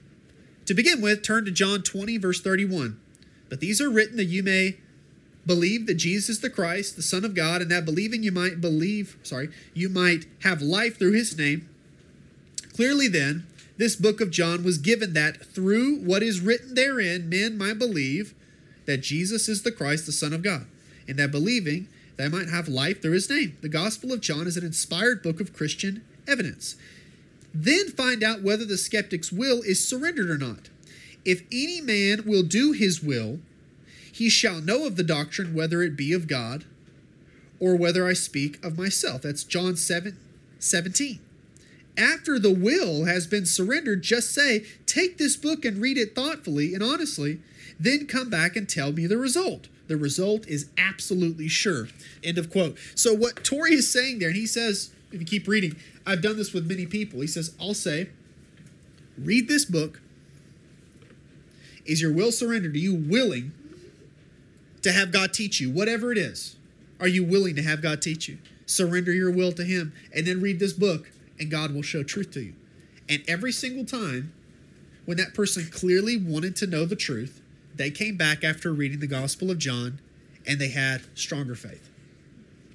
To 0.65 0.73
begin 0.73 1.01
with, 1.01 1.23
turn 1.23 1.45
to 1.45 1.51
John 1.51 1.81
20, 1.81 2.17
verse 2.17 2.41
31. 2.41 2.99
But 3.49 3.59
these 3.59 3.81
are 3.81 3.89
written 3.89 4.17
that 4.17 4.25
you 4.25 4.43
may 4.43 4.77
believe 5.45 5.87
that 5.87 5.95
Jesus 5.95 6.29
is 6.29 6.39
the 6.41 6.49
Christ, 6.49 6.95
the 6.95 7.01
Son 7.01 7.25
of 7.25 7.33
God, 7.33 7.61
and 7.61 7.71
that 7.71 7.85
believing 7.85 8.23
you 8.23 8.31
might 8.31 8.61
believe, 8.61 9.17
sorry, 9.23 9.49
you 9.73 9.89
might 9.89 10.25
have 10.43 10.61
life 10.61 10.99
through 10.99 11.13
his 11.13 11.37
name. 11.37 11.67
Clearly, 12.75 13.07
then, 13.07 13.47
this 13.77 13.95
book 13.95 14.21
of 14.21 14.29
John 14.29 14.63
was 14.63 14.77
given 14.77 15.13
that 15.13 15.43
through 15.43 15.97
what 15.99 16.21
is 16.21 16.41
written 16.41 16.75
therein, 16.75 17.29
men 17.29 17.57
might 17.57 17.79
believe 17.79 18.33
that 18.85 19.01
Jesus 19.01 19.49
is 19.49 19.63
the 19.63 19.71
Christ, 19.71 20.05
the 20.05 20.11
Son 20.11 20.33
of 20.33 20.43
God, 20.43 20.65
and 21.07 21.17
that 21.17 21.31
believing 21.31 21.87
they 22.17 22.27
might 22.27 22.49
have 22.49 22.67
life 22.67 23.01
through 23.01 23.13
his 23.13 23.29
name. 23.29 23.57
The 23.61 23.69
Gospel 23.69 24.11
of 24.11 24.19
John 24.19 24.47
is 24.47 24.57
an 24.57 24.65
inspired 24.65 25.23
book 25.23 25.39
of 25.39 25.53
Christian 25.53 26.03
evidence. 26.27 26.75
Then 27.53 27.87
find 27.89 28.23
out 28.23 28.43
whether 28.43 28.65
the 28.65 28.77
skeptic's 28.77 29.31
will 29.31 29.61
is 29.61 29.87
surrendered 29.87 30.29
or 30.29 30.37
not. 30.37 30.69
If 31.29 31.43
any 31.51 31.79
man 31.79 32.23
will 32.25 32.41
do 32.41 32.71
his 32.71 33.03
will, 33.03 33.37
he 34.11 34.29
shall 34.29 34.61
know 34.61 34.87
of 34.87 34.95
the 34.95 35.03
doctrine 35.03 35.53
whether 35.53 35.83
it 35.83 35.95
be 35.95 36.11
of 36.11 36.27
God 36.27 36.65
or 37.59 37.75
whether 37.75 38.07
I 38.07 38.13
speak 38.13 38.57
of 38.65 38.79
myself. 38.79 39.21
That's 39.21 39.43
John 39.43 39.75
7 39.75 40.17
17. 40.57 41.19
After 41.95 42.39
the 42.39 42.51
will 42.51 43.05
has 43.05 43.27
been 43.27 43.45
surrendered, 43.45 44.01
just 44.01 44.33
say, 44.33 44.65
Take 44.87 45.19
this 45.19 45.35
book 45.35 45.63
and 45.63 45.77
read 45.77 45.99
it 45.99 46.15
thoughtfully 46.15 46.73
and 46.73 46.81
honestly, 46.81 47.39
then 47.79 48.07
come 48.07 48.31
back 48.31 48.55
and 48.55 48.67
tell 48.67 48.91
me 48.91 49.05
the 49.05 49.19
result. 49.19 49.67
The 49.87 49.97
result 49.97 50.47
is 50.47 50.71
absolutely 50.79 51.47
sure. 51.47 51.89
End 52.23 52.39
of 52.39 52.49
quote. 52.49 52.75
So, 52.95 53.13
what 53.13 53.43
Torrey 53.43 53.73
is 53.73 53.91
saying 53.91 54.17
there, 54.17 54.29
and 54.29 54.37
he 54.37 54.47
says, 54.47 54.89
if 55.11 55.19
you 55.19 55.27
keep 55.27 55.47
reading, 55.47 55.75
I've 56.07 56.23
done 56.23 56.37
this 56.37 56.53
with 56.53 56.67
many 56.67 56.87
people. 56.87 57.21
He 57.21 57.27
says, 57.27 57.53
I'll 57.61 57.75
say, 57.75 58.09
read 59.15 59.47
this 59.47 59.65
book. 59.65 60.01
Is 61.85 62.01
your 62.01 62.11
will 62.11 62.31
surrendered? 62.31 62.75
Are 62.75 62.79
you 62.79 62.95
willing 62.95 63.53
to 64.81 64.91
have 64.91 65.11
God 65.11 65.33
teach 65.33 65.59
you, 65.59 65.69
whatever 65.69 66.11
it 66.11 66.17
is? 66.17 66.55
Are 66.99 67.07
you 67.07 67.23
willing 67.23 67.55
to 67.55 67.63
have 67.63 67.81
God 67.81 68.01
teach 68.01 68.27
you? 68.27 68.37
Surrender 68.65 69.11
your 69.11 69.31
will 69.31 69.51
to 69.53 69.63
Him 69.63 69.93
and 70.13 70.27
then 70.27 70.41
read 70.41 70.59
this 70.59 70.73
book, 70.73 71.11
and 71.39 71.49
God 71.49 71.73
will 71.73 71.81
show 71.81 72.03
truth 72.03 72.31
to 72.31 72.41
you. 72.41 72.53
And 73.07 73.23
every 73.27 73.51
single 73.51 73.85
time 73.85 74.33
when 75.05 75.17
that 75.17 75.33
person 75.33 75.67
clearly 75.71 76.17
wanted 76.17 76.55
to 76.57 76.67
know 76.67 76.85
the 76.85 76.95
truth, 76.95 77.41
they 77.73 77.89
came 77.89 78.17
back 78.17 78.43
after 78.43 78.71
reading 78.71 78.99
the 78.99 79.07
Gospel 79.07 79.49
of 79.49 79.57
John 79.57 79.99
and 80.45 80.59
they 80.59 80.69
had 80.69 81.01
stronger 81.17 81.55
faith. 81.55 81.89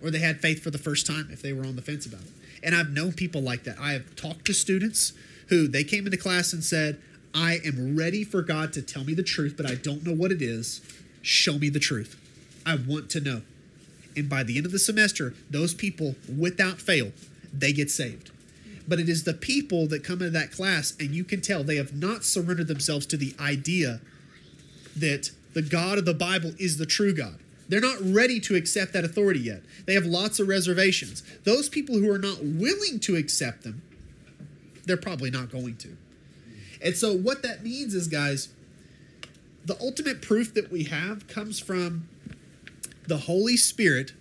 Or 0.02 0.10
they 0.10 0.18
had 0.18 0.40
faith 0.40 0.62
for 0.62 0.70
the 0.70 0.78
first 0.78 1.06
time 1.06 1.28
if 1.30 1.42
they 1.42 1.52
were 1.52 1.64
on 1.64 1.76
the 1.76 1.82
fence 1.82 2.06
about 2.06 2.22
it. 2.22 2.32
And 2.62 2.74
I've 2.74 2.90
known 2.90 3.12
people 3.12 3.40
like 3.40 3.64
that. 3.64 3.78
I 3.78 3.92
have 3.92 4.16
talked 4.16 4.46
to 4.46 4.54
students 4.54 5.12
who 5.48 5.68
they 5.68 5.84
came 5.84 6.06
into 6.06 6.16
class 6.16 6.52
and 6.52 6.64
said, 6.64 7.00
I 7.34 7.58
am 7.64 7.96
ready 7.96 8.22
for 8.22 8.42
God 8.42 8.72
to 8.74 8.82
tell 8.82 9.02
me 9.02 9.12
the 9.12 9.24
truth, 9.24 9.54
but 9.56 9.68
I 9.68 9.74
don't 9.74 10.06
know 10.06 10.14
what 10.14 10.30
it 10.30 10.40
is. 10.40 10.80
Show 11.20 11.58
me 11.58 11.68
the 11.68 11.80
truth. 11.80 12.20
I 12.64 12.76
want 12.76 13.10
to 13.10 13.20
know. 13.20 13.42
And 14.16 14.28
by 14.28 14.44
the 14.44 14.56
end 14.56 14.66
of 14.66 14.72
the 14.72 14.78
semester, 14.78 15.34
those 15.50 15.74
people, 15.74 16.14
without 16.38 16.80
fail, 16.80 17.10
they 17.52 17.72
get 17.72 17.90
saved. 17.90 18.30
But 18.86 19.00
it 19.00 19.08
is 19.08 19.24
the 19.24 19.34
people 19.34 19.88
that 19.88 20.04
come 20.04 20.20
into 20.20 20.30
that 20.30 20.52
class, 20.52 20.94
and 21.00 21.10
you 21.10 21.24
can 21.24 21.40
tell 21.40 21.64
they 21.64 21.76
have 21.76 21.94
not 21.94 22.22
surrendered 22.22 22.68
themselves 22.68 23.06
to 23.06 23.16
the 23.16 23.34
idea 23.40 24.00
that 24.96 25.30
the 25.54 25.62
God 25.62 25.98
of 25.98 26.04
the 26.04 26.14
Bible 26.14 26.52
is 26.58 26.78
the 26.78 26.86
true 26.86 27.12
God. 27.12 27.38
They're 27.68 27.80
not 27.80 27.98
ready 28.00 28.38
to 28.40 28.54
accept 28.54 28.92
that 28.92 29.04
authority 29.04 29.40
yet. 29.40 29.62
They 29.86 29.94
have 29.94 30.04
lots 30.04 30.38
of 30.38 30.48
reservations. 30.48 31.22
Those 31.44 31.68
people 31.68 31.96
who 31.96 32.10
are 32.10 32.18
not 32.18 32.44
willing 32.44 33.00
to 33.00 33.16
accept 33.16 33.62
them, 33.62 33.82
they're 34.84 34.96
probably 34.96 35.30
not 35.30 35.50
going 35.50 35.76
to. 35.76 35.96
And 36.84 36.94
so, 36.94 37.14
what 37.14 37.42
that 37.42 37.64
means 37.64 37.94
is, 37.94 38.06
guys, 38.06 38.50
the 39.64 39.76
ultimate 39.80 40.20
proof 40.20 40.52
that 40.54 40.70
we 40.70 40.84
have 40.84 41.26
comes 41.26 41.58
from 41.58 42.06
the 43.08 43.16
Holy 43.16 43.56
Spirit 43.56 44.12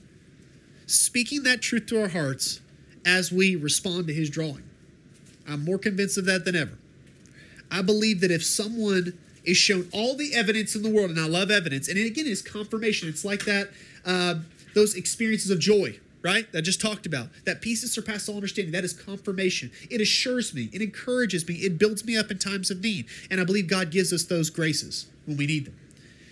speaking 0.87 1.43
that 1.43 1.61
truth 1.61 1.87
to 1.87 2.01
our 2.01 2.07
hearts 2.07 2.61
as 3.05 3.31
we 3.31 3.55
respond 3.55 4.07
to 4.07 4.13
His 4.13 4.29
drawing. 4.29 4.63
I'm 5.47 5.65
more 5.65 5.77
convinced 5.77 6.17
of 6.17 6.25
that 6.25 6.45
than 6.45 6.55
ever. 6.55 6.77
I 7.69 7.81
believe 7.81 8.21
that 8.21 8.31
if 8.31 8.45
someone 8.45 9.17
is 9.43 9.57
shown 9.57 9.89
all 9.91 10.15
the 10.15 10.33
evidence 10.33 10.73
in 10.73 10.83
the 10.83 10.89
world, 10.89 11.09
and 11.09 11.19
I 11.19 11.27
love 11.27 11.51
evidence, 11.51 11.89
and 11.89 11.97
again, 11.97 12.25
it's 12.27 12.41
confirmation. 12.41 13.09
It's 13.09 13.25
like 13.25 13.43
that. 13.45 13.71
Uh, 14.05 14.35
those 14.73 14.95
experiences 14.95 15.51
of 15.51 15.59
joy, 15.59 15.99
right? 16.23 16.51
That 16.51 16.59
I 16.59 16.61
just 16.61 16.81
talked 16.81 17.05
about. 17.05 17.27
That 17.45 17.61
peace 17.61 17.81
that 17.81 17.89
surpasses 17.89 18.29
all 18.29 18.35
understanding. 18.35 18.71
That 18.71 18.85
is 18.85 18.93
confirmation. 18.93 19.71
It 19.91 20.01
assures 20.01 20.53
me. 20.53 20.69
It 20.71 20.81
encourages 20.81 21.47
me. 21.47 21.55
It 21.55 21.77
builds 21.77 22.05
me 22.05 22.17
up 22.17 22.31
in 22.31 22.39
times 22.39 22.71
of 22.71 22.81
need. 22.81 23.05
And 23.29 23.39
I 23.39 23.43
believe 23.43 23.67
God 23.67 23.91
gives 23.91 24.11
us 24.13 24.23
those 24.23 24.49
graces 24.49 25.07
when 25.25 25.37
we 25.37 25.45
need 25.45 25.65
them. 25.65 25.75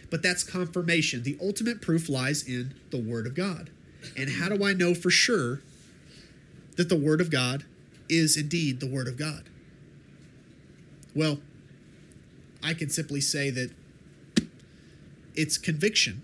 But 0.10 0.24
that's 0.24 0.44
confirmation. 0.44 1.24
The 1.24 1.38
ultimate 1.42 1.82
proof 1.82 2.10
lies 2.10 2.48
in 2.48 2.74
the 2.90 2.98
Word 2.98 3.28
of 3.28 3.36
God. 3.36 3.70
And 4.18 4.30
how 4.30 4.50
do 4.50 4.66
I 4.66 4.74
know 4.74 4.96
for 4.96 5.10
sure 5.10 5.62
that 6.78 6.90
the 6.90 6.96
Word 6.96 7.22
of 7.22 7.30
God 7.30 7.66
is 8.10 8.36
indeed 8.38 8.80
the 8.80 8.88
Word 8.88 9.08
of 9.08 9.18
God? 9.18 9.44
Well, 11.14 11.40
I 12.64 12.74
can 12.74 12.90
simply 12.90 13.22
say 13.22 13.50
that 13.50 13.72
it's 15.36 15.58
conviction. 15.58 16.22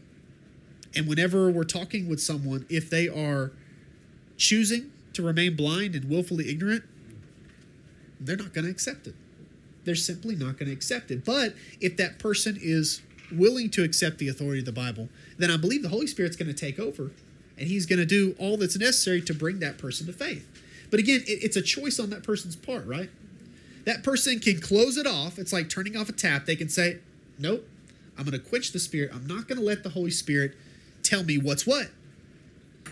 And 0.97 1.07
whenever 1.07 1.51
we're 1.51 1.63
talking 1.63 2.09
with 2.09 2.19
someone, 2.19 2.65
if 2.69 2.89
they 2.89 3.07
are 3.07 3.51
choosing 4.35 4.91
to 5.13 5.21
remain 5.21 5.55
blind 5.55 5.93
and 5.93 6.09
willfully 6.09 6.49
ignorant, 6.49 6.83
they're 8.19 8.35
not 8.35 8.51
going 8.51 8.65
to 8.65 8.71
accept 8.71 9.05
it. 9.05 9.13
They're 9.85 9.93
simply 9.93 10.35
not 10.35 10.57
going 10.57 10.65
to 10.65 10.73
accept 10.73 11.11
it. 11.11 11.23
But 11.23 11.53
if 11.79 11.97
that 11.97 12.17
person 12.17 12.57
is 12.59 13.03
willing 13.31 13.69
to 13.71 13.83
accept 13.83 14.17
the 14.17 14.27
authority 14.27 14.59
of 14.59 14.65
the 14.65 14.71
Bible, 14.71 15.07
then 15.37 15.51
I 15.51 15.57
believe 15.57 15.83
the 15.83 15.89
Holy 15.89 16.07
Spirit's 16.07 16.35
going 16.35 16.53
to 16.53 16.59
take 16.59 16.79
over 16.79 17.11
and 17.59 17.67
he's 17.67 17.85
going 17.85 17.99
to 17.99 18.05
do 18.05 18.35
all 18.39 18.57
that's 18.57 18.77
necessary 18.77 19.21
to 19.21 19.33
bring 19.35 19.59
that 19.59 19.77
person 19.77 20.07
to 20.07 20.13
faith. 20.13 20.47
But 20.89 20.99
again, 20.99 21.21
it, 21.27 21.43
it's 21.43 21.55
a 21.55 21.61
choice 21.61 21.99
on 21.99 22.09
that 22.09 22.23
person's 22.23 22.55
part, 22.55 22.87
right? 22.87 23.09
That 23.85 24.03
person 24.03 24.39
can 24.39 24.59
close 24.59 24.97
it 24.97 25.05
off. 25.05 25.37
It's 25.37 25.53
like 25.53 25.69
turning 25.69 25.95
off 25.95 26.09
a 26.09 26.11
tap. 26.11 26.45
They 26.45 26.55
can 26.55 26.69
say, 26.69 26.99
Nope, 27.37 27.67
I'm 28.17 28.25
going 28.25 28.39
to 28.39 28.45
quench 28.49 28.71
the 28.71 28.79
Spirit. 28.79 29.11
I'm 29.13 29.27
not 29.27 29.47
going 29.47 29.59
to 29.59 29.63
let 29.63 29.83
the 29.83 29.89
Holy 29.89 30.09
Spirit 30.09 30.57
tell 31.07 31.23
me 31.23 31.37
what's 31.37 31.65
what. 31.65 31.87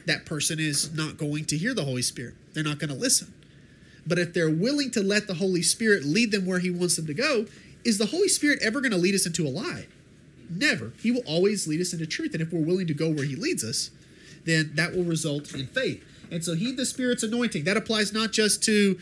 That 0.05 0.25
person 0.25 0.59
is 0.59 0.93
not 0.93 1.17
going 1.17 1.45
to 1.45 1.57
hear 1.57 1.73
the 1.73 1.83
Holy 1.83 2.01
Spirit. 2.01 2.35
They're 2.53 2.63
not 2.63 2.79
going 2.79 2.89
to 2.89 2.95
listen. 2.95 3.33
But 4.07 4.19
if 4.19 4.33
they're 4.33 4.49
willing 4.49 4.91
to 4.91 5.01
let 5.01 5.27
the 5.27 5.35
Holy 5.35 5.63
Spirit 5.63 6.03
lead 6.03 6.31
them 6.31 6.45
where 6.45 6.59
He 6.59 6.69
wants 6.69 6.95
them 6.95 7.07
to 7.07 7.13
go, 7.13 7.45
is 7.83 7.97
the 7.97 8.07
Holy 8.07 8.27
Spirit 8.27 8.59
ever 8.61 8.81
going 8.81 8.91
to 8.91 8.97
lead 8.97 9.15
us 9.15 9.25
into 9.25 9.47
a 9.47 9.49
lie? 9.49 9.87
Never. 10.49 10.93
He 11.01 11.11
will 11.11 11.23
always 11.25 11.67
lead 11.67 11.81
us 11.81 11.91
into 11.91 12.05
truth. 12.05 12.33
And 12.33 12.41
if 12.41 12.53
we're 12.53 12.63
willing 12.63 12.87
to 12.87 12.93
go 12.93 13.09
where 13.09 13.25
He 13.25 13.35
leads 13.35 13.63
us, 13.63 13.89
then 14.45 14.71
that 14.75 14.95
will 14.95 15.03
result 15.03 15.53
in 15.55 15.67
faith. 15.67 16.03
And 16.31 16.43
so, 16.43 16.55
heed 16.55 16.77
the 16.77 16.85
Spirit's 16.85 17.23
anointing. 17.23 17.63
That 17.63 17.77
applies 17.77 18.13
not 18.13 18.31
just 18.31 18.63
to 18.63 18.99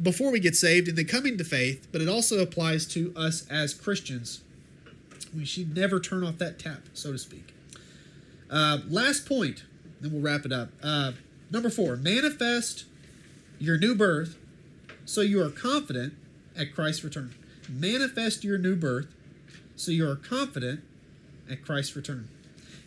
before 0.00 0.30
we 0.30 0.40
get 0.40 0.56
saved 0.56 0.88
and 0.88 0.96
then 0.96 1.04
coming 1.04 1.36
to 1.36 1.44
faith, 1.44 1.86
but 1.92 2.00
it 2.00 2.08
also 2.08 2.38
applies 2.38 2.86
to 2.86 3.12
us 3.14 3.46
as 3.50 3.74
Christians. 3.74 4.40
We 5.36 5.44
should 5.44 5.76
never 5.76 6.00
turn 6.00 6.24
off 6.24 6.38
that 6.38 6.58
tap, 6.58 6.82
so 6.94 7.12
to 7.12 7.18
speak. 7.18 7.54
Uh, 8.50 8.78
last 8.88 9.26
point, 9.26 9.64
then 10.00 10.12
we'll 10.12 10.22
wrap 10.22 10.44
it 10.44 10.52
up. 10.52 10.70
Uh, 10.82 11.12
number 11.50 11.70
four, 11.70 11.96
manifest 11.96 12.84
your 13.58 13.78
new 13.78 13.94
birth 13.94 14.36
so 15.04 15.20
you 15.20 15.42
are 15.42 15.50
confident 15.50 16.14
at 16.56 16.74
Christ's 16.74 17.04
return. 17.04 17.34
Manifest 17.68 18.42
your 18.42 18.58
new 18.58 18.74
birth 18.74 19.06
so 19.76 19.92
you 19.92 20.08
are 20.08 20.16
confident 20.16 20.80
at 21.50 21.64
Christ's 21.64 21.94
return. 21.96 22.28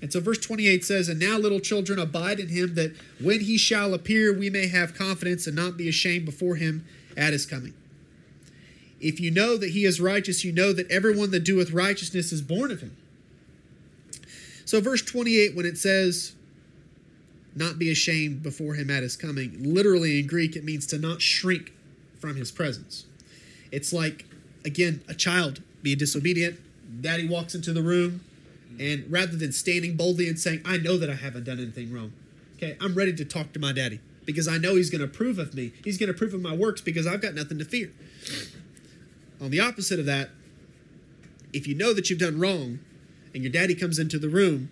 And 0.02 0.12
so 0.12 0.20
verse 0.20 0.40
28 0.40 0.84
says, 0.84 1.08
And 1.08 1.20
now, 1.20 1.38
little 1.38 1.62
children, 1.62 1.98
abide 1.98 2.40
in 2.40 2.50
him, 2.50 2.76
that 2.76 2.94
when 3.22 3.40
he 3.40 3.58
shall 3.58 3.94
appear, 3.94 4.38
we 4.38 4.50
may 4.50 4.68
have 4.68 4.94
confidence 4.94 5.48
and 5.48 5.56
not 5.56 5.78
be 5.78 5.88
ashamed 5.88 6.26
before 6.26 6.56
him 6.56 6.86
at 7.16 7.32
his 7.32 7.46
coming. 7.46 7.74
If 9.00 9.22
you 9.22 9.32
know 9.32 9.58
that 9.58 9.70
he 9.70 9.86
is 9.86 10.02
righteous, 10.02 10.44
you 10.44 10.52
know 10.52 10.74
that 10.74 10.92
everyone 10.92 11.32
that 11.32 11.46
doeth 11.46 11.72
righteousness 11.72 12.34
is 12.34 12.42
born 12.42 12.70
of 12.70 12.82
him. 12.82 12.98
So, 14.66 14.80
verse 14.82 15.02
28, 15.02 15.56
when 15.56 15.66
it 15.66 15.78
says, 15.78 16.34
not 17.56 17.78
be 17.78 17.92
ashamed 17.92 18.42
before 18.42 18.74
him 18.74 18.90
at 18.90 19.04
his 19.04 19.16
coming, 19.16 19.56
literally 19.62 20.20
in 20.20 20.28
Greek, 20.28 20.56
it 20.56 20.64
means 20.64 20.86
to 20.88 20.98
not 20.98 21.22
shrink 21.22 21.74
from 22.20 22.36
his 22.36 22.52
presence. 22.52 23.06
It's 23.72 23.94
like, 23.94 24.26
again, 24.66 25.04
a 25.08 25.14
child 25.14 25.62
being 25.82 25.98
disobedient. 25.98 26.60
Daddy 27.02 27.28
walks 27.28 27.54
into 27.56 27.74
the 27.74 27.82
room, 27.82 28.22
and 28.80 29.06
rather 29.12 29.36
than 29.36 29.52
standing 29.52 29.96
boldly 29.96 30.28
and 30.28 30.40
saying, 30.40 30.62
I 30.66 30.78
know 30.78 30.98
that 30.98 31.10
I 31.10 31.16
haven't 31.16 31.44
done 31.44 31.60
anything 31.60 31.94
wrong, 31.94 32.14
okay, 32.56 32.78
I'm 32.80 32.96
ready 32.96 33.14
to 33.14 33.26
talk 33.26 33.54
to 33.54 33.60
my 33.60 33.72
daddy 33.72 34.00
because 34.26 34.48
I 34.48 34.58
know 34.58 34.76
he's 34.76 34.90
going 34.90 35.00
to 35.00 35.06
approve 35.06 35.38
of 35.38 35.54
me. 35.54 35.74
He's 35.84 35.98
going 35.98 36.08
to 36.08 36.16
approve 36.16 36.34
of 36.34 36.42
my 36.42 36.56
works 36.56 36.82
because 36.82 37.06
I've 37.06 37.22
got 37.22 37.34
nothing 37.34 37.60
to 37.60 37.66
fear. 37.66 37.92
On 39.42 39.52
the 39.52 39.60
opposite 39.60 40.00
of 40.00 40.06
that, 40.06 40.30
if 41.52 41.68
you 41.68 41.76
know 41.76 41.94
that 41.94 42.10
you've 42.10 42.20
done 42.20 42.40
wrong 42.40 42.80
and 43.34 43.44
your 43.44 43.52
daddy 43.52 43.76
comes 43.76 44.00
into 44.00 44.20
the 44.20 44.30
room, 44.30 44.70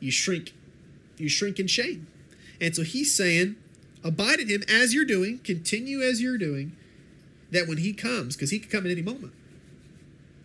you 0.00 0.10
shrink. 0.10 0.52
You 1.16 1.28
shrink 1.28 1.58
in 1.58 1.66
shame. 1.66 2.06
And 2.60 2.74
so 2.74 2.82
he's 2.82 3.14
saying, 3.14 3.56
abide 4.02 4.40
in 4.40 4.48
him 4.48 4.62
as 4.68 4.94
you're 4.94 5.04
doing, 5.04 5.38
continue 5.38 6.00
as 6.02 6.20
you're 6.20 6.38
doing, 6.38 6.76
that 7.50 7.68
when 7.68 7.78
he 7.78 7.92
comes, 7.92 8.36
because 8.36 8.50
he 8.50 8.58
could 8.58 8.70
come 8.70 8.84
at 8.84 8.90
any 8.90 9.02
moment. 9.02 9.32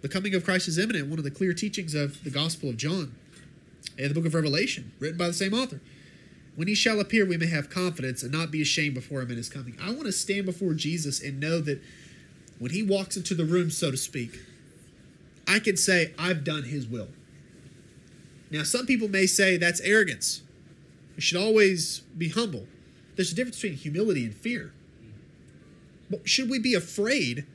The 0.01 0.09
coming 0.09 0.33
of 0.35 0.45
Christ 0.45 0.67
is 0.67 0.77
imminent, 0.77 1.07
one 1.07 1.19
of 1.19 1.25
the 1.25 1.31
clear 1.31 1.53
teachings 1.53 1.93
of 1.93 2.23
the 2.23 2.29
Gospel 2.29 2.69
of 2.69 2.77
John 2.77 3.13
and 3.97 4.09
the 4.09 4.13
book 4.13 4.25
of 4.25 4.33
Revelation, 4.33 4.91
written 4.99 5.17
by 5.17 5.27
the 5.27 5.33
same 5.33 5.53
author. 5.53 5.81
When 6.55 6.67
he 6.67 6.75
shall 6.75 6.99
appear, 6.99 7.25
we 7.25 7.37
may 7.37 7.47
have 7.47 7.69
confidence 7.69 8.23
and 8.23 8.31
not 8.31 8.51
be 8.51 8.61
ashamed 8.61 8.95
before 8.95 9.21
him 9.21 9.31
in 9.31 9.37
his 9.37 9.49
coming. 9.49 9.75
I 9.81 9.91
want 9.91 10.03
to 10.03 10.11
stand 10.11 10.45
before 10.45 10.73
Jesus 10.73 11.21
and 11.21 11.39
know 11.39 11.59
that 11.61 11.81
when 12.59 12.71
he 12.71 12.83
walks 12.83 13.17
into 13.17 13.33
the 13.33 13.45
room, 13.45 13.69
so 13.69 13.91
to 13.91 13.97
speak, 13.97 14.39
I 15.47 15.59
can 15.59 15.77
say, 15.77 16.13
I've 16.17 16.43
done 16.43 16.63
his 16.63 16.85
will. 16.85 17.07
Now, 18.51 18.63
some 18.63 18.85
people 18.85 19.07
may 19.07 19.25
say 19.25 19.57
that's 19.57 19.81
arrogance. 19.81 20.41
We 21.15 21.21
should 21.21 21.39
always 21.39 21.99
be 22.17 22.29
humble. 22.29 22.65
There's 23.15 23.31
a 23.31 23.35
difference 23.35 23.61
between 23.61 23.77
humility 23.77 24.25
and 24.25 24.33
fear. 24.33 24.73
But 26.09 26.27
should 26.27 26.49
we 26.49 26.59
be 26.59 26.73
afraid 26.73 27.45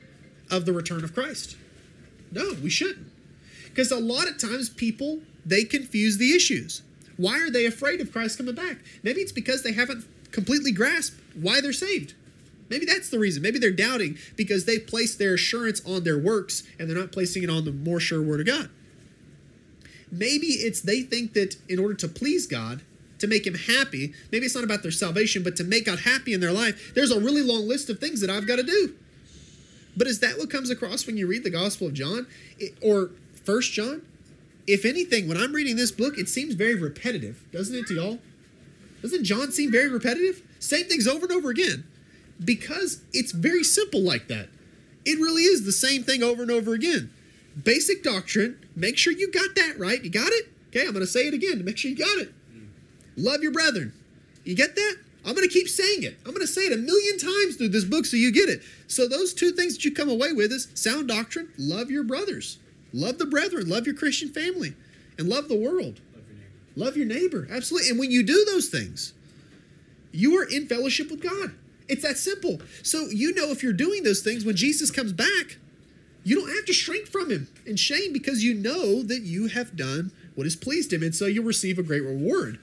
of 0.49 0.65
the 0.65 0.73
return 0.73 1.03
of 1.03 1.13
Christ? 1.13 1.57
No, 2.31 2.53
we 2.61 2.69
shouldn't. 2.69 3.11
Because 3.65 3.91
a 3.91 3.99
lot 3.99 4.27
of 4.27 4.37
times 4.37 4.69
people, 4.69 5.19
they 5.45 5.63
confuse 5.63 6.17
the 6.17 6.33
issues. 6.33 6.81
Why 7.17 7.39
are 7.39 7.49
they 7.49 7.65
afraid 7.65 7.99
of 8.01 8.11
Christ 8.11 8.37
coming 8.37 8.55
back? 8.55 8.77
Maybe 9.03 9.21
it's 9.21 9.31
because 9.31 9.63
they 9.63 9.73
haven't 9.73 10.05
completely 10.31 10.71
grasped 10.71 11.19
why 11.33 11.61
they're 11.61 11.73
saved. 11.73 12.13
Maybe 12.69 12.85
that's 12.85 13.09
the 13.09 13.19
reason. 13.19 13.43
Maybe 13.43 13.59
they're 13.59 13.71
doubting 13.71 14.17
because 14.35 14.65
they 14.65 14.79
place 14.79 15.15
their 15.15 15.35
assurance 15.35 15.81
on 15.85 16.03
their 16.03 16.17
works 16.17 16.63
and 16.79 16.89
they're 16.89 16.97
not 16.97 17.11
placing 17.11 17.43
it 17.43 17.49
on 17.49 17.65
the 17.65 17.71
more 17.71 17.99
sure 17.99 18.21
word 18.21 18.39
of 18.39 18.47
God. 18.47 18.69
Maybe 20.17 20.47
it's 20.47 20.81
they 20.81 21.01
think 21.01 21.33
that 21.33 21.57
in 21.67 21.77
order 21.77 21.93
to 21.95 22.07
please 22.07 22.47
God, 22.47 22.81
to 23.19 23.27
make 23.27 23.45
him 23.45 23.55
happy, 23.55 24.13
maybe 24.31 24.45
it's 24.45 24.55
not 24.55 24.63
about 24.63 24.81
their 24.81 24.91
salvation, 24.91 25.43
but 25.43 25.55
to 25.57 25.63
make 25.63 25.85
God 25.85 25.99
happy 25.99 26.33
in 26.33 26.39
their 26.39 26.51
life, 26.51 26.93
there's 26.95 27.11
a 27.11 27.19
really 27.19 27.41
long 27.41 27.67
list 27.67 27.89
of 27.89 27.99
things 27.99 28.21
that 28.21 28.29
I've 28.29 28.47
got 28.47 28.57
to 28.57 28.63
do. 28.63 28.95
But 29.97 30.07
is 30.07 30.19
that 30.19 30.37
what 30.37 30.49
comes 30.49 30.69
across 30.69 31.05
when 31.07 31.17
you 31.17 31.27
read 31.27 31.43
the 31.43 31.49
Gospel 31.49 31.87
of 31.87 31.93
John 31.93 32.27
or 32.81 33.11
First 33.43 33.73
John? 33.73 34.01
If 34.67 34.83
anything, 34.83 35.27
when 35.27 35.37
I'm 35.37 35.53
reading 35.53 35.75
this 35.75 35.91
book, 35.91 36.17
it 36.17 36.27
seems 36.27 36.55
very 36.55 36.75
repetitive, 36.75 37.43
doesn't 37.51 37.75
it 37.75 37.87
to 37.87 37.93
y'all? 37.93 38.19
Doesn't 39.01 39.23
John 39.23 39.51
seem 39.51 39.71
very 39.71 39.89
repetitive? 39.89 40.41
Same 40.59 40.85
things 40.85 41.07
over 41.07 41.25
and 41.25 41.33
over 41.33 41.49
again. 41.49 41.85
Because 42.43 43.01
it's 43.13 43.31
very 43.31 43.63
simple 43.63 44.01
like 44.01 44.27
that. 44.27 44.49
It 45.05 45.19
really 45.19 45.43
is 45.43 45.65
the 45.65 45.71
same 45.71 46.03
thing 46.03 46.23
over 46.23 46.41
and 46.41 46.51
over 46.51 46.73
again. 46.73 47.11
Basic 47.63 48.03
doctrine, 48.03 48.59
make 48.75 48.97
sure 48.97 49.13
you 49.13 49.31
got 49.31 49.55
that 49.55 49.79
right. 49.79 50.03
You 50.03 50.09
got 50.09 50.31
it? 50.31 50.49
Okay, 50.69 50.81
I'm 50.81 50.93
going 50.93 51.05
to 51.05 51.11
say 51.11 51.27
it 51.27 51.33
again 51.33 51.57
to 51.57 51.63
make 51.63 51.77
sure 51.77 51.89
you 51.89 51.97
got 51.97 52.17
it. 52.17 52.33
Love 53.15 53.41
your 53.41 53.51
brethren. 53.51 53.93
You 54.43 54.55
get 54.55 54.75
that? 54.75 54.97
I'm 55.25 55.33
going 55.33 55.47
to 55.47 55.53
keep 55.53 55.67
saying 55.67 56.03
it. 56.03 56.17
I'm 56.25 56.31
going 56.31 56.45
to 56.45 56.47
say 56.47 56.61
it 56.61 56.73
a 56.73 56.77
million 56.77 57.17
times 57.17 57.55
through 57.55 57.69
this 57.69 57.85
book 57.85 58.05
so 58.05 58.17
you 58.17 58.31
get 58.31 58.49
it. 58.49 58.61
So, 58.87 59.07
those 59.07 59.33
two 59.33 59.51
things 59.51 59.75
that 59.75 59.85
you 59.85 59.91
come 59.91 60.09
away 60.09 60.33
with 60.33 60.51
is 60.51 60.67
sound 60.75 61.07
doctrine, 61.07 61.49
love 61.57 61.89
your 61.89 62.03
brothers, 62.03 62.59
love 62.93 63.17
the 63.17 63.25
brethren, 63.25 63.67
love 63.67 63.87
your 63.87 63.95
Christian 63.95 64.29
family, 64.29 64.75
and 65.17 65.27
love 65.27 65.47
the 65.47 65.57
world. 65.57 66.01
Love 66.75 66.97
your 66.97 67.05
neighbor. 67.05 67.47
Absolutely. 67.49 67.89
And 67.89 67.97
when 67.97 68.11
you 68.11 68.21
do 68.21 68.45
those 68.45 68.67
things, 68.67 69.13
you 70.11 70.37
are 70.37 70.43
in 70.43 70.67
fellowship 70.67 71.09
with 71.09 71.21
God. 71.21 71.55
It's 71.87 72.03
that 72.03 72.17
simple. 72.17 72.59
So, 72.83 73.07
you 73.07 73.33
know, 73.33 73.49
if 73.49 73.63
you're 73.63 73.73
doing 73.73 74.03
those 74.03 74.21
things, 74.21 74.43
when 74.43 74.55
Jesus 74.55 74.91
comes 74.91 75.13
back, 75.13 75.57
you 76.25 76.35
don't 76.35 76.49
have 76.49 76.65
to 76.65 76.73
shrink 76.73 77.07
from 77.07 77.29
him 77.29 77.47
in 77.67 77.75
shame 77.75 78.11
because 78.11 78.43
you 78.43 78.55
know 78.55 79.03
that 79.03 79.21
you 79.21 79.47
have 79.47 79.77
done 79.77 80.11
what 80.33 80.45
has 80.45 80.55
pleased 80.55 80.91
him. 80.91 81.03
And 81.03 81.13
so 81.13 81.27
you'll 81.27 81.45
receive 81.45 81.77
a 81.77 81.83
great 81.83 82.01
reward. 82.01 82.57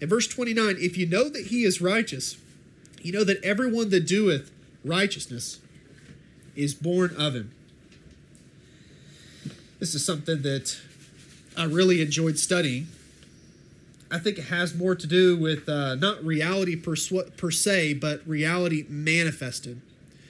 In 0.00 0.08
verse 0.08 0.26
29, 0.26 0.76
if 0.80 0.96
you 0.96 1.06
know 1.06 1.28
that 1.28 1.48
he 1.48 1.64
is 1.64 1.82
righteous, 1.82 2.38
you 3.02 3.12
know 3.12 3.24
that 3.24 3.44
everyone 3.44 3.90
that 3.90 4.06
doeth 4.06 4.50
righteousness 4.82 5.60
is 6.56 6.74
born 6.74 7.14
of 7.16 7.34
him. 7.34 7.52
This 9.78 9.94
is 9.94 10.02
something 10.02 10.40
that 10.42 10.80
I 11.58 11.64
really 11.64 12.00
enjoyed 12.00 12.38
studying. 12.38 12.88
I 14.10 14.18
think 14.18 14.38
it 14.38 14.44
has 14.46 14.74
more 14.74 14.94
to 14.94 15.06
do 15.06 15.36
with 15.36 15.68
uh, 15.68 15.94
not 15.96 16.24
reality 16.24 16.74
per, 16.74 16.96
per 17.36 17.50
se, 17.50 17.94
but 17.94 18.26
reality 18.26 18.86
manifested. 18.88 19.82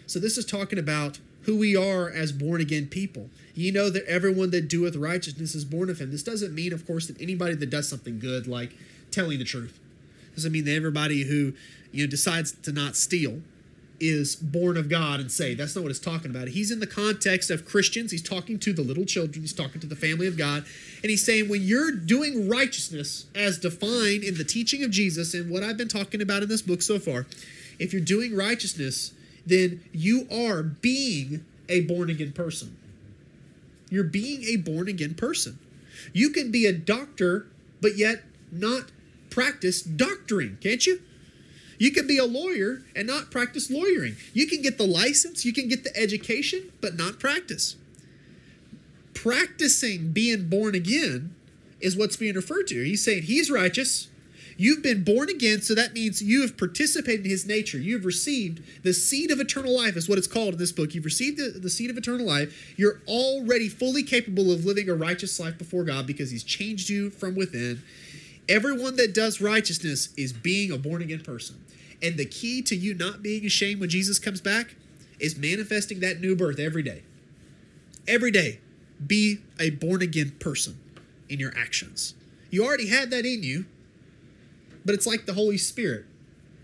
So 0.09 0.19
this 0.19 0.37
is 0.37 0.45
talking 0.45 0.81
about 0.81 1.21
who 1.49 1.57
we 1.57 1.75
are 1.75 2.11
as 2.11 2.31
born 2.31 2.61
again 2.61 2.87
people. 2.87 3.31
You 3.55 3.73
know 3.73 3.89
that 3.89 4.05
everyone 4.05 4.51
that 4.51 4.69
doeth 4.69 4.95
righteousness 4.95 5.55
is 5.55 5.65
born 5.65 5.89
of 5.89 5.99
him. 5.99 6.11
This 6.11 6.23
doesn't 6.23 6.55
mean, 6.55 6.75
of 6.75 6.87
course, 6.87 7.07
that 7.07 7.19
anybody 7.23 7.55
that 7.55 7.71
does 7.71 7.89
something 7.89 8.19
good, 8.19 8.47
like 8.47 8.77
telling 9.11 9.39
the 9.39 9.47
truth. 9.47 9.81
Doesn't 10.35 10.53
mean 10.53 10.67
that 10.67 10.75
everybody 10.75 11.23
who 11.23 11.55
you 11.91 12.05
know 12.05 12.11
decides 12.11 12.53
to 12.53 12.71
not 12.71 12.97
steal 12.97 13.41
is 13.99 14.37
born 14.37 14.77
of 14.77 14.91
God 14.91 15.21
and 15.21 15.33
saved. 15.33 15.59
That's 15.59 15.75
not 15.75 15.81
what 15.81 15.91
it's 15.91 15.99
talking 15.99 16.31
about. 16.31 16.49
He's 16.49 16.71
in 16.71 16.81
the 16.81 16.87
context 16.87 17.51
of 17.51 17.65
Christians. 17.65 18.11
He's 18.11 18.23
talking 18.23 18.59
to 18.59 18.75
the 18.75 18.83
little 18.83 19.07
children. 19.07 19.41
He's 19.41 19.55
talking 19.55 19.81
to 19.81 19.87
the 19.87 19.97
family 19.97 20.27
of 20.27 20.37
God. 20.37 20.67
And 21.03 21.09
he's 21.09 21.25
saying, 21.25 21.49
when 21.49 21.63
you're 21.63 21.93
doing 21.93 22.47
righteousness 22.47 23.25
as 23.35 23.59
defined 23.59 24.23
in 24.23 24.37
the 24.37 24.45
teaching 24.45 24.85
of 24.85 24.91
Jesus 24.91 25.33
and 25.33 25.51
what 25.51 25.63
I've 25.63 25.79
been 25.79 25.89
talking 25.89 26.21
about 26.21 26.43
in 26.43 26.51
this 26.51 26.61
book 26.61 26.83
so 26.83 26.99
far, 26.99 27.27
if 27.79 27.95
you're 27.95 28.03
doing 28.03 28.37
righteousness, 28.37 29.15
then 29.49 29.83
you 29.93 30.27
are 30.31 30.63
being 30.63 31.45
a 31.69 31.81
born 31.83 32.11
again 32.11 32.33
person. 32.33 32.77
You're 33.91 34.05
being 34.05 34.45
a 34.45 34.57
born 34.57 34.89
again 34.89 35.15
person. 35.15 35.59
You 36.13 36.31
can 36.31 36.51
be 36.51 36.67
a 36.67 36.73
doctor, 36.73 37.47
but 37.81 37.97
yet 37.97 38.23
not 38.51 38.93
practice 39.31 39.83
doctoring, 39.83 40.59
can't 40.61 40.87
you? 40.87 41.01
You 41.79 41.93
can 41.93 42.07
be 42.07 42.19
a 42.19 42.25
lawyer 42.25 42.83
and 42.97 43.07
not 43.07 43.31
practice 43.31 43.71
lawyering. 43.71 44.17
You 44.33 44.47
can 44.47 44.63
get 44.63 44.79
the 44.79 44.87
license, 44.87 45.45
you 45.45 45.53
can 45.53 45.69
get 45.69 45.85
the 45.85 45.97
education, 45.97 46.73
but 46.81 46.97
not 46.97 47.21
practice. 47.21 47.77
Practicing 49.15 50.13
being 50.13 50.49
born 50.49 50.75
again 50.75 51.35
is 51.81 51.97
what's 51.97 52.17
being 52.17 52.35
referred 52.35 52.67
to. 52.69 52.83
He's 52.83 53.05
saying 53.05 53.25
he's 53.25 53.51
righteous. 53.51 54.09
You've 54.61 54.83
been 54.83 55.05
born 55.05 55.31
again, 55.31 55.63
so 55.63 55.73
that 55.77 55.95
means 55.95 56.21
you 56.21 56.41
have 56.43 56.57
participated 56.57 57.25
in 57.25 57.31
his 57.31 57.47
nature. 57.47 57.79
You 57.79 57.95
have 57.95 58.05
received 58.05 58.61
the 58.83 58.93
seed 58.93 59.31
of 59.31 59.39
eternal 59.39 59.75
life, 59.75 59.97
is 59.97 60.09
what 60.09 60.19
it's 60.19 60.27
called 60.27 60.55
in 60.55 60.59
this 60.59 60.73
book. 60.73 60.97
You've 60.97 61.05
received 61.05 61.39
the, 61.39 61.61
the 61.61 61.71
seed 61.71 61.91
of 61.91 61.97
eternal 61.97 62.27
life. 62.27 62.75
You're 62.77 63.01
already 63.07 63.69
fully 63.69 64.03
capable 64.03 64.51
of 64.51 64.65
living 64.65 64.89
a 64.89 64.95
righteous 64.95 65.39
life 65.39 65.57
before 65.57 65.85
God 65.85 66.09
because 66.09 66.33
he's 66.33 66.43
changed 66.43 66.89
you 66.89 67.09
from 67.09 67.37
within. 67.37 67.83
Everyone 68.49 68.97
that 68.97 69.15
does 69.15 69.41
righteousness 69.41 70.09
is 70.17 70.33
being 70.33 70.73
a 70.73 70.77
born 70.77 71.03
again 71.03 71.21
person. 71.21 71.65
And 72.03 72.17
the 72.17 72.27
key 72.27 72.61
to 72.63 72.75
you 72.75 72.95
not 72.95 73.23
being 73.23 73.47
ashamed 73.47 73.79
when 73.79 73.91
Jesus 73.91 74.19
comes 74.19 74.41
back 74.41 74.75
is 75.21 75.37
manifesting 75.37 76.01
that 76.01 76.21
new 76.21 76.35
birth 76.35 76.59
every 76.59 76.83
day. 76.83 77.05
Every 78.09 78.33
day, 78.33 78.59
be 79.07 79.39
a 79.61 79.71
born 79.71 80.03
again 80.03 80.33
person 80.41 80.79
in 81.29 81.39
your 81.39 81.57
actions. 81.57 82.15
You 82.51 82.65
already 82.65 82.89
had 82.89 83.11
that 83.11 83.25
in 83.25 83.45
you, 83.45 83.67
but 84.89 84.95
it's 84.95 85.07
like 85.07 85.27
the 85.27 85.35
Holy 85.35 85.59
Spirit. 85.59 86.07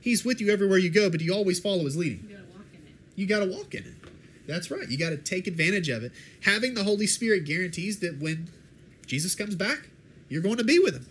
He's 0.01 0.25
with 0.25 0.41
you 0.41 0.51
everywhere 0.51 0.79
you 0.79 0.89
go, 0.89 1.11
but 1.11 1.21
you 1.21 1.35
always 1.35 1.61
follow 1.61 1.85
his 1.85 1.95
leading. 1.95 2.27
You 2.27 2.37
gotta 2.37 2.49
walk 2.55 2.67
in 2.73 2.81
it. 2.81 2.95
You 3.17 3.27
got 3.27 3.39
to 3.41 3.45
walk 3.45 3.75
in 3.75 3.83
it. 3.85 4.47
That's 4.47 4.71
right. 4.71 4.89
You 4.89 4.97
got 4.97 5.11
to 5.11 5.19
take 5.19 5.47
advantage 5.47 5.91
of 5.91 6.03
it. 6.03 6.13
Having 6.45 6.73
the 6.73 6.85
Holy 6.85 7.07
Spirit 7.07 7.45
guarantees 7.45 7.99
that 7.99 8.19
when 8.21 8.49
Jesus 9.07 9.35
comes 9.35 9.57
back, 9.57 9.91
you're 10.31 10.41
going 10.41 10.57
to 10.57 10.65
be 10.65 10.79
with 10.79 10.95
him 10.95 11.07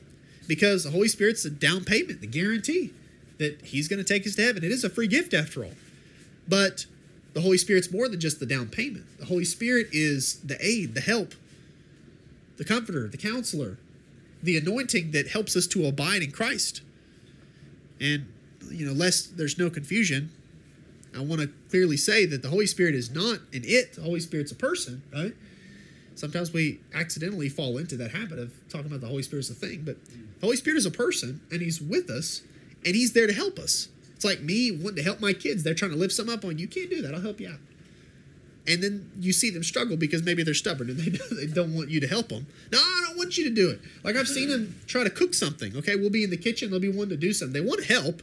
because 0.47 0.85
the 0.85 0.89
Holy 0.89 1.07
Spirit's 1.07 1.43
the 1.43 1.51
down 1.51 1.85
payment, 1.85 2.21
the 2.21 2.25
guarantee 2.25 2.91
that 3.37 3.61
he's 3.61 3.87
going 3.87 4.03
to 4.03 4.03
take 4.03 4.25
us 4.25 4.33
to 4.37 4.41
heaven. 4.41 4.63
It 4.63 4.71
is 4.71 4.83
a 4.83 4.89
free 4.89 5.07
gift 5.07 5.35
after 5.35 5.63
all. 5.63 5.73
But 6.47 6.87
the 7.33 7.41
Holy 7.41 7.59
Spirit's 7.59 7.91
more 7.91 8.09
than 8.09 8.19
just 8.19 8.39
the 8.39 8.47
down 8.47 8.69
payment. 8.69 9.05
The 9.19 9.25
Holy 9.25 9.45
Spirit 9.45 9.89
is 9.91 10.39
the 10.39 10.57
aid, 10.65 10.95
the 10.95 11.01
help, 11.01 11.35
the 12.57 12.65
comforter, 12.65 13.07
the 13.07 13.17
counselor, 13.17 13.77
the 14.41 14.57
anointing 14.57 15.11
that 15.11 15.27
helps 15.27 15.55
us 15.55 15.67
to 15.67 15.85
abide 15.85 16.23
in 16.23 16.31
Christ. 16.31 16.81
And, 18.03 18.27
you 18.69 18.85
know, 18.85 18.91
lest 18.91 19.37
there's 19.37 19.57
no 19.57 19.69
confusion, 19.69 20.29
I 21.15 21.21
want 21.21 21.41
to 21.41 21.49
clearly 21.69 21.95
say 21.95 22.25
that 22.25 22.41
the 22.41 22.49
Holy 22.49 22.67
Spirit 22.67 22.95
is 22.95 23.09
not 23.09 23.39
an 23.53 23.63
it, 23.63 23.93
the 23.93 24.01
Holy 24.01 24.19
Spirit's 24.19 24.51
a 24.51 24.55
person, 24.55 25.01
right? 25.13 25.33
Sometimes 26.15 26.51
we 26.51 26.81
accidentally 26.93 27.49
fall 27.49 27.77
into 27.77 27.95
that 27.97 28.11
habit 28.11 28.39
of 28.39 28.53
talking 28.69 28.87
about 28.87 29.01
the 29.01 29.07
Holy 29.07 29.23
Spirit 29.23 29.45
as 29.45 29.49
a 29.51 29.53
thing, 29.53 29.83
but 29.85 30.03
the 30.05 30.45
Holy 30.45 30.57
Spirit 30.57 30.77
is 30.77 30.85
a 30.85 30.91
person 30.91 31.41
and 31.49 31.61
he's 31.61 31.81
with 31.81 32.09
us 32.09 32.41
and 32.85 32.93
he's 32.93 33.13
there 33.13 33.25
to 33.25 33.33
help 33.33 33.57
us. 33.57 33.87
It's 34.15 34.25
like 34.25 34.41
me 34.41 34.71
wanting 34.71 34.97
to 34.97 35.03
help 35.03 35.21
my 35.21 35.33
kids. 35.33 35.63
They're 35.63 35.73
trying 35.73 35.91
to 35.91 35.97
lift 35.97 36.13
something 36.13 36.35
up 36.35 36.43
on 36.43 36.59
you. 36.59 36.67
Can't 36.67 36.89
do 36.89 37.01
that. 37.01 37.15
I'll 37.15 37.21
help 37.21 37.39
you 37.39 37.49
out. 37.49 37.59
And 38.65 38.81
then 38.81 39.11
you 39.19 39.33
see 39.33 39.49
them 39.49 39.63
struggle 39.63 39.97
because 39.97 40.23
maybe 40.23 40.41
they're 40.41 40.53
stubborn 40.53 40.89
and 40.89 40.97
they, 40.97 41.09
they 41.35 41.47
don't 41.47 41.73
want 41.73 41.89
you 41.89 41.99
to 41.99 42.07
help 42.07 42.29
them. 42.29 42.47
No, 42.71 42.79
I 42.79 43.03
don't 43.07 43.17
want 43.17 43.37
you 43.37 43.43
to 43.45 43.49
do 43.49 43.69
it. 43.69 43.81
Like 44.03 44.15
I've 44.15 44.27
seen 44.27 44.49
them 44.49 44.79
try 44.87 45.03
to 45.03 45.09
cook 45.09 45.33
something. 45.33 45.75
Okay, 45.77 45.95
we'll 45.95 46.09
be 46.09 46.23
in 46.23 46.29
the 46.29 46.37
kitchen. 46.37 46.71
They'll 46.71 46.79
be 46.79 46.89
wanting 46.89 47.09
to 47.09 47.17
do 47.17 47.33
something. 47.33 47.53
They 47.53 47.67
want 47.67 47.85
help. 47.85 48.21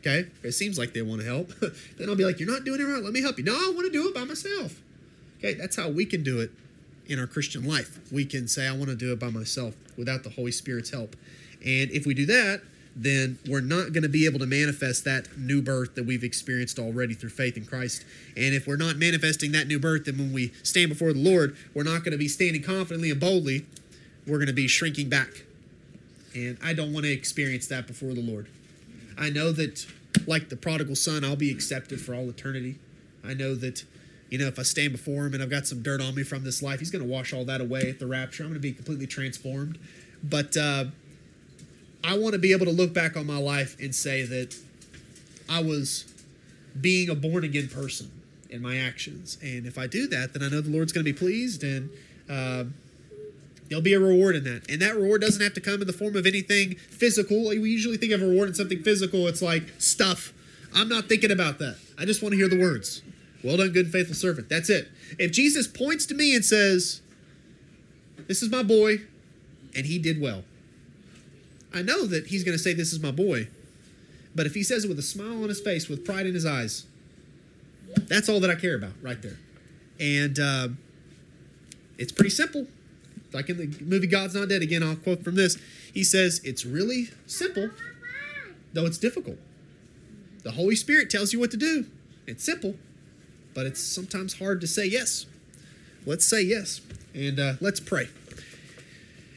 Okay, 0.00 0.28
it 0.42 0.52
seems 0.52 0.78
like 0.78 0.94
they 0.94 1.02
want 1.02 1.20
to 1.20 1.26
help. 1.26 1.52
then 1.98 2.08
I'll 2.08 2.16
be 2.16 2.24
like, 2.24 2.40
"You're 2.40 2.50
not 2.50 2.64
doing 2.64 2.80
it 2.80 2.84
right. 2.84 3.02
Let 3.02 3.12
me 3.12 3.22
help 3.22 3.38
you." 3.38 3.44
No, 3.44 3.54
I 3.54 3.70
want 3.72 3.86
to 3.86 3.92
do 3.92 4.08
it 4.08 4.14
by 4.14 4.24
myself. 4.24 4.80
Okay, 5.38 5.54
that's 5.54 5.76
how 5.76 5.90
we 5.90 6.04
can 6.04 6.24
do 6.24 6.40
it 6.40 6.50
in 7.06 7.20
our 7.20 7.28
Christian 7.28 7.64
life. 7.68 8.00
We 8.10 8.24
can 8.24 8.48
say, 8.48 8.66
"I 8.66 8.72
want 8.72 8.86
to 8.90 8.96
do 8.96 9.12
it 9.12 9.20
by 9.20 9.30
myself 9.30 9.76
without 9.96 10.24
the 10.24 10.30
Holy 10.30 10.50
Spirit's 10.50 10.90
help." 10.90 11.14
And 11.64 11.90
if 11.92 12.04
we 12.04 12.14
do 12.14 12.26
that, 12.26 12.62
then 12.94 13.38
we're 13.48 13.60
not 13.60 13.92
going 13.92 14.02
to 14.02 14.08
be 14.08 14.26
able 14.26 14.38
to 14.38 14.46
manifest 14.46 15.04
that 15.04 15.38
new 15.38 15.62
birth 15.62 15.94
that 15.94 16.04
we've 16.04 16.24
experienced 16.24 16.78
already 16.78 17.14
through 17.14 17.30
faith 17.30 17.56
in 17.56 17.64
Christ. 17.64 18.04
And 18.36 18.54
if 18.54 18.66
we're 18.66 18.76
not 18.76 18.96
manifesting 18.96 19.52
that 19.52 19.66
new 19.66 19.78
birth, 19.78 20.04
then 20.04 20.18
when 20.18 20.32
we 20.32 20.52
stand 20.62 20.90
before 20.90 21.12
the 21.12 21.18
Lord, 21.18 21.56
we're 21.74 21.84
not 21.84 22.04
going 22.04 22.12
to 22.12 22.18
be 22.18 22.28
standing 22.28 22.62
confidently 22.62 23.10
and 23.10 23.18
boldly. 23.18 23.66
We're 24.26 24.38
going 24.38 24.48
to 24.48 24.52
be 24.52 24.68
shrinking 24.68 25.08
back. 25.08 25.44
And 26.34 26.58
I 26.62 26.74
don't 26.74 26.92
want 26.92 27.06
to 27.06 27.12
experience 27.12 27.66
that 27.68 27.86
before 27.86 28.12
the 28.14 28.22
Lord. 28.22 28.48
I 29.18 29.30
know 29.30 29.52
that, 29.52 29.86
like 30.26 30.48
the 30.48 30.56
prodigal 30.56 30.96
son, 30.96 31.24
I'll 31.24 31.36
be 31.36 31.50
accepted 31.50 32.00
for 32.00 32.14
all 32.14 32.28
eternity. 32.28 32.78
I 33.24 33.34
know 33.34 33.54
that, 33.54 33.84
you 34.30 34.38
know, 34.38 34.46
if 34.46 34.58
I 34.58 34.62
stand 34.62 34.92
before 34.92 35.26
him 35.26 35.34
and 35.34 35.42
I've 35.42 35.50
got 35.50 35.66
some 35.66 35.82
dirt 35.82 36.00
on 36.00 36.14
me 36.14 36.22
from 36.22 36.44
this 36.44 36.62
life, 36.62 36.78
he's 36.78 36.90
going 36.90 37.04
to 37.04 37.10
wash 37.10 37.32
all 37.32 37.44
that 37.46 37.60
away 37.60 37.88
at 37.88 37.98
the 37.98 38.06
rapture. 38.06 38.42
I'm 38.42 38.50
going 38.50 38.60
to 38.60 38.60
be 38.60 38.72
completely 38.72 39.06
transformed. 39.06 39.78
But, 40.22 40.56
uh, 40.56 40.84
I 42.04 42.18
want 42.18 42.32
to 42.32 42.38
be 42.38 42.52
able 42.52 42.66
to 42.66 42.72
look 42.72 42.92
back 42.92 43.16
on 43.16 43.26
my 43.26 43.38
life 43.38 43.76
and 43.80 43.94
say 43.94 44.24
that 44.24 44.56
I 45.48 45.62
was 45.62 46.12
being 46.80 47.08
a 47.08 47.14
born 47.14 47.44
again 47.44 47.68
person 47.68 48.10
in 48.50 48.60
my 48.60 48.78
actions. 48.78 49.38
And 49.42 49.66
if 49.66 49.78
I 49.78 49.86
do 49.86 50.06
that, 50.08 50.32
then 50.32 50.42
I 50.42 50.48
know 50.48 50.60
the 50.60 50.70
Lord's 50.70 50.92
going 50.92 51.04
to 51.04 51.12
be 51.12 51.16
pleased 51.18 51.62
and 51.62 51.90
uh, 52.28 52.64
there'll 53.68 53.82
be 53.82 53.94
a 53.94 54.00
reward 54.00 54.36
in 54.36 54.44
that. 54.44 54.70
And 54.70 54.80
that 54.82 54.96
reward 54.96 55.20
doesn't 55.20 55.42
have 55.42 55.54
to 55.54 55.60
come 55.60 55.80
in 55.80 55.86
the 55.86 55.92
form 55.92 56.16
of 56.16 56.26
anything 56.26 56.76
physical. 56.76 57.48
We 57.48 57.70
usually 57.70 57.96
think 57.96 58.12
of 58.12 58.20
reward 58.20 58.48
in 58.48 58.54
something 58.54 58.82
physical, 58.82 59.26
it's 59.26 59.42
like 59.42 59.64
stuff. 59.78 60.32
I'm 60.74 60.88
not 60.88 61.08
thinking 61.08 61.30
about 61.30 61.58
that. 61.58 61.76
I 61.98 62.04
just 62.04 62.22
want 62.22 62.32
to 62.32 62.36
hear 62.36 62.48
the 62.48 62.60
words. 62.60 63.02
Well 63.44 63.56
done, 63.56 63.72
good 63.72 63.86
and 63.86 63.92
faithful 63.92 64.14
servant. 64.14 64.48
That's 64.48 64.70
it. 64.70 64.88
If 65.18 65.32
Jesus 65.32 65.66
points 65.66 66.06
to 66.06 66.14
me 66.14 66.34
and 66.34 66.44
says, 66.44 67.00
This 68.28 68.42
is 68.42 68.50
my 68.50 68.62
boy, 68.62 69.02
and 69.74 69.86
he 69.86 69.98
did 69.98 70.20
well. 70.20 70.44
I 71.74 71.82
know 71.82 72.06
that 72.06 72.26
he's 72.28 72.44
going 72.44 72.56
to 72.56 72.62
say, 72.62 72.72
This 72.72 72.92
is 72.92 73.00
my 73.00 73.10
boy. 73.10 73.48
But 74.34 74.46
if 74.46 74.54
he 74.54 74.62
says 74.62 74.84
it 74.84 74.88
with 74.88 74.98
a 74.98 75.02
smile 75.02 75.42
on 75.42 75.48
his 75.48 75.60
face, 75.60 75.88
with 75.88 76.04
pride 76.04 76.26
in 76.26 76.34
his 76.34 76.46
eyes, 76.46 76.86
that's 78.08 78.28
all 78.28 78.40
that 78.40 78.50
I 78.50 78.54
care 78.54 78.74
about 78.74 78.92
right 79.02 79.20
there. 79.20 79.38
And 80.00 80.38
uh, 80.38 80.68
it's 81.98 82.12
pretty 82.12 82.30
simple. 82.30 82.66
Like 83.32 83.48
in 83.48 83.56
the 83.58 83.84
movie 83.84 84.06
God's 84.06 84.34
Not 84.34 84.48
Dead, 84.48 84.62
again, 84.62 84.82
I'll 84.82 84.96
quote 84.96 85.24
from 85.24 85.34
this. 85.34 85.58
He 85.92 86.04
says, 86.04 86.40
It's 86.44 86.64
really 86.64 87.10
simple, 87.26 87.70
though 88.72 88.86
it's 88.86 88.98
difficult. 88.98 89.38
The 90.42 90.52
Holy 90.52 90.76
Spirit 90.76 91.10
tells 91.10 91.32
you 91.32 91.38
what 91.38 91.50
to 91.52 91.56
do. 91.56 91.86
It's 92.26 92.44
simple, 92.44 92.76
but 93.54 93.66
it's 93.66 93.80
sometimes 93.82 94.38
hard 94.38 94.60
to 94.60 94.66
say 94.66 94.86
yes. 94.86 95.26
Let's 96.04 96.26
say 96.26 96.42
yes. 96.42 96.80
And 97.14 97.38
uh, 97.38 97.54
let's 97.60 97.80
pray. 97.80 98.08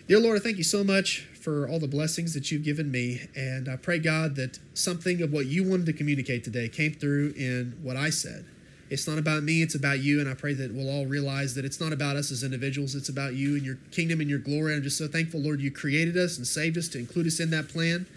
Dear 0.07 0.19
Lord, 0.19 0.37
I 0.37 0.43
thank 0.43 0.57
you 0.57 0.63
so 0.63 0.83
much 0.83 1.27
for 1.45 1.69
all 1.69 1.77
the 1.77 1.87
blessings 1.87 2.33
that 2.33 2.51
you've 2.51 2.63
given 2.63 2.89
me. 2.89 3.21
And 3.35 3.69
I 3.69 3.75
pray, 3.75 3.99
God, 3.99 4.35
that 4.35 4.57
something 4.73 5.21
of 5.21 5.31
what 5.31 5.45
you 5.45 5.63
wanted 5.63 5.85
to 5.85 5.93
communicate 5.93 6.43
today 6.43 6.67
came 6.67 6.93
through 6.93 7.35
in 7.37 7.77
what 7.83 7.95
I 7.95 8.09
said. 8.09 8.45
It's 8.89 9.07
not 9.07 9.19
about 9.19 9.43
me, 9.43 9.61
it's 9.61 9.75
about 9.75 9.99
you. 9.99 10.19
And 10.19 10.27
I 10.27 10.33
pray 10.33 10.53
that 10.55 10.73
we'll 10.73 10.89
all 10.89 11.05
realize 11.05 11.53
that 11.53 11.63
it's 11.63 11.79
not 11.79 11.93
about 11.93 12.15
us 12.15 12.31
as 12.31 12.43
individuals, 12.43 12.95
it's 12.95 13.09
about 13.09 13.35
you 13.35 13.55
and 13.55 13.63
your 13.63 13.77
kingdom 13.91 14.21
and 14.21 14.29
your 14.29 14.39
glory. 14.39 14.73
I'm 14.73 14.81
just 14.81 14.97
so 14.97 15.07
thankful, 15.07 15.39
Lord, 15.39 15.61
you 15.61 15.69
created 15.69 16.17
us 16.17 16.37
and 16.37 16.47
saved 16.47 16.79
us 16.79 16.87
to 16.89 16.97
include 16.97 17.27
us 17.27 17.39
in 17.39 17.51
that 17.51 17.69
plan. 17.69 18.07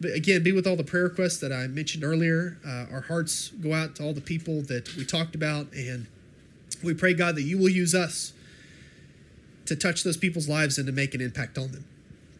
But 0.00 0.12
again, 0.12 0.44
be 0.44 0.52
with 0.52 0.66
all 0.66 0.76
the 0.76 0.84
prayer 0.84 1.04
requests 1.04 1.38
that 1.38 1.52
I 1.52 1.66
mentioned 1.66 2.04
earlier. 2.04 2.58
Uh, 2.64 2.86
our 2.92 3.00
hearts 3.00 3.48
go 3.48 3.72
out 3.72 3.96
to 3.96 4.04
all 4.04 4.12
the 4.12 4.20
people 4.20 4.62
that 4.62 4.94
we 4.94 5.04
talked 5.04 5.34
about. 5.34 5.72
And 5.72 6.06
we 6.84 6.94
pray, 6.94 7.14
God, 7.14 7.34
that 7.34 7.42
you 7.42 7.58
will 7.58 7.68
use 7.68 7.96
us 7.96 8.32
to 9.66 9.74
touch 9.74 10.04
those 10.04 10.16
people's 10.16 10.48
lives 10.48 10.78
and 10.78 10.86
to 10.86 10.92
make 10.92 11.14
an 11.14 11.20
impact 11.20 11.58
on 11.58 11.72
them 11.72 11.84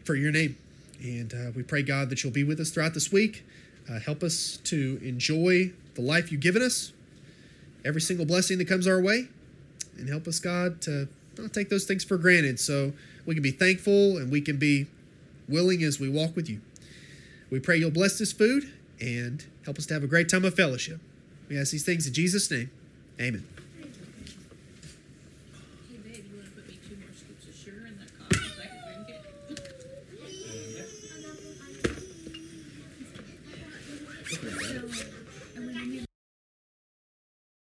for 0.05 0.15
your 0.15 0.31
name. 0.31 0.55
And 1.03 1.33
uh, 1.33 1.51
we 1.55 1.63
pray, 1.63 1.81
God, 1.81 2.09
that 2.09 2.23
you'll 2.23 2.31
be 2.31 2.43
with 2.43 2.59
us 2.59 2.69
throughout 2.69 2.93
this 2.93 3.11
week. 3.11 3.43
Uh, 3.89 3.99
help 3.99 4.23
us 4.23 4.57
to 4.63 4.99
enjoy 5.03 5.71
the 5.95 6.01
life 6.01 6.31
you've 6.31 6.41
given 6.41 6.61
us, 6.61 6.93
every 7.83 8.01
single 8.01 8.25
blessing 8.25 8.57
that 8.59 8.67
comes 8.67 8.87
our 8.87 9.01
way. 9.01 9.27
And 9.97 10.09
help 10.09 10.27
us, 10.27 10.39
God, 10.39 10.81
to 10.81 11.07
not 11.37 11.53
take 11.53 11.69
those 11.69 11.85
things 11.85 12.03
for 12.03 12.17
granted 12.17 12.59
so 12.59 12.93
we 13.25 13.33
can 13.33 13.43
be 13.43 13.51
thankful 13.51 14.17
and 14.17 14.31
we 14.31 14.41
can 14.41 14.57
be 14.57 14.87
willing 15.47 15.83
as 15.83 15.99
we 15.99 16.09
walk 16.09 16.35
with 16.35 16.49
you. 16.49 16.61
We 17.49 17.59
pray 17.59 17.77
you'll 17.77 17.91
bless 17.91 18.17
this 18.17 18.31
food 18.31 18.71
and 18.99 19.45
help 19.63 19.77
us 19.77 19.85
to 19.87 19.93
have 19.93 20.03
a 20.03 20.07
great 20.07 20.29
time 20.29 20.45
of 20.45 20.55
fellowship. 20.55 20.99
We 21.47 21.57
ask 21.57 21.71
these 21.71 21.85
things 21.85 22.07
in 22.07 22.13
Jesus' 22.13 22.49
name. 22.49 22.71
Amen. 23.19 23.54